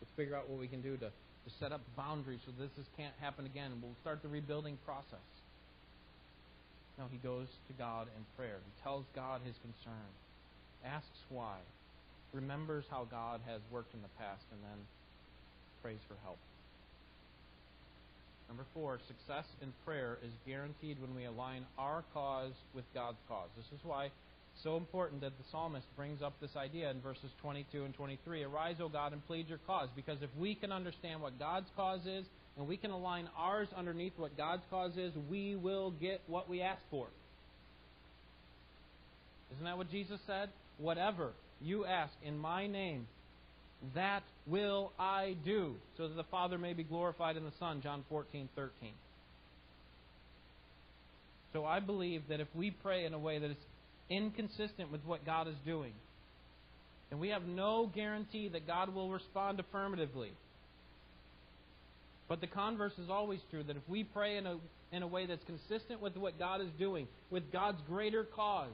Let's 0.00 0.12
figure 0.16 0.36
out 0.36 0.48
what 0.48 0.58
we 0.58 0.68
can 0.68 0.80
do 0.80 0.96
to, 0.96 1.08
to 1.08 1.50
set 1.58 1.72
up 1.72 1.80
boundaries 1.96 2.40
so 2.44 2.52
this, 2.58 2.70
can't 2.96 3.14
happen 3.20 3.46
again. 3.46 3.72
We'll 3.82 3.96
start 4.00 4.22
the 4.22 4.28
rebuilding 4.28 4.78
process. 4.84 5.28
No, 6.98 7.04
he 7.10 7.18
goes 7.18 7.48
to 7.68 7.72
God 7.74 8.08
in 8.16 8.22
prayer. 8.36 8.58
He 8.60 8.82
tells 8.82 9.04
God 9.14 9.40
his 9.44 9.56
concern 9.62 10.08
asks 10.84 11.20
why, 11.28 11.56
remembers 12.32 12.84
how 12.90 13.06
God 13.10 13.40
has 13.46 13.60
worked 13.70 13.94
in 13.94 14.02
the 14.02 14.12
past, 14.18 14.44
and 14.52 14.60
then 14.62 14.78
prays 15.82 16.00
for 16.08 16.16
help. 16.24 16.38
Number 18.48 18.64
four, 18.74 18.98
success 19.06 19.44
in 19.62 19.72
prayer 19.84 20.18
is 20.24 20.32
guaranteed 20.46 21.00
when 21.00 21.14
we 21.14 21.24
align 21.24 21.64
our 21.78 22.02
cause 22.12 22.52
with 22.74 22.84
God's 22.92 23.20
cause. 23.28 23.48
This 23.56 23.66
is 23.66 23.84
why 23.84 24.10
so 24.62 24.76
important 24.76 25.20
that 25.22 25.36
the 25.38 25.44
psalmist 25.50 25.86
brings 25.96 26.22
up 26.22 26.34
this 26.40 26.56
idea 26.56 26.90
in 26.90 27.00
verses 27.00 27.30
22 27.42 27.84
and 27.84 27.94
23. 27.94 28.44
Arise, 28.44 28.76
O 28.80 28.88
God, 28.88 29.12
and 29.12 29.26
plead 29.26 29.48
your 29.48 29.58
cause. 29.66 29.88
Because 29.96 30.22
if 30.22 30.30
we 30.38 30.54
can 30.54 30.72
understand 30.72 31.20
what 31.20 31.38
God's 31.38 31.68
cause 31.76 32.06
is, 32.06 32.24
and 32.56 32.68
we 32.68 32.76
can 32.76 32.90
align 32.90 33.28
ours 33.36 33.68
underneath 33.76 34.12
what 34.16 34.36
God's 34.36 34.62
cause 34.70 34.96
is, 34.96 35.12
we 35.30 35.56
will 35.56 35.92
get 35.92 36.20
what 36.26 36.48
we 36.48 36.60
ask 36.60 36.80
for. 36.90 37.06
Isn't 39.52 39.64
that 39.64 39.78
what 39.78 39.90
Jesus 39.90 40.20
said? 40.26 40.50
Whatever 40.78 41.30
you 41.60 41.84
ask 41.84 42.12
in 42.24 42.38
my 42.38 42.66
name, 42.66 43.06
that 43.94 44.22
will 44.46 44.92
I 44.98 45.36
do, 45.44 45.74
so 45.96 46.08
that 46.08 46.14
the 46.14 46.24
Father 46.24 46.58
may 46.58 46.74
be 46.74 46.84
glorified 46.84 47.36
in 47.36 47.44
the 47.44 47.52
Son. 47.58 47.80
John 47.82 48.04
14, 48.08 48.48
13. 48.54 48.90
So 51.52 51.64
I 51.64 51.80
believe 51.80 52.22
that 52.28 52.40
if 52.40 52.48
we 52.54 52.70
pray 52.70 53.06
in 53.06 53.14
a 53.14 53.18
way 53.18 53.38
that 53.38 53.50
is 53.50 53.56
inconsistent 54.10 54.90
with 54.90 55.00
what 55.06 55.24
God 55.24 55.48
is 55.48 55.54
doing, 55.64 55.92
and 57.10 57.20
we 57.20 57.28
have 57.28 57.46
no 57.46 57.90
guarantee 57.92 58.48
that 58.48 58.66
God 58.66 58.94
will 58.94 59.10
respond 59.10 59.58
affirmatively. 59.60 60.32
But 62.28 62.40
the 62.40 62.46
converse 62.46 62.92
is 63.02 63.10
always 63.10 63.40
true 63.50 63.64
that 63.64 63.76
if 63.76 63.82
we 63.88 64.04
pray 64.04 64.36
in 64.36 64.46
a, 64.46 64.56
in 64.92 65.02
a 65.02 65.06
way 65.06 65.26
that's 65.26 65.44
consistent 65.44 66.00
with 66.00 66.16
what 66.16 66.38
God 66.38 66.60
is 66.60 66.68
doing, 66.78 67.08
with 67.30 67.50
God's 67.50 67.80
greater 67.88 68.24
cause, 68.24 68.68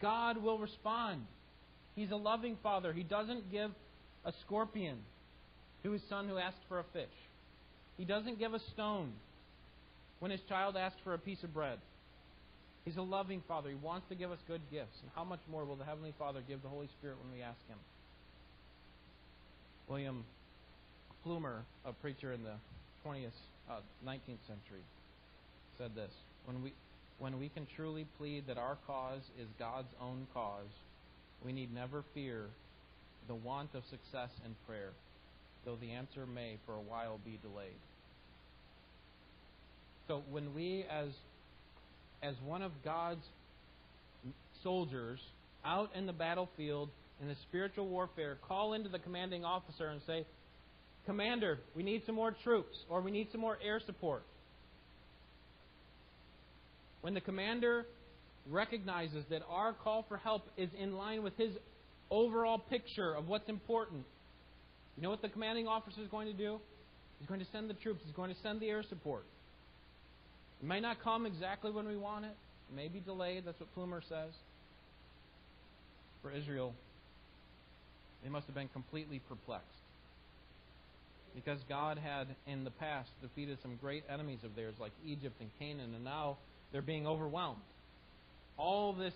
God 0.00 0.40
will 0.40 0.58
respond. 0.58 1.22
He's 1.96 2.12
a 2.12 2.16
loving 2.16 2.56
father. 2.62 2.92
He 2.92 3.02
doesn't 3.02 3.50
give 3.50 3.72
a 4.24 4.32
scorpion 4.46 4.98
to 5.82 5.90
his 5.90 6.02
son 6.08 6.28
who 6.28 6.38
asked 6.38 6.62
for 6.68 6.78
a 6.78 6.84
fish. 6.92 7.08
He 7.96 8.04
doesn't 8.04 8.38
give 8.38 8.54
a 8.54 8.60
stone 8.72 9.12
when 10.20 10.30
his 10.30 10.40
child 10.48 10.76
asks 10.76 10.98
for 11.02 11.14
a 11.14 11.18
piece 11.18 11.42
of 11.42 11.52
bread. 11.52 11.78
He's 12.84 12.96
a 12.96 13.02
loving 13.02 13.42
father. 13.46 13.68
He 13.68 13.74
wants 13.76 14.08
to 14.08 14.14
give 14.14 14.30
us 14.30 14.38
good 14.48 14.62
gifts. 14.70 14.96
And 15.02 15.10
how 15.14 15.24
much 15.24 15.40
more 15.50 15.64
will 15.64 15.76
the 15.76 15.84
Heavenly 15.84 16.14
Father 16.18 16.42
give 16.46 16.62
the 16.62 16.68
Holy 16.68 16.88
Spirit 16.98 17.16
when 17.22 17.32
we 17.32 17.42
ask 17.42 17.58
Him? 17.68 17.78
William 19.88 20.24
Plumer, 21.22 21.64
a 21.84 21.92
preacher 21.92 22.32
in 22.32 22.42
the 22.42 22.54
20th, 23.04 23.28
uh, 23.68 23.80
19th 24.06 24.46
century, 24.46 24.84
said 25.76 25.94
this 25.94 26.12
When 26.46 26.62
we, 26.62 26.72
when 27.18 27.38
we 27.38 27.48
can 27.48 27.66
truly 27.76 28.06
plead 28.16 28.46
that 28.46 28.56
our 28.56 28.78
cause 28.86 29.22
is 29.38 29.48
God's 29.58 29.92
own 30.00 30.26
cause, 30.32 30.70
we 31.44 31.52
need 31.52 31.74
never 31.74 32.04
fear 32.14 32.46
the 33.28 33.34
want 33.34 33.74
of 33.74 33.82
success 33.90 34.30
in 34.44 34.54
prayer, 34.66 34.90
though 35.64 35.76
the 35.76 35.92
answer 35.92 36.26
may 36.26 36.56
for 36.64 36.74
a 36.74 36.80
while 36.80 37.18
be 37.24 37.38
delayed. 37.42 37.80
So 40.08 40.22
when 40.30 40.54
we 40.54 40.84
as 40.90 41.08
as 42.22 42.34
one 42.44 42.62
of 42.62 42.72
God's 42.84 43.24
soldiers 44.62 45.20
out 45.64 45.90
in 45.94 46.06
the 46.06 46.12
battlefield 46.12 46.90
in 47.20 47.28
the 47.28 47.36
spiritual 47.48 47.86
warfare 47.86 48.38
call 48.48 48.72
into 48.72 48.88
the 48.88 48.98
commanding 48.98 49.44
officer 49.44 49.88
and 49.88 50.00
say, 50.06 50.24
Commander, 51.06 51.58
we 51.74 51.82
need 51.82 52.02
some 52.06 52.14
more 52.14 52.34
troops, 52.44 52.76
or 52.88 53.00
we 53.00 53.10
need 53.10 53.28
some 53.32 53.40
more 53.40 53.58
air 53.64 53.80
support. 53.84 54.22
When 57.00 57.14
the 57.14 57.20
commander 57.20 57.86
recognizes 58.48 59.24
that 59.30 59.42
our 59.48 59.72
call 59.72 60.04
for 60.08 60.18
help 60.18 60.42
is 60.56 60.68
in 60.78 60.96
line 60.96 61.22
with 61.22 61.36
his 61.36 61.50
overall 62.10 62.58
picture 62.58 63.14
of 63.14 63.28
what's 63.28 63.48
important, 63.48 64.04
you 64.96 65.02
know 65.02 65.10
what 65.10 65.22
the 65.22 65.28
commanding 65.28 65.66
officer 65.66 66.02
is 66.02 66.08
going 66.08 66.26
to 66.26 66.34
do? 66.34 66.60
He's 67.18 67.28
going 67.28 67.40
to 67.40 67.46
send 67.52 67.70
the 67.70 67.74
troops, 67.74 68.02
he's 68.04 68.14
going 68.14 68.30
to 68.30 68.40
send 68.42 68.60
the 68.60 68.68
air 68.68 68.82
support. 68.88 69.24
It 70.60 70.66
may 70.66 70.80
not 70.80 71.02
come 71.02 71.26
exactly 71.26 71.70
when 71.70 71.86
we 71.88 71.96
want 71.96 72.24
it, 72.24 72.36
it 72.70 72.76
may 72.76 72.88
be 72.88 73.00
delayed, 73.00 73.44
that's 73.46 73.58
what 73.58 73.72
Plumer 73.74 74.02
says. 74.08 74.32
For 76.22 76.30
Israel, 76.30 76.74
they 78.22 78.28
must 78.28 78.46
have 78.46 78.54
been 78.54 78.68
completely 78.68 79.20
perplexed. 79.28 79.66
Because 81.34 81.60
God 81.68 81.96
had 81.96 82.26
in 82.46 82.64
the 82.64 82.70
past 82.70 83.08
defeated 83.22 83.58
some 83.62 83.76
great 83.76 84.04
enemies 84.12 84.40
of 84.44 84.54
theirs 84.54 84.74
like 84.78 84.92
Egypt 85.06 85.36
and 85.40 85.48
Canaan, 85.58 85.94
and 85.94 86.04
now 86.04 86.36
they're 86.72 86.82
being 86.82 87.06
overwhelmed. 87.06 87.60
All 88.58 88.92
this 88.92 89.14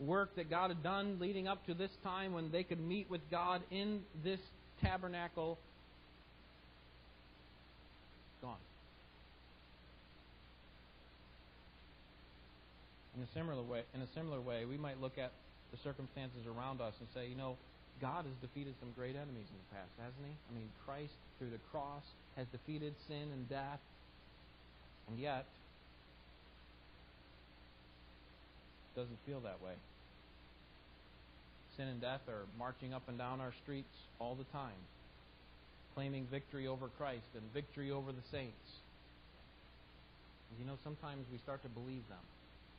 work 0.00 0.34
that 0.36 0.50
God 0.50 0.70
had 0.70 0.82
done 0.82 1.18
leading 1.20 1.46
up 1.46 1.64
to 1.66 1.74
this 1.74 1.90
time 2.02 2.32
when 2.32 2.50
they 2.50 2.64
could 2.64 2.80
meet 2.80 3.08
with 3.08 3.20
God 3.30 3.62
in 3.70 4.00
this 4.24 4.40
tabernacle 4.82 5.58
gone. 8.40 8.56
In 13.16 13.22
a 13.22 13.28
similar 13.34 13.62
way, 13.62 13.82
in 13.94 14.00
a 14.00 14.08
similar 14.14 14.40
way, 14.40 14.64
we 14.64 14.78
might 14.78 15.00
look 15.00 15.18
at 15.18 15.32
the 15.70 15.78
circumstances 15.84 16.46
around 16.46 16.80
us 16.80 16.94
and 16.98 17.08
say, 17.14 17.28
you 17.28 17.36
know, 17.36 17.56
God 18.00 18.24
has 18.24 18.34
defeated 18.40 18.74
some 18.80 18.90
great 18.96 19.16
enemies 19.16 19.46
in 19.48 19.56
the 19.56 19.68
past, 19.76 19.92
hasn't 20.00 20.24
he? 20.24 20.32
I 20.32 20.52
mean, 20.56 20.68
Christ 20.84 21.12
through 21.38 21.50
the 21.50 21.60
cross 21.70 22.04
has 22.36 22.46
defeated 22.48 22.94
sin 23.06 23.28
and 23.32 23.48
death. 23.48 23.80
And 25.08 25.18
yet 25.18 25.44
it 28.94 29.00
doesn't 29.00 29.18
feel 29.26 29.40
that 29.40 29.60
way. 29.62 29.74
Sin 31.76 31.88
and 31.88 32.00
death 32.00 32.20
are 32.28 32.44
marching 32.58 32.92
up 32.92 33.02
and 33.08 33.18
down 33.18 33.40
our 33.40 33.52
streets 33.62 33.92
all 34.18 34.34
the 34.34 34.44
time, 34.52 34.80
claiming 35.94 36.26
victory 36.30 36.66
over 36.66 36.88
Christ 36.88 37.28
and 37.34 37.42
victory 37.52 37.90
over 37.90 38.12
the 38.12 38.24
saints. 38.30 38.80
You 40.58 40.66
know, 40.66 40.76
sometimes 40.84 41.24
we 41.32 41.38
start 41.38 41.62
to 41.62 41.68
believe 41.68 42.06
them. 42.08 42.24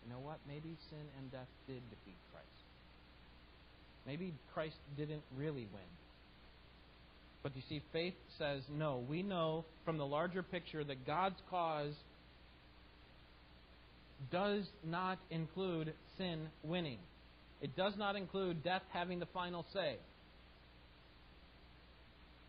You 0.04 0.14
know 0.14 0.20
what? 0.20 0.39
Maybe 0.47 0.76
sin 0.89 1.06
and 1.18 1.32
death 1.32 1.47
did 1.68 1.82
defeat 1.89 2.18
Christ. 2.32 2.47
Maybe 4.06 4.34
Christ 4.54 4.76
didn't 4.97 5.24
really 5.38 5.68
win. 5.74 5.91
But 7.41 7.56
you 7.56 7.62
see, 7.68 7.82
faith 7.91 8.14
says 8.38 8.62
no. 8.70 9.04
We 9.10 9.22
know 9.22 9.66
from 9.86 9.97
the 9.97 10.06
larger 10.06 10.43
picture 10.43 10.84
that 10.84 11.06
God's 11.06 11.39
cause 11.49 11.93
does 14.32 14.66
not 14.86 15.20
include 15.30 15.93
sin 16.18 16.47
winning. 16.64 16.99
It 17.62 17.76
does 17.76 17.93
not 17.97 18.16
include 18.16 18.64
death 18.64 18.84
having 18.91 19.20
the 19.20 19.26
final 19.28 19.66
say. 19.74 19.97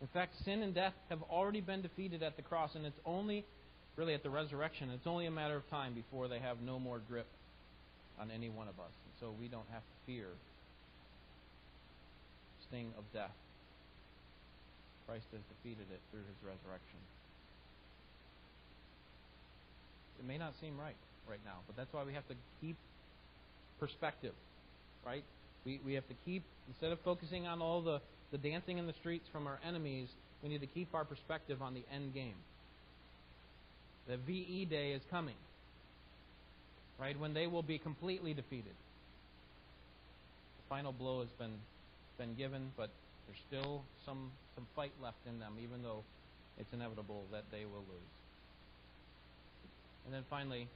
In 0.01 0.07
fact, 0.07 0.33
sin 0.43 0.61
and 0.61 0.73
death 0.73 0.93
have 1.09 1.21
already 1.23 1.61
been 1.61 1.81
defeated 1.81 2.21
at 2.21 2.35
the 2.35 2.41
cross, 2.41 2.71
and 2.75 2.85
it's 2.85 2.99
only, 3.05 3.45
really 3.95 4.13
at 4.13 4.23
the 4.23 4.29
resurrection, 4.29 4.89
it's 4.89 5.07
only 5.07 5.25
a 5.25 5.31
matter 5.31 5.55
of 5.55 5.69
time 5.69 5.93
before 5.93 6.27
they 6.27 6.39
have 6.39 6.61
no 6.61 6.79
more 6.79 6.99
grip 7.09 7.27
on 8.19 8.31
any 8.31 8.49
one 8.49 8.67
of 8.67 8.79
us. 8.79 8.91
And 8.91 9.13
so 9.19 9.33
we 9.39 9.47
don't 9.47 9.67
have 9.71 9.81
to 9.81 9.95
fear 10.05 10.27
sting 12.67 12.91
of 12.97 13.03
death. 13.13 13.35
Christ 15.07 15.25
has 15.31 15.41
defeated 15.57 15.85
it 15.93 16.01
through 16.09 16.25
his 16.25 16.37
resurrection. 16.41 16.99
It 20.17 20.25
may 20.25 20.37
not 20.37 20.53
seem 20.59 20.79
right 20.79 20.97
right 21.29 21.39
now. 21.45 21.57
But 21.67 21.75
that's 21.75 21.91
why 21.93 22.03
we 22.03 22.13
have 22.13 22.27
to 22.27 22.35
keep 22.61 22.75
perspective, 23.79 24.33
right? 25.05 25.23
We, 25.65 25.79
we 25.85 25.93
have 25.93 26.07
to 26.07 26.15
keep, 26.25 26.43
instead 26.67 26.91
of 26.91 26.99
focusing 27.01 27.47
on 27.47 27.61
all 27.61 27.81
the, 27.81 28.01
the 28.31 28.37
dancing 28.37 28.77
in 28.77 28.87
the 28.87 28.93
streets 28.93 29.25
from 29.31 29.47
our 29.47 29.59
enemies, 29.67 30.07
we 30.43 30.49
need 30.49 30.61
to 30.61 30.67
keep 30.67 30.93
our 30.93 31.05
perspective 31.05 31.61
on 31.61 31.73
the 31.73 31.83
end 31.93 32.13
game. 32.13 32.35
The 34.07 34.17
VE 34.17 34.65
day 34.69 34.91
is 34.91 35.01
coming, 35.09 35.35
right? 36.99 37.19
When 37.19 37.33
they 37.33 37.47
will 37.47 37.63
be 37.63 37.77
completely 37.77 38.33
defeated. 38.33 38.73
The 40.57 40.69
final 40.69 40.91
blow 40.91 41.19
has 41.19 41.29
been, 41.37 41.53
been 42.17 42.35
given, 42.35 42.71
but 42.77 42.89
there's 43.27 43.39
still 43.47 43.83
some, 44.05 44.31
some 44.55 44.65
fight 44.75 44.93
left 45.01 45.17
in 45.27 45.39
them, 45.39 45.53
even 45.61 45.83
though 45.83 46.03
it's 46.59 46.71
inevitable 46.73 47.23
that 47.31 47.43
they 47.51 47.65
will 47.65 47.83
lose. 47.87 48.13
And 50.05 50.13
then 50.13 50.23
finally, 50.29 50.67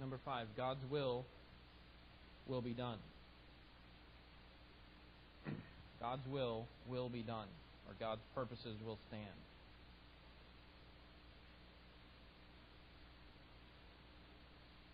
Number 0.00 0.18
five, 0.24 0.46
God's 0.56 0.80
will 0.90 1.26
will 2.48 2.62
be 2.62 2.72
done. 2.72 2.96
God's 6.00 6.26
will 6.26 6.64
will 6.88 7.10
be 7.10 7.20
done, 7.20 7.46
or 7.86 7.94
God's 8.00 8.22
purposes 8.34 8.76
will 8.84 8.98
stand. 9.08 9.24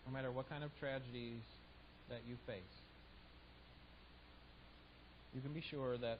No 0.07 0.13
matter 0.13 0.31
what 0.31 0.47
kind 0.47 0.63
of 0.63 0.71
tragedies 0.79 1.43
that 2.07 2.23
you 2.23 2.39
face, 2.47 2.75
you 5.35 5.41
can 5.41 5.51
be 5.51 5.59
sure 5.59 5.97
that 5.97 6.19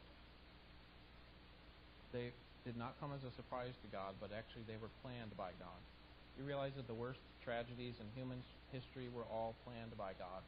they 2.12 2.36
did 2.66 2.76
not 2.76 3.00
come 3.00 3.12
as 3.16 3.24
a 3.24 3.34
surprise 3.40 3.72
to 3.80 3.88
God, 3.96 4.12
but 4.20 4.30
actually 4.36 4.68
they 4.68 4.76
were 4.76 4.92
planned 5.02 5.32
by 5.38 5.56
God. 5.56 5.80
You 6.38 6.44
realize 6.44 6.76
that 6.76 6.86
the 6.88 6.94
worst 6.94 7.20
tragedies 7.46 7.96
in 8.04 8.06
human 8.14 8.44
history 8.76 9.08
were 9.16 9.24
all 9.32 9.56
planned 9.64 9.98
by 9.98 10.12
God. 10.20 10.44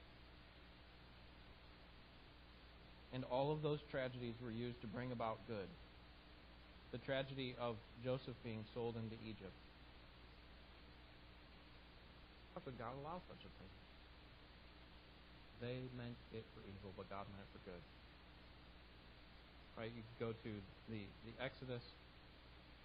And 3.14 3.24
all 3.32 3.52
of 3.52 3.64
those 3.64 3.80
tragedies 3.90 4.36
were 4.44 4.52
used 4.52 4.82
to 4.82 4.88
bring 4.88 5.14
about 5.14 5.40
good. 5.48 5.72
The 6.92 7.00
tragedy 7.00 7.56
of 7.60 7.76
Joseph 8.04 8.36
being 8.44 8.66
sold 8.76 8.96
into 8.98 9.16
Egypt. 9.24 9.56
How 12.60 12.68
could 12.68 12.76
God 12.76 12.92
allow 13.00 13.24
such 13.32 13.40
a 13.40 13.52
thing? 13.56 13.72
They 15.64 15.80
meant 15.96 16.20
it 16.36 16.44
for 16.52 16.60
evil, 16.68 16.92
but 17.00 17.08
God 17.08 17.24
meant 17.32 17.40
it 17.40 17.52
for 17.56 17.64
good. 17.72 17.84
Right? 19.80 19.88
You 19.96 20.04
could 20.04 20.20
go 20.20 20.32
to 20.36 20.52
the, 20.92 21.08
the 21.24 21.34
Exodus, 21.40 21.88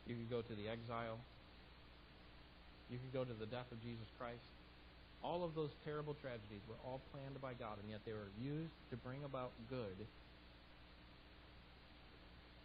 you 0.06 0.14
could 0.14 0.30
go 0.30 0.46
to 0.46 0.54
the 0.54 0.70
exile, 0.70 1.18
you 2.86 3.02
could 3.02 3.10
go 3.10 3.26
to 3.26 3.34
the 3.34 3.50
death 3.50 3.66
of 3.74 3.82
Jesus 3.82 4.06
Christ. 4.14 4.46
All 5.26 5.42
of 5.42 5.58
those 5.58 5.74
terrible 5.82 6.14
tragedies 6.22 6.62
were 6.70 6.78
all 6.86 7.02
planned 7.10 7.42
by 7.42 7.58
God, 7.58 7.82
and 7.82 7.90
yet 7.90 8.06
they 8.06 8.14
were 8.14 8.30
used 8.38 8.78
to 8.94 8.96
bring 9.02 9.26
about 9.26 9.50
good. 9.66 9.98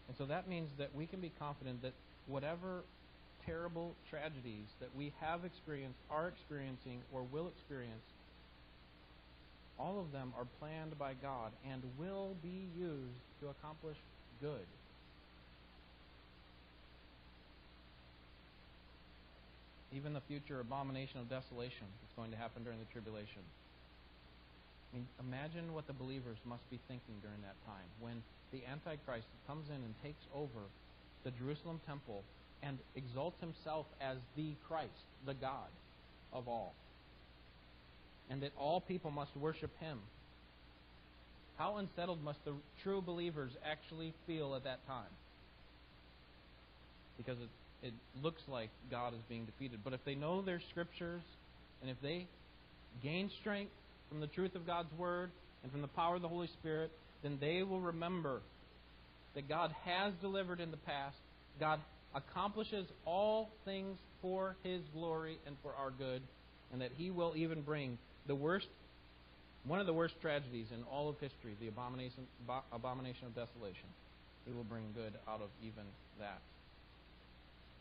And 0.05 0.13
so 0.13 0.29
that 0.29 0.45
means 0.45 0.69
that 0.77 0.93
we 0.93 1.09
can 1.09 1.25
be 1.25 1.33
confident 1.41 1.81
that 1.81 1.93
whatever 2.29 2.85
terrible 3.45 3.95
tragedies 4.09 4.67
that 4.79 4.89
we 4.95 5.11
have 5.19 5.45
experienced, 5.45 5.99
are 6.09 6.27
experiencing, 6.27 7.01
or 7.13 7.23
will 7.23 7.47
experience, 7.47 8.05
all 9.79 9.99
of 9.99 10.11
them 10.11 10.33
are 10.37 10.45
planned 10.59 10.97
by 10.99 11.13
God 11.21 11.51
and 11.71 11.81
will 11.97 12.35
be 12.43 12.67
used 12.77 13.23
to 13.41 13.47
accomplish 13.47 13.97
good. 14.41 14.65
even 19.95 20.13
the 20.13 20.21
future 20.29 20.59
abomination 20.59 21.19
of 21.19 21.29
desolation 21.29 21.85
that's 22.01 22.13
going 22.15 22.29
to 22.31 22.37
happen 22.37 22.63
during 22.63 22.77
the 22.77 22.89
tribulation. 22.93 23.41
I 24.93 24.97
mean, 24.97 25.07
imagine 25.19 25.73
what 25.73 25.87
the 25.87 25.93
believers 25.93 26.37
must 26.45 26.65
be 26.69 26.79
thinking 26.87 27.17
during 27.21 27.41
that 27.41 27.57
time 27.65 27.85
when 28.01 28.21
the 28.53 28.61
Antichrist 28.65 29.27
comes 29.45 29.69
in 29.69 29.77
and 29.81 29.93
takes 30.01 30.21
over 30.33 30.61
the 31.25 31.31
Jerusalem 31.31 31.81
temple 31.85 32.23
and 32.63 32.77
exalts 32.95 33.39
himself 33.39 33.85
as 34.01 34.17
the 34.35 34.53
Christ, 34.67 34.91
the 35.25 35.33
God 35.33 35.69
of 36.33 36.47
all. 36.47 36.73
And 38.29 38.43
that 38.43 38.51
all 38.57 38.81
people 38.81 39.11
must 39.11 39.35
worship 39.35 39.71
him. 39.79 39.99
How 41.57 41.77
unsettled 41.77 42.23
must 42.23 42.43
the 42.45 42.53
true 42.83 43.01
believers 43.01 43.51
actually 43.65 44.13
feel 44.27 44.55
at 44.55 44.63
that 44.63 44.85
time? 44.87 45.11
Because 47.17 47.37
it's 47.41 47.51
it 47.81 47.93
looks 48.21 48.41
like 48.47 48.69
God 48.91 49.13
is 49.13 49.19
being 49.29 49.45
defeated. 49.45 49.79
But 49.83 49.93
if 49.93 50.03
they 50.05 50.15
know 50.15 50.41
their 50.41 50.61
scriptures, 50.69 51.21
and 51.81 51.89
if 51.89 51.97
they 52.01 52.27
gain 53.01 53.29
strength 53.39 53.71
from 54.09 54.19
the 54.19 54.27
truth 54.27 54.55
of 54.55 54.65
God's 54.67 54.91
Word 54.97 55.31
and 55.63 55.71
from 55.71 55.81
the 55.81 55.87
power 55.87 56.15
of 56.15 56.21
the 56.21 56.27
Holy 56.27 56.47
Spirit, 56.59 56.91
then 57.23 57.37
they 57.39 57.63
will 57.63 57.79
remember 57.79 58.41
that 59.35 59.47
God 59.47 59.73
has 59.85 60.13
delivered 60.21 60.59
in 60.59 60.71
the 60.71 60.77
past. 60.77 61.15
God 61.59 61.79
accomplishes 62.15 62.85
all 63.05 63.49
things 63.65 63.97
for 64.21 64.55
His 64.63 64.81
glory 64.93 65.37
and 65.45 65.55
for 65.61 65.73
our 65.75 65.91
good, 65.91 66.21
and 66.71 66.81
that 66.81 66.91
He 66.97 67.11
will 67.11 67.33
even 67.35 67.61
bring 67.61 67.97
the 68.27 68.35
worst, 68.35 68.67
one 69.65 69.79
of 69.79 69.85
the 69.85 69.93
worst 69.93 70.15
tragedies 70.21 70.67
in 70.73 70.83
all 70.91 71.09
of 71.09 71.19
history, 71.19 71.55
the 71.61 71.67
abomination, 71.67 72.25
abomination 72.71 73.27
of 73.27 73.35
desolation. 73.35 73.89
He 74.45 74.53
will 74.53 74.63
bring 74.63 74.85
good 74.95 75.13
out 75.27 75.41
of 75.41 75.49
even 75.63 75.83
that. 76.19 76.39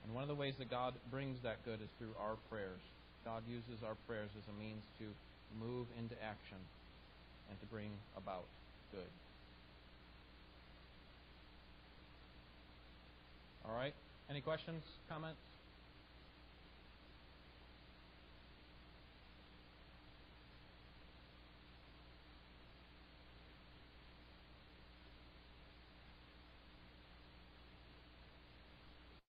And 0.04 0.14
one 0.14 0.22
of 0.22 0.28
the 0.28 0.34
ways 0.34 0.54
that 0.58 0.70
God 0.70 0.94
brings 1.10 1.38
that 1.42 1.64
good 1.64 1.80
is 1.82 1.88
through 1.98 2.14
our 2.20 2.36
prayers. 2.50 2.80
God 3.24 3.42
uses 3.48 3.82
our 3.84 3.96
prayers 4.06 4.30
as 4.36 4.44
a 4.48 4.58
means 4.58 4.82
to 4.98 5.04
move 5.60 5.86
into 5.98 6.14
action 6.22 6.56
and 7.50 7.60
to 7.60 7.66
bring 7.66 7.90
about 8.16 8.44
good. 8.92 9.10
All 13.68 13.74
right? 13.74 13.94
Any 14.30 14.42
questions, 14.42 14.84
comments? 15.08 15.40